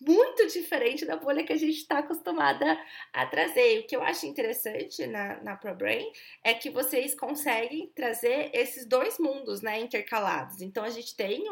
muito 0.00 0.46
diferente 0.46 1.04
da 1.04 1.16
bolha 1.16 1.44
que 1.44 1.52
a 1.52 1.56
gente 1.56 1.78
está 1.78 1.98
acostumada 1.98 2.78
a 3.12 3.26
trazer. 3.26 3.80
O 3.80 3.86
que 3.86 3.96
eu 3.96 4.02
acho 4.02 4.26
interessante 4.26 5.06
na, 5.06 5.42
na 5.42 5.56
ProBrain 5.56 6.10
é 6.44 6.54
que 6.54 6.70
vocês 6.70 7.14
conseguem 7.14 7.92
trazer 7.94 8.50
esses 8.54 8.86
dois 8.86 9.18
mundos 9.18 9.60
né, 9.60 9.80
intercalados. 9.80 10.62
Então 10.62 10.84
a 10.84 10.90
gente 10.90 11.16
tem 11.16 11.44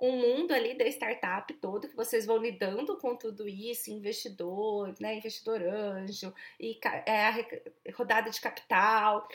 um 0.00 0.12
mundo 0.12 0.52
ali 0.52 0.76
da 0.76 0.86
startup 0.86 1.52
todo 1.54 1.88
que 1.88 1.96
vocês 1.96 2.26
vão 2.26 2.38
lidando 2.38 2.96
com 2.98 3.16
tudo 3.16 3.48
isso, 3.48 3.90
investidor, 3.90 4.94
né, 5.00 5.16
investidor 5.16 5.62
anjo, 5.62 6.34
e 6.58 6.78
é, 7.06 7.28
a 7.28 7.34
rodada 7.96 8.30
de 8.30 8.40
capital, 8.40 9.26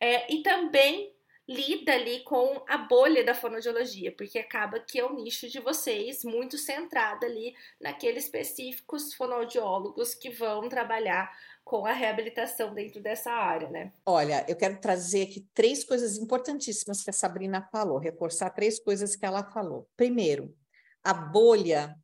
é, 0.00 0.32
e 0.32 0.42
também 0.42 1.12
lida 1.48 1.94
ali 1.94 2.20
com 2.20 2.62
a 2.68 2.76
bolha 2.76 3.24
da 3.24 3.34
fonoaudiologia, 3.34 4.12
porque 4.12 4.38
acaba 4.38 4.80
que 4.80 5.00
é 5.00 5.04
o 5.04 5.14
nicho 5.14 5.48
de 5.48 5.58
vocês 5.58 6.22
muito 6.22 6.58
centrado 6.58 7.24
ali 7.24 7.56
naqueles 7.80 8.24
específicos 8.24 9.14
fonoaudiólogos 9.14 10.14
que 10.14 10.28
vão 10.28 10.68
trabalhar 10.68 11.34
com 11.68 11.84
a 11.84 11.92
reabilitação 11.92 12.72
dentro 12.72 12.98
dessa 12.98 13.30
área, 13.30 13.68
né? 13.68 13.92
Olha, 14.06 14.42
eu 14.48 14.56
quero 14.56 14.80
trazer 14.80 15.24
aqui 15.24 15.46
três 15.52 15.84
coisas 15.84 16.16
importantíssimas 16.16 17.02
que 17.02 17.10
a 17.10 17.12
Sabrina 17.12 17.68
falou, 17.70 17.98
reforçar 17.98 18.48
três 18.48 18.80
coisas 18.80 19.14
que 19.14 19.26
ela 19.26 19.44
falou. 19.50 19.86
Primeiro, 19.94 20.56
a 21.04 21.12
bolha, 21.12 21.94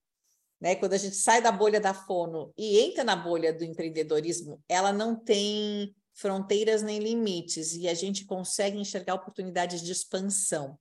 né? 0.60 0.74
Quando 0.74 0.92
a 0.92 0.98
gente 0.98 1.16
sai 1.16 1.40
da 1.40 1.50
bolha 1.50 1.80
da 1.80 1.94
fono 1.94 2.52
e 2.58 2.78
entra 2.78 3.02
na 3.02 3.16
bolha 3.16 3.54
do 3.54 3.64
empreendedorismo, 3.64 4.62
ela 4.68 4.92
não 4.92 5.16
tem 5.16 5.96
fronteiras 6.12 6.82
nem 6.82 6.98
limites 6.98 7.74
e 7.74 7.88
a 7.88 7.94
gente 7.94 8.26
consegue 8.26 8.78
enxergar 8.78 9.14
oportunidades 9.14 9.80
de 9.80 9.92
expansão. 9.92 10.78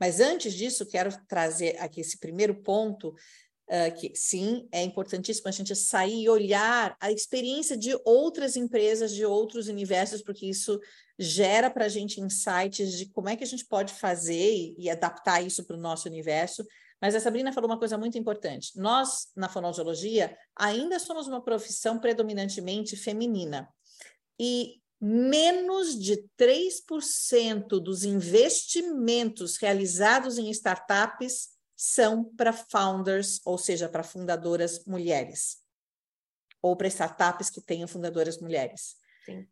Mas 0.00 0.18
antes 0.18 0.52
disso, 0.52 0.84
quero 0.84 1.16
trazer 1.28 1.78
aqui 1.78 2.00
esse 2.00 2.18
primeiro 2.18 2.56
ponto 2.56 3.14
Uh, 3.68 3.92
que 3.96 4.12
sim, 4.14 4.68
é 4.70 4.80
importantíssimo 4.84 5.48
a 5.48 5.50
gente 5.50 5.74
sair 5.74 6.22
e 6.22 6.28
olhar 6.28 6.96
a 7.00 7.10
experiência 7.10 7.76
de 7.76 7.98
outras 8.04 8.56
empresas, 8.56 9.12
de 9.12 9.26
outros 9.26 9.66
universos, 9.66 10.22
porque 10.22 10.46
isso 10.46 10.80
gera 11.18 11.68
para 11.68 11.86
a 11.86 11.88
gente 11.88 12.20
insights 12.20 12.92
de 12.92 13.06
como 13.06 13.28
é 13.28 13.34
que 13.34 13.42
a 13.42 13.46
gente 13.46 13.64
pode 13.64 13.92
fazer 13.92 14.54
e, 14.54 14.76
e 14.78 14.88
adaptar 14.88 15.44
isso 15.44 15.64
para 15.64 15.76
o 15.76 15.80
nosso 15.80 16.08
universo. 16.08 16.64
Mas 17.00 17.14
a 17.14 17.20
Sabrina 17.20 17.52
falou 17.52 17.68
uma 17.68 17.78
coisa 17.78 17.98
muito 17.98 18.16
importante. 18.16 18.78
Nós, 18.78 19.28
na 19.36 19.48
fonoaudiologia, 19.48 20.36
ainda 20.54 20.98
somos 20.98 21.26
uma 21.26 21.42
profissão 21.42 21.98
predominantemente 21.98 22.96
feminina. 22.96 23.68
E 24.40 24.80
menos 25.00 25.98
de 25.98 26.24
3% 26.38 27.80
dos 27.80 28.04
investimentos 28.04 29.56
realizados 29.58 30.38
em 30.38 30.50
startups 30.50 31.55
são 31.76 32.24
para 32.24 32.52
founders, 32.52 33.40
ou 33.44 33.58
seja, 33.58 33.88
para 33.88 34.02
fundadoras 34.02 34.84
mulheres, 34.86 35.58
ou 36.62 36.74
para 36.74 36.88
startups 36.88 37.50
que 37.50 37.60
tenham 37.60 37.86
fundadoras 37.86 38.40
mulheres. 38.40 38.96
Sim. 39.24 39.46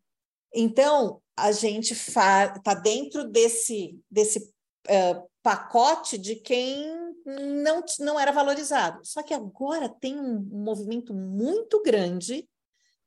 Então, 0.53 1.21
a 1.37 1.51
gente 1.51 1.93
está 1.93 2.73
dentro 2.81 3.29
desse, 3.29 3.99
desse 4.09 4.39
uh, 4.39 5.29
pacote 5.43 6.17
de 6.17 6.35
quem 6.37 6.83
não, 7.25 7.83
não 7.99 8.19
era 8.19 8.31
valorizado. 8.31 8.99
Só 9.03 9.21
que 9.21 9.33
agora 9.33 9.89
tem 9.89 10.19
um 10.19 10.39
movimento 10.39 11.13
muito 11.13 11.83
grande 11.83 12.47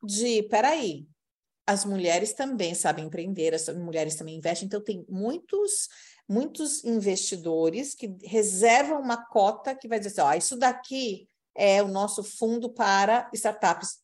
de, 0.03 0.43
peraí, 0.45 1.07
as 1.66 1.85
mulheres 1.85 2.33
também 2.33 2.75
sabem 2.75 3.07
empreender, 3.07 3.55
as 3.55 3.69
mulheres 3.69 4.14
também 4.14 4.37
investem, 4.37 4.66
então 4.66 4.83
tem 4.83 5.05
muitos 5.09 5.89
muitos 6.29 6.85
investidores 6.85 7.95
que 7.95 8.16
reservam 8.22 9.01
uma 9.01 9.16
cota 9.16 9.74
que 9.74 9.89
vai 9.89 9.99
dizer 9.99 10.20
assim, 10.20 10.31
ó, 10.31 10.35
isso 10.35 10.57
daqui 10.57 11.26
é 11.55 11.83
o 11.83 11.89
nosso 11.89 12.22
fundo 12.22 12.70
para 12.70 13.29
startups 13.33 13.99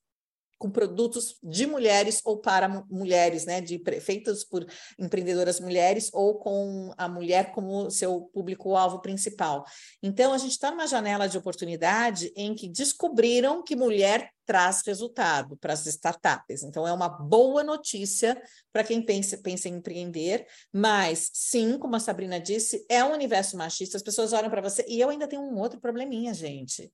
com 0.64 0.70
produtos 0.70 1.36
de 1.42 1.66
mulheres 1.66 2.22
ou 2.24 2.38
para 2.38 2.66
mulheres, 2.90 3.44
né, 3.44 3.60
de 3.60 3.78
feitas 4.00 4.42
por 4.42 4.64
empreendedoras 4.98 5.60
mulheres 5.60 6.08
ou 6.10 6.38
com 6.38 6.90
a 6.96 7.06
mulher 7.06 7.52
como 7.52 7.90
seu 7.90 8.22
público-alvo 8.32 9.02
principal. 9.02 9.62
Então, 10.02 10.32
a 10.32 10.38
gente 10.38 10.52
está 10.52 10.70
numa 10.70 10.86
janela 10.86 11.28
de 11.28 11.36
oportunidade 11.36 12.32
em 12.34 12.54
que 12.54 12.66
descobriram 12.66 13.62
que 13.62 13.76
mulher 13.76 14.30
traz 14.46 14.80
resultado 14.86 15.54
para 15.58 15.74
as 15.74 15.84
startups. 15.84 16.62
Então, 16.62 16.88
é 16.88 16.92
uma 16.94 17.10
boa 17.10 17.62
notícia 17.62 18.40
para 18.72 18.84
quem 18.84 19.02
pensa, 19.02 19.36
pensa 19.36 19.68
em 19.68 19.74
empreender, 19.74 20.46
mas 20.72 21.28
sim, 21.34 21.78
como 21.78 21.94
a 21.94 22.00
Sabrina 22.00 22.40
disse, 22.40 22.86
é 22.88 23.04
um 23.04 23.12
universo 23.12 23.54
machista, 23.58 23.98
as 23.98 24.02
pessoas 24.02 24.32
olham 24.32 24.48
para 24.48 24.62
você, 24.62 24.82
e 24.88 24.98
eu 24.98 25.10
ainda 25.10 25.28
tenho 25.28 25.42
um 25.42 25.58
outro 25.58 25.78
probleminha, 25.78 26.32
gente. 26.32 26.90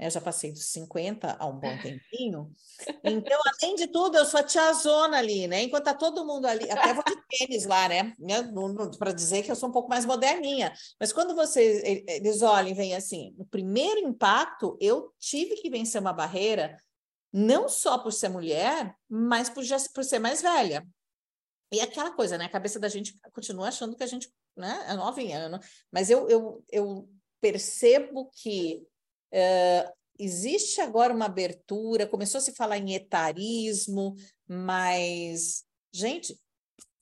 Eu 0.00 0.10
já 0.10 0.20
passei 0.20 0.50
dos 0.50 0.64
50 0.72 1.36
há 1.38 1.46
um 1.46 1.60
bom 1.60 1.78
tempinho. 1.82 2.50
Então, 3.04 3.38
além 3.60 3.74
de 3.74 3.88
tudo, 3.88 4.16
eu 4.16 4.24
sou 4.24 4.40
a 4.40 4.42
tiazona 4.42 5.18
ali, 5.18 5.46
né? 5.46 5.62
Enquanto 5.64 5.84
tá 5.84 5.92
todo 5.92 6.24
mundo 6.24 6.46
ali, 6.46 6.70
até 6.70 6.94
vou 6.94 7.04
de 7.04 7.14
tênis 7.28 7.66
lá, 7.66 7.86
né? 7.86 8.14
Para 8.98 9.12
dizer 9.12 9.42
que 9.42 9.50
eu 9.50 9.56
sou 9.56 9.68
um 9.68 9.72
pouco 9.72 9.90
mais 9.90 10.06
moderninha. 10.06 10.72
Mas 10.98 11.12
quando 11.12 11.34
vocês 11.34 11.82
eles 11.84 12.40
olham 12.40 12.70
e 12.70 12.74
veem 12.74 12.94
assim, 12.94 13.34
o 13.36 13.44
primeiro 13.44 14.00
impacto, 14.00 14.78
eu 14.80 15.12
tive 15.18 15.56
que 15.56 15.68
vencer 15.68 16.00
uma 16.00 16.12
barreira, 16.12 16.82
não 17.30 17.68
só 17.68 17.98
por 17.98 18.12
ser 18.12 18.30
mulher, 18.30 18.94
mas 19.06 19.50
por, 19.50 19.62
já, 19.62 19.76
por 19.94 20.02
ser 20.02 20.18
mais 20.18 20.40
velha. 20.40 20.86
E 21.70 21.80
aquela 21.80 22.10
coisa, 22.12 22.38
né? 22.38 22.46
A 22.46 22.50
cabeça 22.50 22.80
da 22.80 22.88
gente 22.88 23.14
continua 23.34 23.68
achando 23.68 23.94
que 23.94 24.02
a 24.02 24.06
gente 24.06 24.32
né, 24.56 24.86
é 24.88 24.94
novinha, 24.94 25.60
mas 25.92 26.08
eu, 26.08 26.28
eu, 26.30 26.64
eu 26.70 27.08
percebo 27.40 28.30
que 28.34 28.86
Existe 30.18 30.80
agora 30.80 31.14
uma 31.14 31.26
abertura, 31.26 32.06
começou 32.06 32.38
a 32.38 32.42
se 32.42 32.54
falar 32.54 32.78
em 32.78 32.94
etarismo, 32.94 34.14
mas, 34.46 35.64
gente, 35.92 36.38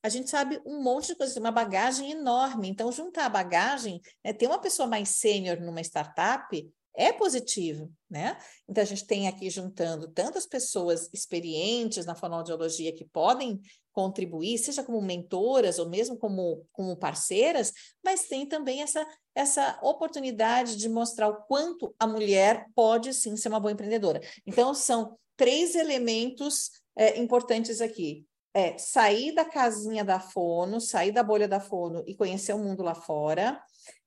a 0.03 0.09
gente 0.09 0.31
sabe 0.31 0.61
um 0.65 0.81
monte 0.83 1.09
de 1.09 1.17
coisas, 1.17 1.37
uma 1.37 1.51
bagagem 1.51 2.13
enorme. 2.13 2.69
Então, 2.69 2.93
juntar 2.93 3.27
a 3.27 3.31
bagagem, 3.31 4.01
né, 4.25 4.33
ter 4.33 4.47
uma 4.47 4.61
pessoa 4.61 4.87
mais 4.87 5.09
sênior 5.09 5.61
numa 5.61 5.81
startup 5.81 6.73
é 6.99 7.13
positivo, 7.13 7.93
né? 8.11 8.37
Então 8.69 8.83
a 8.83 8.87
gente 8.87 9.07
tem 9.07 9.29
aqui 9.29 9.49
juntando 9.49 10.09
tantas 10.09 10.47
pessoas 10.47 11.09
experientes 11.13 12.05
na 12.05 12.17
fonoaudiologia 12.17 12.93
que 12.93 13.05
podem 13.05 13.61
contribuir, 13.99 14.57
seja 14.59 14.85
como 14.85 15.03
mentoras 15.03 15.81
ou 15.81 15.89
mesmo 15.89 16.17
como, 16.17 16.65
como 16.71 16.97
parceiras, 16.97 17.73
mas 18.05 18.29
tem 18.29 18.47
também 18.47 18.81
essa, 18.81 19.05
essa 19.35 19.77
oportunidade 19.83 20.77
de 20.77 20.89
mostrar 20.89 21.29
o 21.29 21.43
quanto 21.49 21.93
a 21.99 22.07
mulher 22.07 22.69
pode 22.77 23.13
sim 23.13 23.37
ser 23.37 23.49
uma 23.49 23.59
boa 23.59 23.73
empreendedora. 23.73 24.21
Então 24.47 24.73
são 24.73 25.19
três 25.37 25.75
elementos 25.75 26.71
é, 26.97 27.19
importantes 27.19 27.81
aqui. 27.81 28.25
É, 28.55 28.79
sair 28.79 29.35
da 29.35 29.45
casinha 29.45 30.05
da 30.05 30.21
fono, 30.21 30.81
sair 30.81 31.11
da 31.11 31.25
bolha 31.25 31.49
da 31.49 31.59
fono 31.59 32.05
e 32.07 32.15
conhecer 32.15 32.53
o 32.53 32.59
mundo 32.59 32.85
lá 32.85 32.95
fora, 32.95 33.61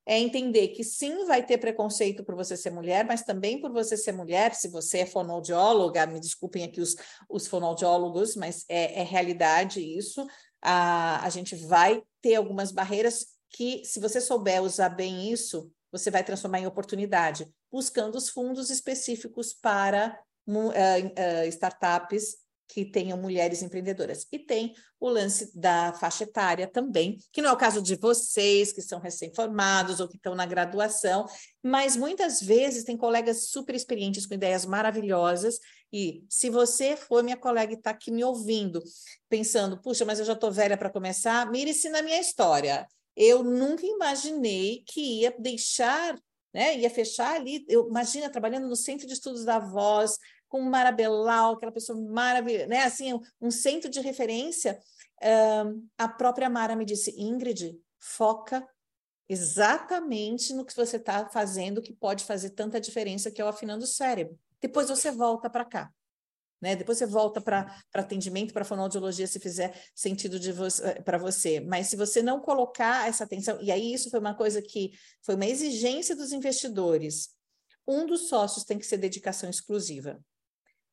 é 0.06 0.18
entender 0.18 0.70
que 0.70 0.84
sim, 0.84 1.26
vai 1.26 1.46
ter 1.46 1.58
preconceito 1.58 2.24
por 2.24 2.36
você 2.36 2.58
ser 2.58 2.72
mulher, 2.72 3.06
mas 3.06 3.22
também 3.22 3.62
por 3.62 3.72
você 3.72 3.96
ser 3.96 4.12
mulher, 4.12 4.56
se 4.56 4.68
você 4.68 5.00
é 5.00 5.06
fonoaudióloga, 5.06 6.06
me 6.08 6.20
desculpem 6.20 6.64
aqui 6.64 6.82
os, 6.82 6.96
os 7.30 7.48
fonoaudiólogos, 7.48 8.36
mas 8.36 8.66
é, 8.68 9.02
é 9.02 9.04
realidade 9.04 9.80
isso. 9.80 10.26
A, 10.62 11.24
a 11.26 11.30
gente 11.30 11.56
vai 11.56 12.02
ter 12.22 12.36
algumas 12.36 12.72
barreiras 12.72 13.28
que, 13.50 13.84
se 13.86 14.00
você 14.00 14.20
souber 14.20 14.62
usar 14.64 14.90
bem 14.90 15.32
isso, 15.32 15.72
você 15.92 16.10
vai 16.10 16.24
transformar 16.24 16.60
em 16.60 16.68
oportunidade, 16.68 17.48
buscando 17.72 18.16
os 18.16 18.30
fundos 18.30 18.70
específicos 18.70 19.54
para 19.54 20.18
uh, 20.48 20.70
uh, 20.70 21.48
startups 21.48 22.38
que 22.72 22.86
tenham 22.86 23.18
mulheres 23.18 23.62
empreendedoras. 23.62 24.26
E 24.32 24.40
tem 24.40 24.74
o 24.98 25.10
lance 25.10 25.52
da 25.54 25.92
faixa 25.94 26.24
etária 26.24 26.66
também, 26.66 27.18
que 27.34 27.42
não 27.42 27.50
é 27.50 27.54
o 27.54 27.58
caso 27.58 27.82
de 27.82 27.96
vocês 27.96 28.72
que 28.72 28.82
são 28.82 28.98
recém-formados 28.98 30.00
ou 30.00 30.08
que 30.08 30.16
estão 30.16 30.34
na 30.34 30.46
graduação, 30.46 31.26
mas 31.62 31.98
muitas 31.98 32.42
vezes 32.42 32.86
tem 32.86 32.96
colegas 32.96 33.50
super 33.50 33.76
experientes 33.76 34.26
com 34.26 34.36
ideias 34.36 34.66
maravilhosas. 34.66 35.60
E 35.92 36.24
se 36.30 36.50
você 36.50 36.96
for 36.96 37.22
minha 37.22 37.36
colega 37.36 37.74
e 37.74 37.76
está 37.76 37.90
aqui 37.90 38.10
me 38.10 38.24
ouvindo, 38.24 38.82
pensando, 39.28 39.82
puxa, 39.82 40.06
mas 40.06 40.20
eu 40.20 40.26
já 40.26 40.34
estou 40.34 40.50
velha 40.50 40.78
para 40.78 40.90
começar, 40.90 41.52
mire-se 41.52 41.90
na 41.90 42.02
minha 42.02 42.22
história. 42.22 42.88
Eu 43.18 43.44
nunca 43.44 43.86
imaginei 43.86 44.82
que 44.88 45.20
ia 45.20 45.36
deixar 45.38 46.16
né? 46.54 46.78
Ia 46.78 46.90
fechar 46.90 47.36
ali, 47.36 47.66
eu 47.68 47.88
imagina 47.88 48.30
trabalhando 48.30 48.68
no 48.68 48.76
Centro 48.76 49.08
de 49.08 49.14
Estudos 49.14 49.46
da 49.46 49.58
Voz, 49.58 50.18
com 50.52 50.62
Marabelau, 50.62 51.54
aquela 51.54 51.72
pessoa 51.72 51.98
maravilhosa, 51.98 52.68
né? 52.68 52.84
Assim, 52.84 53.18
um, 53.40 53.50
centro 53.50 53.90
de 53.90 54.02
referência. 54.02 54.78
Uh, 55.24 55.88
a 55.98 56.10
própria 56.10 56.50
Mara 56.50 56.76
me 56.76 56.84
disse, 56.84 57.16
Ingrid, 57.18 57.80
foca 57.98 58.68
exatamente 59.30 60.54
no 60.54 60.66
que 60.66 60.76
você 60.76 60.98
está 60.98 61.30
fazendo 61.30 61.82
que 61.82 61.94
pode 61.94 62.26
fazer 62.26 62.50
tanta 62.50 62.82
diferença 62.82 63.32
que 63.32 63.42
é 63.42 63.46
o 63.46 63.48
afinando 63.48 63.86
o 63.86 63.88
cérebro. 63.88 64.38
Depois 64.60 64.90
você 64.90 65.10
volta 65.10 65.50
para 65.50 65.64
cá. 65.64 65.90
Né? 66.60 66.76
Depois 66.76 66.98
você 66.98 67.06
volta 67.06 67.40
para 67.40 67.74
atendimento, 67.94 68.54
para 68.54 68.66
fonoaudiologia, 68.66 69.26
se 69.26 69.40
fizer 69.40 69.74
sentido 69.96 70.38
vo 70.54 70.68
eh, 70.68 71.02
para 71.02 71.18
você. 71.18 71.62
Mas 71.62 71.88
se 71.88 71.96
você 71.96 72.22
não 72.22 72.42
colocar 72.42 73.08
essa 73.08 73.24
atenção, 73.24 73.58
e 73.62 73.72
aí 73.72 73.94
isso 73.94 74.10
foi 74.10 74.20
uma 74.20 74.36
coisa 74.36 74.62
que 74.62 74.92
foi 75.22 75.36
uma 75.36 75.46
exigência 75.46 76.14
dos 76.14 76.34
investidores. 76.34 77.30
Um 77.88 78.06
dos 78.06 78.28
sócios 78.28 78.66
tem 78.66 78.78
que 78.78 78.86
ser 78.86 78.98
dedicação 78.98 79.50
exclusiva. 79.50 80.20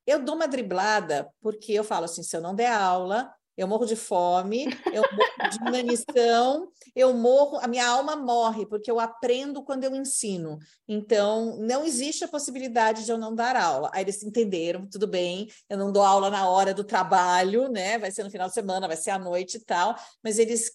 Eu 0.09 0.23
dou 0.23 0.33
uma 0.33 0.47
driblada 0.47 1.31
porque 1.39 1.71
eu 1.71 1.83
falo 1.83 2.05
assim: 2.05 2.23
se 2.23 2.35
eu 2.35 2.41
não 2.41 2.55
der 2.55 2.71
aula, 2.71 3.31
eu 3.55 3.67
morro 3.67 3.85
de 3.85 3.95
fome, 3.95 4.65
eu 4.91 5.03
morro 5.03 5.49
de 5.51 5.57
inanição, 5.67 6.71
eu 6.95 7.13
morro, 7.13 7.59
a 7.61 7.67
minha 7.67 7.87
alma 7.87 8.15
morre, 8.15 8.65
porque 8.65 8.89
eu 8.89 8.99
aprendo 8.99 9.61
quando 9.61 9.83
eu 9.83 9.93
ensino. 9.93 10.57
Então, 10.87 11.57
não 11.57 11.85
existe 11.85 12.23
a 12.23 12.27
possibilidade 12.27 13.05
de 13.05 13.11
eu 13.11 13.19
não 13.19 13.35
dar 13.35 13.55
aula. 13.55 13.91
Aí 13.93 14.03
eles 14.03 14.23
entenderam, 14.23 14.87
tudo 14.89 15.05
bem, 15.05 15.47
eu 15.69 15.77
não 15.77 15.91
dou 15.91 16.01
aula 16.01 16.31
na 16.31 16.49
hora 16.49 16.73
do 16.73 16.83
trabalho, 16.83 17.67
né? 17.67 17.99
Vai 17.99 18.09
ser 18.09 18.23
no 18.23 18.31
final 18.31 18.47
de 18.47 18.55
semana, 18.55 18.87
vai 18.87 18.97
ser 18.97 19.11
à 19.11 19.19
noite 19.19 19.57
e 19.57 19.63
tal, 19.63 19.95
mas 20.23 20.39
eles, 20.39 20.71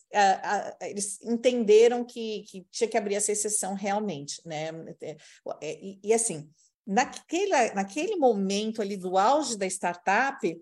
eles 0.81 1.21
entenderam 1.23 2.05
que, 2.05 2.45
que 2.49 2.65
tinha 2.71 2.89
que 2.89 2.97
abrir 2.97 3.17
essa 3.17 3.33
exceção 3.33 3.75
realmente, 3.75 4.41
né? 4.47 4.71
É, 5.03 5.17
e, 5.83 5.99
e 6.05 6.15
assim 6.15 6.49
naquele, 6.87 7.73
naquele 7.73 8.17
momento 8.17 8.83
ali 8.83 8.97
do 8.97 9.17
auge 9.17 9.57
da 9.57 9.67
startup, 9.67 10.61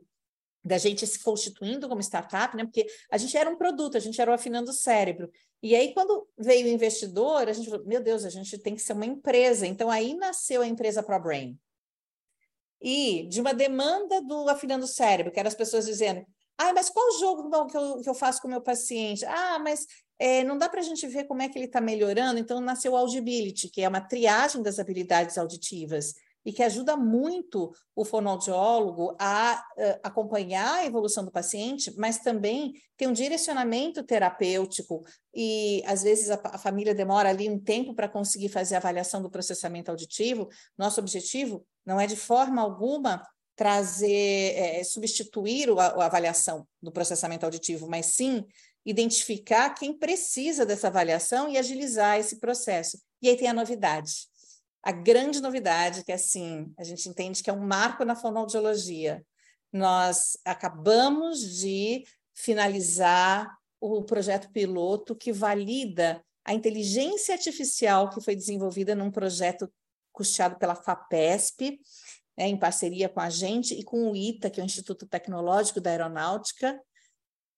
da 0.64 0.78
gente 0.78 1.06
se 1.06 1.18
constituindo 1.18 1.88
como 1.88 2.00
startup, 2.00 2.56
né? 2.56 2.64
Porque 2.64 2.86
a 3.10 3.18
gente 3.18 3.36
era 3.36 3.50
um 3.50 3.56
produto, 3.56 3.96
a 3.96 4.00
gente 4.00 4.20
era 4.20 4.30
o 4.30 4.34
afinando 4.34 4.70
o 4.70 4.74
cérebro. 4.74 5.30
E 5.60 5.74
aí, 5.74 5.92
quando 5.92 6.28
veio 6.38 6.66
o 6.66 6.70
investidor, 6.70 7.48
a 7.48 7.52
gente 7.52 7.68
falou: 7.68 7.84
meu 7.86 8.02
Deus, 8.02 8.24
a 8.24 8.30
gente 8.30 8.56
tem 8.58 8.74
que 8.74 8.82
ser 8.82 8.92
uma 8.92 9.06
empresa. 9.06 9.66
Então, 9.66 9.90
aí 9.90 10.14
nasceu 10.14 10.62
a 10.62 10.66
empresa 10.66 11.02
ProBrain. 11.02 11.58
E 12.80 13.26
de 13.28 13.40
uma 13.40 13.54
demanda 13.54 14.20
do 14.22 14.48
afinando 14.48 14.84
o 14.84 14.88
cérebro, 14.88 15.32
que 15.32 15.38
eram 15.38 15.48
as 15.48 15.54
pessoas 15.54 15.86
dizendo: 15.86 16.24
ah, 16.62 16.72
mas 16.74 16.88
qual 16.88 17.18
jogo 17.18 17.66
que 17.66 17.76
eu, 17.76 18.00
que 18.00 18.08
eu 18.08 18.14
faço 18.14 18.40
com 18.40 18.48
o 18.48 18.50
meu 18.50 18.60
paciente? 18.60 19.24
Ah, 19.24 19.58
mas 19.58 19.86
é, 20.18 20.44
não 20.44 20.56
dá 20.56 20.68
para 20.68 20.80
a 20.80 20.84
gente 20.84 21.06
ver 21.08 21.24
como 21.24 21.42
é 21.42 21.48
que 21.48 21.58
ele 21.58 21.66
está 21.66 21.80
melhorando, 21.80 22.38
então 22.38 22.60
nasceu 22.60 22.92
o 22.92 22.96
Audibility, 22.96 23.68
que 23.68 23.82
é 23.82 23.88
uma 23.88 24.00
triagem 24.00 24.62
das 24.62 24.78
habilidades 24.78 25.36
auditivas 25.36 26.14
e 26.44 26.52
que 26.52 26.62
ajuda 26.62 26.96
muito 26.96 27.72
o 27.94 28.04
fonoaudiólogo 28.04 29.16
a 29.18 29.64
uh, 29.76 30.00
acompanhar 30.02 30.74
a 30.74 30.86
evolução 30.86 31.24
do 31.24 31.30
paciente, 31.30 31.92
mas 31.96 32.18
também 32.18 32.72
tem 32.96 33.08
um 33.08 33.12
direcionamento 33.12 34.02
terapêutico 34.02 35.04
e 35.34 35.82
às 35.86 36.02
vezes 36.02 36.30
a, 36.30 36.40
a 36.44 36.58
família 36.58 36.94
demora 36.94 37.28
ali 37.28 37.48
um 37.48 37.58
tempo 37.58 37.94
para 37.94 38.08
conseguir 38.08 38.48
fazer 38.48 38.74
a 38.74 38.78
avaliação 38.78 39.22
do 39.22 39.30
processamento 39.30 39.90
auditivo. 39.90 40.48
Nosso 40.76 41.00
objetivo 41.00 41.64
não 41.86 42.00
é 42.00 42.06
de 42.06 42.16
forma 42.16 42.60
alguma 42.60 43.22
trazer, 43.62 44.56
é, 44.56 44.82
substituir 44.82 45.70
a, 45.70 45.86
a 45.86 46.06
avaliação 46.06 46.66
do 46.82 46.90
processamento 46.90 47.46
auditivo, 47.46 47.88
mas 47.88 48.06
sim 48.06 48.44
identificar 48.84 49.70
quem 49.70 49.96
precisa 49.96 50.66
dessa 50.66 50.88
avaliação 50.88 51.48
e 51.48 51.56
agilizar 51.56 52.18
esse 52.18 52.40
processo. 52.40 53.00
E 53.22 53.28
aí 53.28 53.36
tem 53.36 53.46
a 53.46 53.54
novidade. 53.54 54.26
A 54.82 54.90
grande 54.90 55.40
novidade, 55.40 56.02
que 56.02 56.10
é 56.10 56.16
assim, 56.16 56.74
a 56.76 56.82
gente 56.82 57.08
entende 57.08 57.40
que 57.40 57.50
é 57.50 57.52
um 57.52 57.64
marco 57.64 58.04
na 58.04 58.16
fonoaudiologia. 58.16 59.24
Nós 59.72 60.36
acabamos 60.44 61.38
de 61.60 62.02
finalizar 62.34 63.48
o 63.80 64.02
projeto 64.02 64.50
piloto 64.50 65.14
que 65.14 65.32
valida 65.32 66.20
a 66.44 66.52
inteligência 66.52 67.32
artificial 67.32 68.10
que 68.10 68.20
foi 68.20 68.34
desenvolvida 68.34 68.92
num 68.92 69.12
projeto 69.12 69.72
custeado 70.12 70.58
pela 70.58 70.74
FAPESP, 70.74 71.80
né, 72.36 72.48
em 72.48 72.56
parceria 72.56 73.08
com 73.08 73.20
a 73.20 73.30
gente 73.30 73.74
e 73.74 73.82
com 73.82 74.10
o 74.10 74.16
ITA, 74.16 74.50
que 74.50 74.60
é 74.60 74.62
o 74.62 74.66
Instituto 74.66 75.06
Tecnológico 75.06 75.80
da 75.80 75.90
Aeronáutica, 75.90 76.80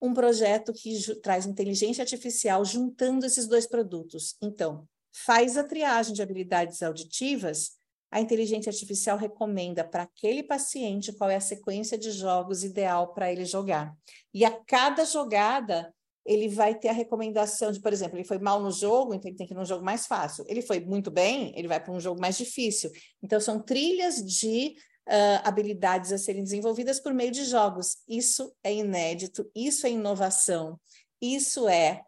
um 0.00 0.12
projeto 0.12 0.72
que 0.72 0.98
traz 1.20 1.46
inteligência 1.46 2.02
artificial 2.02 2.64
juntando 2.64 3.24
esses 3.24 3.46
dois 3.46 3.66
produtos. 3.66 4.36
Então, 4.42 4.86
faz 5.12 5.56
a 5.56 5.64
triagem 5.64 6.12
de 6.12 6.22
habilidades 6.22 6.82
auditivas, 6.82 7.78
a 8.10 8.20
inteligência 8.20 8.70
artificial 8.70 9.18
recomenda 9.18 9.82
para 9.82 10.04
aquele 10.04 10.42
paciente 10.42 11.12
qual 11.12 11.30
é 11.30 11.34
a 11.34 11.40
sequência 11.40 11.98
de 11.98 12.12
jogos 12.12 12.62
ideal 12.62 13.12
para 13.12 13.32
ele 13.32 13.44
jogar. 13.44 13.92
E 14.32 14.44
a 14.44 14.52
cada 14.52 15.04
jogada, 15.04 15.92
ele 16.24 16.48
vai 16.48 16.74
ter 16.74 16.88
a 16.88 16.92
recomendação 16.92 17.70
de, 17.70 17.80
por 17.80 17.92
exemplo, 17.92 18.16
ele 18.16 18.24
foi 18.24 18.38
mal 18.38 18.60
no 18.60 18.70
jogo, 18.70 19.14
então 19.14 19.28
ele 19.28 19.36
tem 19.36 19.46
que 19.46 19.52
ir 19.52 19.56
num 19.56 19.64
jogo 19.64 19.84
mais 19.84 20.06
fácil. 20.06 20.44
Ele 20.48 20.62
foi 20.62 20.80
muito 20.80 21.10
bem, 21.10 21.52
ele 21.56 21.68
vai 21.68 21.78
para 21.78 21.92
um 21.92 22.00
jogo 22.00 22.20
mais 22.20 22.36
difícil. 22.36 22.90
Então, 23.22 23.38
são 23.38 23.60
trilhas 23.60 24.16
de 24.24 24.74
uh, 25.08 25.40
habilidades 25.44 26.12
a 26.12 26.18
serem 26.18 26.42
desenvolvidas 26.42 26.98
por 26.98 27.12
meio 27.12 27.30
de 27.30 27.44
jogos. 27.44 27.98
Isso 28.08 28.54
é 28.62 28.74
inédito, 28.74 29.50
isso 29.54 29.86
é 29.86 29.90
inovação, 29.90 30.80
isso 31.20 31.68
é 31.68 32.02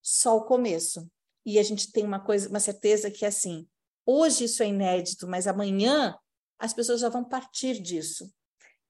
só 0.00 0.36
o 0.36 0.44
começo. 0.44 1.08
E 1.44 1.58
a 1.58 1.62
gente 1.62 1.90
tem 1.90 2.04
uma 2.04 2.20
coisa, 2.20 2.48
uma 2.48 2.60
certeza 2.60 3.10
que 3.10 3.24
é 3.24 3.28
assim, 3.28 3.66
hoje 4.06 4.44
isso 4.44 4.62
é 4.62 4.68
inédito, 4.68 5.26
mas 5.26 5.48
amanhã 5.48 6.16
as 6.58 6.72
pessoas 6.72 7.00
já 7.00 7.08
vão 7.08 7.24
partir 7.24 7.80
disso. 7.80 8.32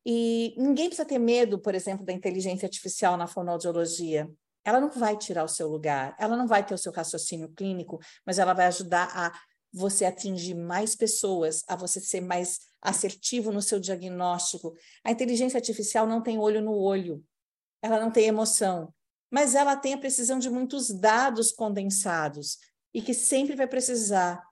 E 0.04 0.54
ninguém 0.58 0.88
precisa 0.88 1.08
ter 1.08 1.18
medo, 1.18 1.58
por 1.58 1.74
exemplo, 1.74 2.04
da 2.04 2.12
inteligência 2.12 2.66
artificial 2.66 3.16
na 3.16 3.26
fonoaudiologia. 3.26 4.28
Ela 4.64 4.80
não 4.80 4.90
vai 4.90 5.16
tirar 5.16 5.44
o 5.44 5.48
seu 5.48 5.68
lugar, 5.68 6.14
ela 6.18 6.36
não 6.36 6.46
vai 6.46 6.64
ter 6.64 6.74
o 6.74 6.78
seu 6.78 6.92
raciocínio 6.92 7.48
clínico, 7.50 7.98
mas 8.24 8.38
ela 8.38 8.52
vai 8.52 8.66
ajudar 8.66 9.10
a 9.14 9.32
você 9.72 10.04
atingir 10.04 10.54
mais 10.54 10.94
pessoas, 10.94 11.64
a 11.66 11.74
você 11.74 12.00
ser 12.00 12.20
mais 12.20 12.60
assertivo 12.80 13.50
no 13.50 13.62
seu 13.62 13.80
diagnóstico. 13.80 14.74
A 15.02 15.10
inteligência 15.10 15.56
artificial 15.56 16.06
não 16.06 16.22
tem 16.22 16.38
olho 16.38 16.60
no 16.60 16.76
olho, 16.76 17.24
ela 17.80 17.98
não 17.98 18.10
tem 18.10 18.26
emoção, 18.26 18.92
mas 19.30 19.54
ela 19.54 19.76
tem 19.76 19.94
a 19.94 19.98
precisão 19.98 20.38
de 20.38 20.50
muitos 20.50 20.90
dados 20.90 21.50
condensados 21.52 22.58
e 22.92 23.00
que 23.00 23.14
sempre 23.14 23.56
vai 23.56 23.66
precisar 23.66 24.42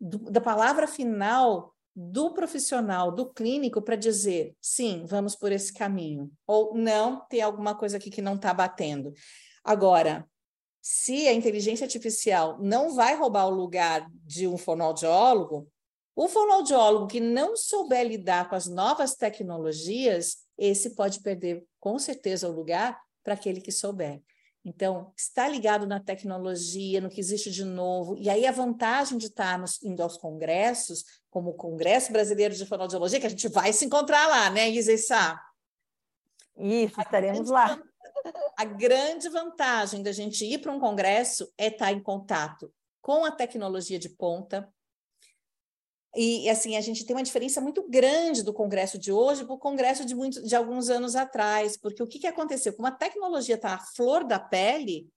do, 0.00 0.18
da 0.18 0.40
palavra 0.40 0.86
final 0.86 1.74
do 1.94 2.32
profissional, 2.32 3.12
do 3.12 3.30
clínico, 3.30 3.82
para 3.82 3.96
dizer 3.96 4.56
sim, 4.60 5.04
vamos 5.04 5.36
por 5.36 5.52
esse 5.52 5.72
caminho, 5.72 6.32
ou 6.46 6.74
não, 6.74 7.20
tem 7.28 7.42
alguma 7.42 7.74
coisa 7.74 7.98
aqui 7.98 8.10
que 8.10 8.22
não 8.22 8.34
está 8.34 8.54
batendo. 8.54 9.12
Agora, 9.64 10.28
se 10.80 11.28
a 11.28 11.32
inteligência 11.32 11.84
artificial 11.84 12.58
não 12.60 12.94
vai 12.94 13.14
roubar 13.14 13.46
o 13.46 13.54
lugar 13.54 14.06
de 14.24 14.48
um 14.48 14.58
fonoaudiólogo, 14.58 15.68
o 16.14 16.28
fonoaudiólogo 16.28 17.06
que 17.06 17.20
não 17.20 17.56
souber 17.56 18.06
lidar 18.06 18.48
com 18.48 18.54
as 18.54 18.66
novas 18.66 19.14
tecnologias, 19.14 20.38
esse 20.58 20.94
pode 20.94 21.20
perder 21.20 21.64
com 21.80 21.98
certeza 21.98 22.48
o 22.48 22.52
lugar 22.52 23.00
para 23.22 23.34
aquele 23.34 23.60
que 23.60 23.72
souber. 23.72 24.20
Então, 24.64 25.12
está 25.16 25.48
ligado 25.48 25.86
na 25.86 25.98
tecnologia, 25.98 27.00
no 27.00 27.08
que 27.08 27.20
existe 27.20 27.50
de 27.50 27.64
novo. 27.64 28.16
E 28.16 28.30
aí 28.30 28.46
a 28.46 28.52
vantagem 28.52 29.18
de 29.18 29.26
estarmos 29.26 29.82
indo 29.82 30.02
aos 30.02 30.16
congressos, 30.16 31.04
como 31.30 31.50
o 31.50 31.54
Congresso 31.54 32.12
Brasileiro 32.12 32.54
de 32.54 32.66
Fonoaudiologia, 32.66 33.18
que 33.18 33.26
a 33.26 33.30
gente 33.30 33.48
vai 33.48 33.72
se 33.72 33.86
encontrar 33.86 34.28
lá, 34.28 34.50
né, 34.50 34.68
Isa? 34.68 34.92
Isso, 36.56 37.00
estaremos 37.00 37.48
lá. 37.48 37.80
A 38.56 38.64
grande 38.64 39.28
vantagem 39.28 40.02
da 40.02 40.12
gente 40.12 40.44
ir 40.44 40.58
para 40.58 40.72
um 40.72 40.80
congresso 40.80 41.52
é 41.58 41.68
estar 41.68 41.92
em 41.92 42.02
contato 42.02 42.72
com 43.00 43.24
a 43.24 43.30
tecnologia 43.30 43.98
de 43.98 44.08
ponta. 44.08 44.72
E 46.14 46.48
assim, 46.50 46.76
a 46.76 46.80
gente 46.80 47.06
tem 47.06 47.16
uma 47.16 47.22
diferença 47.22 47.60
muito 47.60 47.88
grande 47.88 48.42
do 48.42 48.52
congresso 48.52 48.98
de 48.98 49.10
hoje 49.10 49.44
para 49.44 49.54
o 49.54 49.58
congresso 49.58 50.04
de, 50.04 50.14
muito, 50.14 50.42
de 50.42 50.54
alguns 50.54 50.90
anos 50.90 51.16
atrás, 51.16 51.76
porque 51.76 52.02
o 52.02 52.06
que, 52.06 52.18
que 52.18 52.26
aconteceu? 52.26 52.74
Como 52.74 52.86
a 52.86 52.92
tecnologia 52.92 53.54
está 53.54 53.74
à 53.74 53.78
flor 53.78 54.22
da 54.22 54.38
pele, 54.38 55.08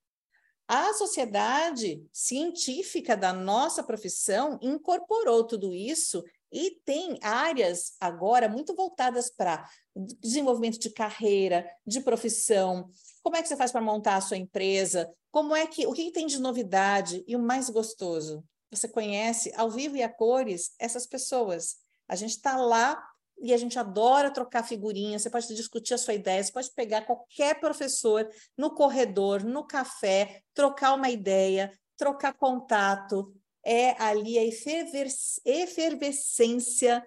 a 0.67 0.93
sociedade 0.93 2.03
científica 2.11 3.15
da 3.15 3.31
nossa 3.31 3.83
profissão 3.83 4.57
incorporou 4.61 5.45
tudo 5.45 5.73
isso 5.73 6.23
e 6.55 6.79
tem 6.85 7.19
áreas 7.21 7.97
agora 7.99 8.47
muito 8.47 8.73
voltadas 8.73 9.29
para 9.29 9.69
desenvolvimento 9.93 10.79
de 10.79 10.89
carreira, 10.89 11.69
de 11.85 11.99
profissão, 11.99 12.89
como 13.21 13.35
é 13.35 13.41
que 13.41 13.49
você 13.49 13.57
faz 13.57 13.73
para 13.73 13.81
montar 13.81 14.15
a 14.15 14.21
sua 14.21 14.37
empresa, 14.37 15.13
como 15.31 15.53
é 15.53 15.67
que 15.67 15.85
o 15.85 15.91
que 15.91 16.13
tem 16.13 16.25
de 16.25 16.39
novidade 16.39 17.25
e 17.27 17.35
o 17.35 17.39
mais 17.39 17.69
gostoso, 17.69 18.41
você 18.71 18.87
conhece 18.87 19.51
ao 19.57 19.69
vivo 19.69 19.97
e 19.97 20.03
a 20.03 20.07
cores 20.07 20.73
essas 20.79 21.05
pessoas. 21.05 21.75
A 22.07 22.15
gente 22.15 22.37
está 22.37 22.55
lá 22.55 23.05
e 23.37 23.53
a 23.53 23.57
gente 23.57 23.77
adora 23.77 24.31
trocar 24.31 24.63
figurinhas. 24.63 25.23
Você 25.23 25.29
pode 25.29 25.53
discutir 25.53 25.93
a 25.93 25.97
sua 25.97 26.13
ideia, 26.13 26.41
você 26.41 26.53
pode 26.53 26.71
pegar 26.71 27.01
qualquer 27.01 27.59
professor 27.59 28.29
no 28.57 28.73
corredor, 28.73 29.43
no 29.43 29.67
café, 29.67 30.41
trocar 30.53 30.93
uma 30.93 31.09
ideia, 31.09 31.69
trocar 31.97 32.33
contato, 32.33 33.33
é 33.65 33.95
ali 34.01 34.37
a 34.37 34.43
efervescência 35.45 37.01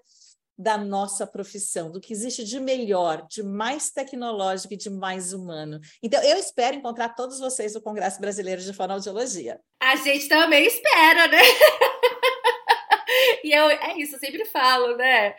da 0.59 0.77
nossa 0.77 1.25
profissão, 1.25 1.89
do 1.89 2.01
que 2.01 2.13
existe 2.13 2.43
de 2.43 2.59
melhor, 2.59 3.25
de 3.29 3.45
mais 3.45 3.91
tecnológico 3.91 4.75
e 4.75 4.77
de 4.77 4.91
mais 4.91 5.33
humano. 5.33 5.79
Então, 6.03 6.21
eu 6.25 6.37
espero 6.37 6.77
encontrar 6.77 7.11
todos 7.11 7.39
vocês 7.39 7.75
no 7.75 7.81
Congresso 7.81 8.21
Brasileiro 8.21 8.61
de 8.61 8.73
Fonoaudiologia. 8.73 9.61
A 9.79 9.95
gente 9.95 10.27
também 10.27 10.67
espera, 10.67 11.29
né? 11.29 11.39
e 13.45 13.53
eu, 13.53 13.71
é 13.71 13.99
isso, 13.99 14.17
eu 14.17 14.19
sempre 14.19 14.45
falo, 14.47 14.97
né? 14.97 15.37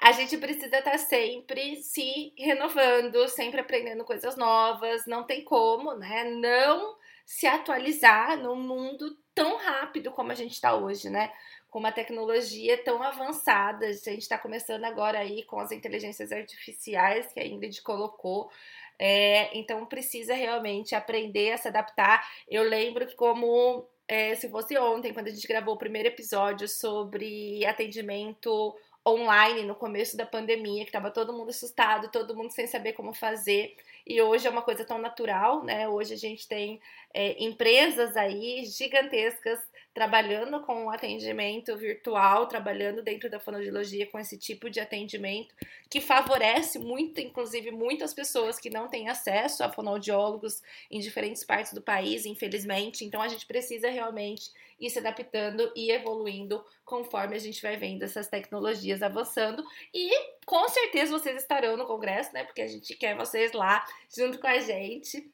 A 0.00 0.10
gente 0.10 0.36
precisa 0.36 0.78
estar 0.78 0.98
sempre 0.98 1.80
se 1.82 2.32
renovando, 2.36 3.28
sempre 3.28 3.60
aprendendo 3.60 4.04
coisas 4.04 4.36
novas, 4.36 5.06
não 5.06 5.24
tem 5.24 5.44
como, 5.44 5.94
né? 5.94 6.24
Não 6.24 6.96
se 7.28 7.46
atualizar 7.46 8.38
num 8.38 8.56
mundo 8.56 9.14
tão 9.34 9.58
rápido 9.58 10.10
como 10.10 10.32
a 10.32 10.34
gente 10.34 10.52
está 10.52 10.74
hoje, 10.74 11.10
né? 11.10 11.30
Com 11.68 11.78
uma 11.78 11.92
tecnologia 11.92 12.82
tão 12.82 13.02
avançada. 13.02 13.84
A 13.84 13.92
gente 13.92 14.22
está 14.22 14.38
começando 14.38 14.82
agora 14.84 15.18
aí 15.18 15.42
com 15.44 15.60
as 15.60 15.70
inteligências 15.70 16.32
artificiais 16.32 17.30
que 17.30 17.38
a 17.38 17.46
Ingrid 17.46 17.82
colocou. 17.82 18.50
É, 18.98 19.56
então 19.56 19.84
precisa 19.84 20.32
realmente 20.32 20.94
aprender 20.94 21.52
a 21.52 21.58
se 21.58 21.68
adaptar. 21.68 22.26
Eu 22.48 22.62
lembro 22.62 23.06
que 23.06 23.14
como 23.14 23.86
é, 24.08 24.34
se 24.34 24.48
fosse 24.48 24.78
ontem, 24.78 25.12
quando 25.12 25.28
a 25.28 25.30
gente 25.30 25.46
gravou 25.46 25.74
o 25.74 25.78
primeiro 25.78 26.08
episódio 26.08 26.66
sobre 26.66 27.62
atendimento 27.66 28.74
online 29.06 29.64
no 29.64 29.74
começo 29.74 30.16
da 30.16 30.24
pandemia, 30.24 30.84
que 30.84 30.88
estava 30.88 31.10
todo 31.10 31.32
mundo 31.32 31.50
assustado, 31.50 32.10
todo 32.10 32.34
mundo 32.34 32.52
sem 32.52 32.66
saber 32.66 32.94
como 32.94 33.12
fazer. 33.12 33.76
E 34.08 34.22
hoje 34.22 34.46
é 34.46 34.50
uma 34.50 34.62
coisa 34.62 34.84
tão 34.86 34.98
natural, 34.98 35.62
né? 35.62 35.86
Hoje 35.88 36.14
a 36.14 36.16
gente 36.16 36.48
tem 36.48 36.80
é, 37.12 37.42
empresas 37.44 38.16
aí 38.16 38.64
gigantescas 38.64 39.60
trabalhando 39.98 40.60
com 40.60 40.88
atendimento 40.90 41.76
virtual, 41.76 42.46
trabalhando 42.46 43.02
dentro 43.02 43.28
da 43.28 43.40
fonoaudiologia 43.40 44.06
com 44.06 44.16
esse 44.16 44.38
tipo 44.38 44.70
de 44.70 44.78
atendimento, 44.78 45.52
que 45.90 46.00
favorece 46.00 46.78
muito, 46.78 47.20
inclusive, 47.20 47.72
muitas 47.72 48.14
pessoas 48.14 48.60
que 48.60 48.70
não 48.70 48.86
têm 48.86 49.08
acesso 49.08 49.64
a 49.64 49.72
fonoaudiólogos 49.72 50.62
em 50.88 51.00
diferentes 51.00 51.42
partes 51.42 51.72
do 51.72 51.82
país, 51.82 52.26
infelizmente. 52.26 53.04
Então, 53.04 53.20
a 53.20 53.26
gente 53.26 53.44
precisa 53.44 53.90
realmente 53.90 54.52
ir 54.78 54.88
se 54.88 55.00
adaptando 55.00 55.72
e 55.74 55.90
evoluindo 55.90 56.64
conforme 56.84 57.34
a 57.34 57.40
gente 57.40 57.60
vai 57.60 57.76
vendo 57.76 58.04
essas 58.04 58.28
tecnologias 58.28 59.02
avançando. 59.02 59.64
E 59.92 60.10
com 60.46 60.68
certeza 60.68 61.10
vocês 61.10 61.42
estarão 61.42 61.76
no 61.76 61.88
congresso, 61.88 62.32
né? 62.32 62.44
Porque 62.44 62.62
a 62.62 62.68
gente 62.68 62.94
quer 62.94 63.16
vocês 63.16 63.50
lá 63.50 63.84
junto 64.16 64.38
com 64.38 64.46
a 64.46 64.60
gente 64.60 65.28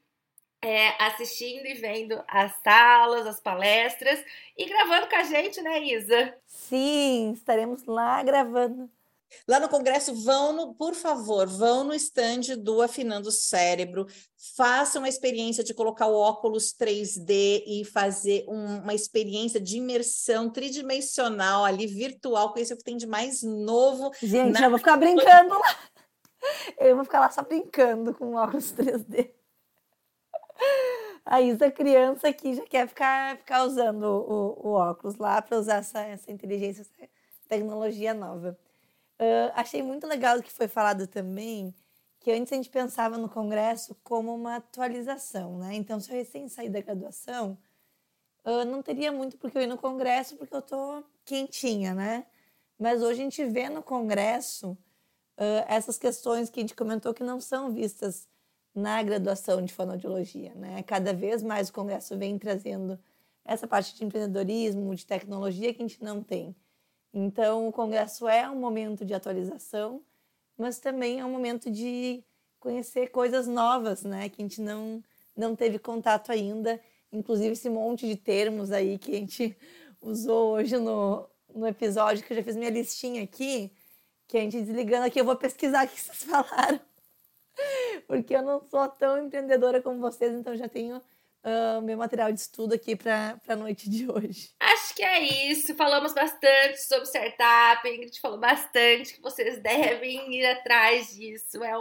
é, 0.64 0.96
assistindo 0.98 1.66
e 1.66 1.74
vendo 1.74 2.24
as 2.26 2.52
salas, 2.62 3.26
as 3.26 3.38
palestras 3.38 4.24
e 4.56 4.64
gravando 4.64 5.08
com 5.08 5.16
a 5.16 5.22
gente, 5.22 5.60
né, 5.60 5.78
Isa? 5.84 6.34
Sim, 6.46 7.32
estaremos 7.32 7.84
lá 7.84 8.22
gravando. 8.22 8.90
Lá 9.46 9.60
no 9.60 9.68
congresso, 9.68 10.14
vão, 10.14 10.52
no, 10.52 10.74
por 10.74 10.94
favor, 10.94 11.46
vão 11.46 11.84
no 11.84 11.92
estande 11.92 12.56
do 12.56 12.80
Afinando 12.80 13.28
o 13.28 13.32
Cérebro, 13.32 14.06
façam 14.56 15.04
a 15.04 15.08
experiência 15.08 15.62
de 15.62 15.74
colocar 15.74 16.06
o 16.06 16.14
óculos 16.14 16.72
3D 16.72 17.62
e 17.66 17.84
fazer 17.84 18.46
um, 18.48 18.78
uma 18.78 18.94
experiência 18.94 19.60
de 19.60 19.76
imersão 19.76 20.48
tridimensional 20.48 21.64
ali, 21.64 21.86
virtual, 21.86 22.52
conhecer 22.52 22.74
o 22.74 22.78
que 22.78 22.84
tem 22.84 22.96
de 22.96 23.06
mais 23.06 23.42
novo. 23.42 24.12
Gente, 24.22 24.52
na... 24.52 24.66
eu 24.66 24.70
vou 24.70 24.78
ficar 24.78 24.96
brincando 24.96 25.58
lá. 25.58 25.78
Eu 26.78 26.94
vou 26.94 27.04
ficar 27.04 27.20
lá 27.20 27.30
só 27.30 27.42
brincando 27.42 28.14
com 28.14 28.26
o 28.26 28.36
óculos 28.36 28.72
3D. 28.72 29.30
A 31.24 31.40
Isa, 31.40 31.70
criança 31.70 32.28
aqui, 32.28 32.54
já 32.54 32.64
quer 32.66 32.86
ficar, 32.86 33.38
ficar 33.38 33.64
usando 33.64 34.04
o, 34.04 34.68
o 34.68 34.72
óculos 34.72 35.16
lá 35.16 35.40
para 35.40 35.58
usar 35.58 35.76
essa, 35.76 36.00
essa 36.00 36.30
inteligência, 36.30 36.82
essa 36.82 37.08
tecnologia 37.48 38.12
nova. 38.12 38.58
Uh, 39.18 39.50
achei 39.54 39.82
muito 39.82 40.06
legal 40.06 40.38
o 40.38 40.42
que 40.42 40.52
foi 40.52 40.68
falado 40.68 41.06
também, 41.06 41.74
que 42.20 42.30
antes 42.30 42.52
a 42.52 42.56
gente 42.56 42.68
pensava 42.68 43.16
no 43.16 43.28
Congresso 43.28 43.96
como 44.02 44.34
uma 44.34 44.56
atualização, 44.56 45.58
né? 45.58 45.74
Então, 45.74 45.98
se 45.98 46.10
eu 46.10 46.16
recém 46.16 46.48
saí 46.48 46.68
da 46.68 46.80
graduação, 46.80 47.56
uh, 48.44 48.64
não 48.66 48.82
teria 48.82 49.10
muito 49.10 49.38
porque 49.38 49.56
eu 49.56 49.62
ir 49.62 49.66
no 49.66 49.78
congresso, 49.78 50.36
porque 50.36 50.54
eu 50.54 50.62
tô 50.62 51.02
quentinha, 51.24 51.94
né? 51.94 52.26
Mas 52.78 53.02
hoje 53.02 53.20
a 53.20 53.24
gente 53.24 53.44
vê 53.44 53.68
no 53.68 53.82
congresso 53.82 54.72
uh, 55.38 55.64
essas 55.68 55.98
questões 55.98 56.50
que 56.50 56.60
a 56.60 56.62
gente 56.62 56.74
comentou 56.74 57.14
que 57.14 57.22
não 57.22 57.40
são 57.40 57.72
vistas 57.72 58.28
na 58.74 59.02
graduação 59.02 59.62
de 59.62 59.72
fonoaudiologia, 59.72 60.52
né? 60.54 60.82
Cada 60.82 61.12
vez 61.12 61.42
mais 61.42 61.68
o 61.68 61.72
congresso 61.72 62.16
vem 62.18 62.38
trazendo 62.38 62.98
essa 63.44 63.68
parte 63.68 63.94
de 63.94 64.04
empreendedorismo, 64.04 64.94
de 64.94 65.06
tecnologia 65.06 65.72
que 65.72 65.82
a 65.82 65.86
gente 65.86 66.02
não 66.02 66.22
tem. 66.22 66.56
Então, 67.12 67.68
o 67.68 67.72
congresso 67.72 68.26
é 68.26 68.50
um 68.50 68.56
momento 68.56 69.04
de 69.04 69.14
atualização, 69.14 70.02
mas 70.58 70.78
também 70.80 71.20
é 71.20 71.24
um 71.24 71.30
momento 71.30 71.70
de 71.70 72.24
conhecer 72.58 73.08
coisas 73.10 73.46
novas, 73.46 74.02
né? 74.02 74.28
Que 74.28 74.42
a 74.42 74.44
gente 74.44 74.60
não, 74.60 75.02
não 75.36 75.54
teve 75.54 75.78
contato 75.78 76.32
ainda. 76.32 76.80
Inclusive, 77.12 77.52
esse 77.52 77.70
monte 77.70 78.08
de 78.08 78.16
termos 78.16 78.72
aí 78.72 78.98
que 78.98 79.12
a 79.12 79.18
gente 79.18 79.56
usou 80.02 80.54
hoje 80.54 80.76
no, 80.78 81.28
no 81.54 81.66
episódio, 81.66 82.24
que 82.24 82.32
eu 82.32 82.38
já 82.38 82.42
fiz 82.42 82.56
minha 82.56 82.70
listinha 82.70 83.22
aqui, 83.22 83.70
que 84.26 84.36
a 84.36 84.40
gente 84.40 84.60
desligando 84.62 85.06
aqui, 85.06 85.20
eu 85.20 85.24
vou 85.24 85.36
pesquisar 85.36 85.86
o 85.86 85.88
que 85.88 86.00
vocês 86.00 86.24
falaram. 86.24 86.80
Porque 88.06 88.34
eu 88.34 88.42
não 88.42 88.60
sou 88.60 88.88
tão 88.88 89.24
empreendedora 89.24 89.80
como 89.82 90.00
vocês, 90.00 90.32
então 90.32 90.56
já 90.56 90.68
tenho 90.68 91.00
uh, 91.44 91.82
meu 91.82 91.96
material 91.96 92.32
de 92.32 92.40
estudo 92.40 92.74
aqui 92.74 92.96
para 92.96 93.38
a 93.46 93.56
noite 93.56 93.88
de 93.88 94.10
hoje. 94.10 94.50
Acho 94.58 94.94
que 94.94 95.02
é 95.02 95.20
isso. 95.50 95.74
Falamos 95.74 96.14
bastante 96.14 96.78
sobre 96.86 97.06
startup. 97.06 97.86
A 97.86 97.92
Ingrid 97.92 98.18
falou 98.20 98.38
bastante 98.38 99.14
que 99.14 99.20
vocês 99.20 99.58
devem 99.60 100.34
ir 100.34 100.46
atrás 100.46 101.14
disso. 101.14 101.62
É, 101.62 101.72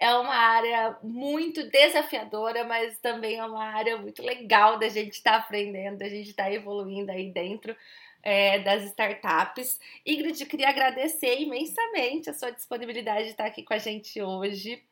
é 0.00 0.14
uma 0.14 0.34
área 0.34 0.96
muito 1.02 1.68
desafiadora, 1.68 2.64
mas 2.64 2.98
também 3.00 3.38
é 3.38 3.44
uma 3.44 3.64
área 3.64 3.98
muito 3.98 4.22
legal 4.22 4.78
da 4.78 4.88
gente 4.88 5.14
estar 5.14 5.32
tá 5.32 5.38
aprendendo, 5.38 5.98
da 5.98 6.08
gente 6.08 6.30
estar 6.30 6.44
tá 6.44 6.52
evoluindo 6.52 7.10
aí 7.10 7.30
dentro. 7.32 7.76
É, 8.20 8.58
das 8.58 8.82
startups. 8.82 9.78
Ingrid, 10.04 10.44
queria 10.46 10.68
agradecer 10.68 11.40
imensamente 11.40 12.28
a 12.28 12.34
sua 12.34 12.50
disponibilidade 12.50 13.26
de 13.26 13.30
estar 13.30 13.46
aqui 13.46 13.62
com 13.62 13.72
a 13.72 13.78
gente 13.78 14.20
hoje. 14.20 14.82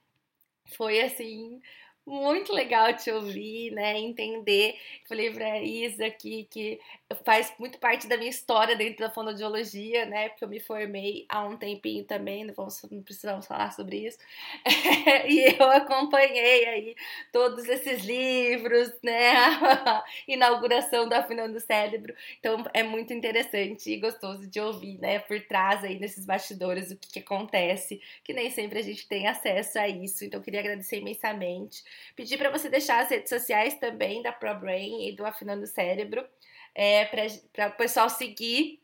Foi 0.67 1.01
assim 1.01 1.61
muito 2.07 2.53
legal 2.53 2.95
te 2.95 3.11
ouvir, 3.11 3.73
né? 3.73 3.99
Entender. 3.99 4.77
Falei 5.09 5.31
pra 5.33 5.61
Isa 5.61 6.07
aqui 6.07 6.47
que 6.49 6.81
faz 7.25 7.53
muito 7.59 7.79
parte 7.79 8.07
da 8.07 8.17
minha 8.17 8.31
história 8.31 8.77
dentro 8.77 8.99
da 8.99 9.11
fonoaudiologia, 9.11 10.07
né? 10.07 10.29
Porque 10.29 10.45
eu 10.45 10.49
me 10.49 10.61
formei 10.61 11.27
há 11.29 11.45
um 11.45 11.57
tempinho 11.57 12.05
também, 12.05 12.45
não, 12.45 12.55
vamos, 12.55 12.81
não 12.91 13.03
precisamos 13.03 13.47
falar 13.47 13.73
sobre 13.73 14.07
isso. 14.07 14.19
e 15.29 15.55
eu 15.59 15.71
acompanhei 15.71 16.67
aí 16.67 16.97
todos 17.33 17.69
esses 17.69 18.05
livros, 18.05 18.93
né? 19.03 19.33
A 19.33 20.05
inauguração 20.29 21.09
do 21.09 21.15
Afinando 21.15 21.57
o 21.57 21.61
Cérebro. 21.61 22.15
Então 22.39 22.65
é 22.73 22.83
muito 22.83 23.13
interessante 23.13 23.91
e 23.91 23.99
gostoso 23.99 24.47
de 24.47 24.61
ouvir, 24.61 24.99
né? 24.99 25.19
Por 25.19 25.41
trás 25.47 25.83
aí 25.85 25.99
nesses 25.99 26.25
bastidores 26.25 26.91
o 26.91 26.97
que, 26.97 27.09
que 27.15 27.19
acontece, 27.19 28.01
que 28.23 28.33
nem 28.33 28.51
sempre 28.51 28.79
a 28.79 28.83
gente 28.83 29.09
tem 29.09 29.27
acesso 29.27 29.79
a 29.79 29.89
isso. 29.89 30.25
Então 30.25 30.41
queria 30.41 30.61
agradecer 30.61 30.99
imensamente. 30.99 31.83
Pedir 32.15 32.39
para 32.39 32.51
você 32.51 32.69
deixar 32.69 33.03
as 33.03 33.11
redes 33.11 33.29
sociais 33.29 33.79
também 33.79 34.23
da 34.23 34.33
ProBrain 34.33 35.09
e 35.09 35.17
do 35.17 35.25
Afinando 35.25 35.65
o 35.65 35.67
Cérebro, 35.67 36.27
é, 36.75 37.05
para 37.53 37.69
o 37.69 37.77
pessoal 37.77 38.09
seguir. 38.09 38.81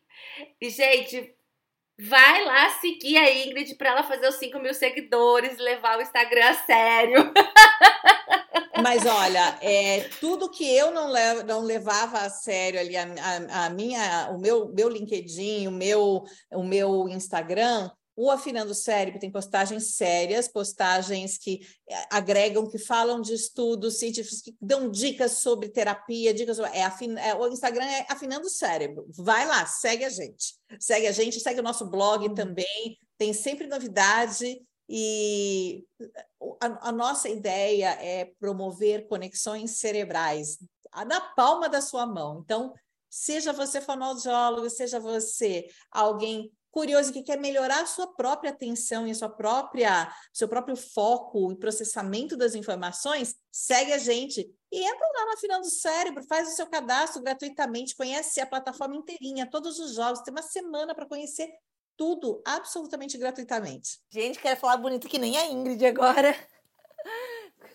E, 0.60 0.70
gente, 0.70 1.34
vai 1.98 2.44
lá 2.44 2.70
seguir 2.80 3.16
a 3.16 3.46
Ingrid 3.46 3.74
para 3.76 3.90
ela 3.90 4.02
fazer 4.02 4.28
os 4.28 4.36
5 4.36 4.58
mil 4.58 4.74
seguidores, 4.74 5.58
levar 5.58 5.98
o 5.98 6.02
Instagram 6.02 6.50
a 6.50 6.54
sério. 6.54 7.32
Mas 8.82 9.06
olha, 9.06 9.58
é, 9.60 10.08
tudo 10.18 10.50
que 10.50 10.64
eu 10.76 10.90
não, 10.90 11.08
levo, 11.08 11.44
não 11.44 11.60
levava 11.60 12.18
a 12.18 12.30
sério 12.30 12.80
ali, 12.80 12.96
a, 12.96 13.04
a, 13.04 13.66
a, 13.66 13.70
minha, 13.70 14.28
o 14.30 14.40
meu, 14.40 14.68
meu 14.74 14.88
LinkedIn, 14.88 15.68
o 15.68 15.70
meu, 15.70 16.24
o 16.50 16.62
meu 16.64 17.08
Instagram, 17.08 17.90
o 18.14 18.30
Afinando 18.30 18.72
o 18.72 18.74
Cérebro 18.74 19.18
tem 19.18 19.30
postagens 19.30 19.94
sérias, 19.94 20.46
postagens 20.46 21.38
que 21.38 21.60
eh, 21.88 22.06
agregam, 22.10 22.68
que 22.68 22.78
falam 22.78 23.20
de 23.20 23.32
estudos 23.32 23.98
científicos, 23.98 24.42
que 24.42 24.54
dão 24.60 24.90
dicas 24.90 25.38
sobre 25.38 25.68
terapia, 25.68 26.34
dicas 26.34 26.56
sobre, 26.56 26.72
é, 26.72 26.84
afin, 26.84 27.16
é, 27.18 27.34
o 27.34 27.48
Instagram 27.48 27.84
é 27.84 28.06
Afinando 28.08 28.46
o 28.46 28.50
Cérebro. 28.50 29.06
Vai 29.16 29.46
lá, 29.46 29.64
segue 29.66 30.04
a 30.04 30.10
gente. 30.10 30.54
Segue 30.78 31.06
a 31.06 31.12
gente, 31.12 31.40
segue 31.40 31.60
o 31.60 31.62
nosso 31.62 31.88
blog 31.88 32.28
uhum. 32.28 32.34
também, 32.34 32.98
tem 33.16 33.32
sempre 33.32 33.66
novidade 33.66 34.60
e 34.88 35.84
a, 36.60 36.88
a 36.88 36.92
nossa 36.92 37.28
ideia 37.28 37.96
é 38.00 38.26
promover 38.38 39.08
conexões 39.08 39.78
cerebrais 39.78 40.58
na 41.06 41.20
palma 41.20 41.68
da 41.68 41.80
sua 41.80 42.04
mão. 42.04 42.42
Então, 42.44 42.74
seja 43.08 43.52
você 43.52 43.80
fonoaudiólogo, 43.80 44.68
seja 44.68 45.00
você 45.00 45.66
alguém 45.90 46.52
curioso 46.72 47.12
que 47.12 47.22
quer 47.22 47.38
melhorar 47.38 47.82
a 47.82 47.86
sua 47.86 48.06
própria 48.06 48.50
atenção 48.50 49.06
e 49.06 49.10
a 49.10 49.14
sua 49.14 49.28
própria, 49.28 50.10
seu 50.32 50.48
próprio 50.48 50.74
foco 50.74 51.52
e 51.52 51.56
processamento 51.56 52.34
das 52.34 52.54
informações, 52.54 53.36
segue 53.52 53.92
a 53.92 53.98
gente 53.98 54.40
e 54.72 54.82
entra 54.82 55.06
lá 55.14 55.26
na 55.26 55.36
Final 55.36 55.60
do 55.60 55.68
Cérebro, 55.68 56.24
faz 56.24 56.48
o 56.48 56.56
seu 56.56 56.66
cadastro 56.66 57.22
gratuitamente, 57.22 57.94
conhece 57.94 58.40
a 58.40 58.46
plataforma 58.46 58.96
inteirinha, 58.96 59.48
todos 59.48 59.78
os 59.78 59.94
jogos, 59.94 60.22
tem 60.22 60.32
uma 60.32 60.42
semana 60.42 60.94
para 60.94 61.06
conhecer 61.06 61.48
tudo 61.94 62.42
absolutamente 62.42 63.18
gratuitamente. 63.18 64.00
Gente, 64.10 64.40
quer 64.40 64.56
falar 64.56 64.78
bonito 64.78 65.06
que 65.08 65.18
nem 65.18 65.36
a 65.36 65.46
Ingrid 65.46 65.84
agora. 65.84 66.34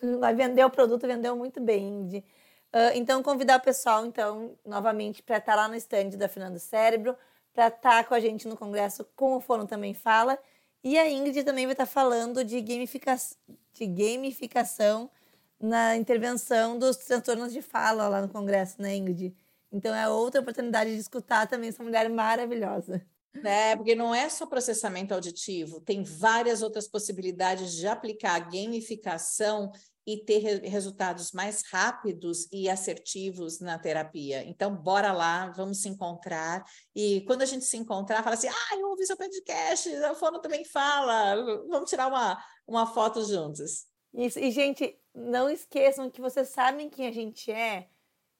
Vai 0.18 0.34
vender 0.34 0.64
o 0.64 0.70
produto, 0.70 1.06
vendeu 1.06 1.36
muito 1.36 1.60
bem, 1.60 1.86
Ingrid. 1.86 2.24
Uh, 2.74 2.92
então, 2.94 3.22
convidar 3.22 3.58
o 3.58 3.62
pessoal, 3.62 4.04
então, 4.04 4.58
novamente, 4.66 5.22
para 5.22 5.38
estar 5.38 5.54
lá 5.54 5.68
no 5.68 5.76
stand 5.76 6.10
da 6.10 6.28
Fernando 6.28 6.58
Cérebro 6.58 7.16
para 7.58 7.66
estar 7.66 7.80
tá 7.80 8.04
com 8.04 8.14
a 8.14 8.20
gente 8.20 8.46
no 8.46 8.56
congresso, 8.56 9.04
com 9.16 9.34
o 9.34 9.40
Fono 9.40 9.66
também 9.66 9.92
fala. 9.92 10.38
E 10.84 10.96
a 10.96 11.10
Ingrid 11.10 11.42
também 11.42 11.66
vai 11.66 11.72
estar 11.72 11.86
tá 11.86 11.90
falando 11.90 12.44
de, 12.44 12.60
gamifica 12.60 13.16
de 13.72 13.84
gamificação 13.84 15.10
na 15.58 15.96
intervenção 15.96 16.78
dos 16.78 16.98
transtornos 16.98 17.52
de 17.52 17.60
fala 17.60 18.06
lá 18.06 18.22
no 18.22 18.28
congresso, 18.28 18.80
né, 18.80 18.94
Ingrid? 18.94 19.34
Então 19.72 19.92
é 19.92 20.08
outra 20.08 20.40
oportunidade 20.40 20.94
de 20.94 21.00
escutar 21.00 21.48
também 21.48 21.70
essa 21.70 21.82
mulher 21.82 22.08
maravilhosa. 22.08 23.04
É, 23.42 23.74
porque 23.74 23.96
não 23.96 24.14
é 24.14 24.28
só 24.28 24.46
processamento 24.46 25.12
auditivo, 25.12 25.80
tem 25.80 26.04
várias 26.04 26.62
outras 26.62 26.86
possibilidades 26.86 27.72
de 27.72 27.88
aplicar 27.88 28.36
a 28.36 28.38
gamificação 28.38 29.72
e 30.08 30.16
ter 30.16 30.38
re 30.38 30.66
resultados 30.66 31.32
mais 31.32 31.62
rápidos 31.70 32.48
e 32.50 32.66
assertivos 32.70 33.60
na 33.60 33.78
terapia. 33.78 34.42
Então, 34.48 34.74
bora 34.74 35.12
lá, 35.12 35.50
vamos 35.50 35.82
se 35.82 35.88
encontrar. 35.90 36.64
E 36.96 37.20
quando 37.26 37.42
a 37.42 37.44
gente 37.44 37.66
se 37.66 37.76
encontrar, 37.76 38.22
fala 38.22 38.34
assim: 38.34 38.48
ah, 38.48 38.76
eu 38.78 38.88
ouvi 38.88 39.04
seu 39.04 39.18
podcast, 39.18 39.94
a 39.96 40.14
Fono 40.14 40.40
também 40.40 40.64
fala, 40.64 41.36
vamos 41.68 41.90
tirar 41.90 42.06
uma, 42.06 42.42
uma 42.66 42.86
foto 42.86 43.22
juntos. 43.22 43.84
Isso. 44.14 44.38
E, 44.38 44.50
gente, 44.50 44.98
não 45.14 45.50
esqueçam 45.50 46.10
que 46.10 46.22
vocês 46.22 46.48
sabem 46.48 46.88
quem 46.88 47.06
a 47.06 47.12
gente 47.12 47.52
é, 47.52 47.90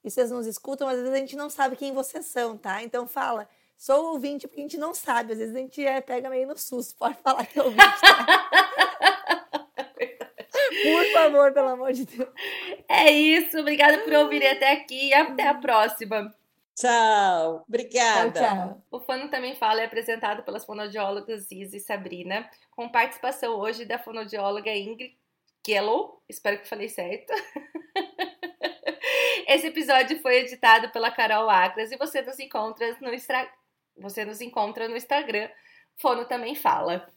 e 0.02 0.10
vocês 0.10 0.30
nos 0.30 0.46
escutam, 0.46 0.86
mas 0.86 0.96
às 0.96 1.02
vezes 1.02 1.18
a 1.18 1.20
gente 1.20 1.36
não 1.36 1.50
sabe 1.50 1.76
quem 1.76 1.92
vocês 1.92 2.24
são, 2.24 2.56
tá? 2.56 2.82
Então, 2.82 3.06
fala. 3.06 3.46
Sou 3.76 4.14
ouvinte 4.14 4.48
porque 4.48 4.60
a 4.60 4.64
gente 4.64 4.76
não 4.76 4.92
sabe, 4.92 5.34
às 5.34 5.38
vezes 5.38 5.54
a 5.54 5.58
gente 5.58 5.86
é, 5.86 6.00
pega 6.00 6.28
meio 6.28 6.48
no 6.48 6.58
susto, 6.58 6.96
pode 6.96 7.14
falar 7.22 7.46
que 7.46 7.60
é 7.60 7.62
ouvinte. 7.62 8.00
Tá? 8.00 9.04
Por 10.82 11.12
favor, 11.12 11.52
pelo 11.52 11.68
amor 11.68 11.92
de 11.92 12.04
Deus. 12.04 12.28
É 12.88 13.10
isso. 13.10 13.58
Obrigada 13.58 13.98
por 13.98 14.12
ouvirem 14.12 14.48
até 14.48 14.72
aqui 14.72 15.08
e 15.08 15.14
até 15.14 15.48
a 15.48 15.54
próxima. 15.54 16.34
Tchau. 16.74 17.64
Obrigada. 17.66 18.40
Tchau, 18.40 18.56
tchau. 18.56 18.82
O 18.90 19.00
Fono 19.00 19.28
Também 19.28 19.56
Fala 19.56 19.80
é 19.80 19.84
apresentado 19.84 20.44
pelas 20.44 20.64
fonoaudiólogas 20.64 21.50
Isa 21.50 21.76
e 21.76 21.80
Sabrina, 21.80 22.48
com 22.70 22.88
participação 22.88 23.56
hoje 23.56 23.84
da 23.84 23.98
fonoaudióloga 23.98 24.70
Ingrid 24.70 25.16
Kellow. 25.62 26.22
Espero 26.28 26.60
que 26.60 26.68
falei 26.68 26.88
certo. 26.88 27.32
Esse 29.48 29.66
episódio 29.66 30.20
foi 30.20 30.36
editado 30.36 30.90
pela 30.90 31.10
Carol 31.10 31.50
Acras 31.50 31.90
e 31.90 31.96
você 31.96 32.22
nos 32.22 32.38
encontra 32.38 32.96
no, 33.00 33.10
Você 33.96 34.24
nos 34.24 34.40
encontra 34.40 34.88
no 34.88 34.96
Instagram. 34.96 35.48
Fono 35.96 36.26
Também 36.26 36.54
Fala. 36.54 37.08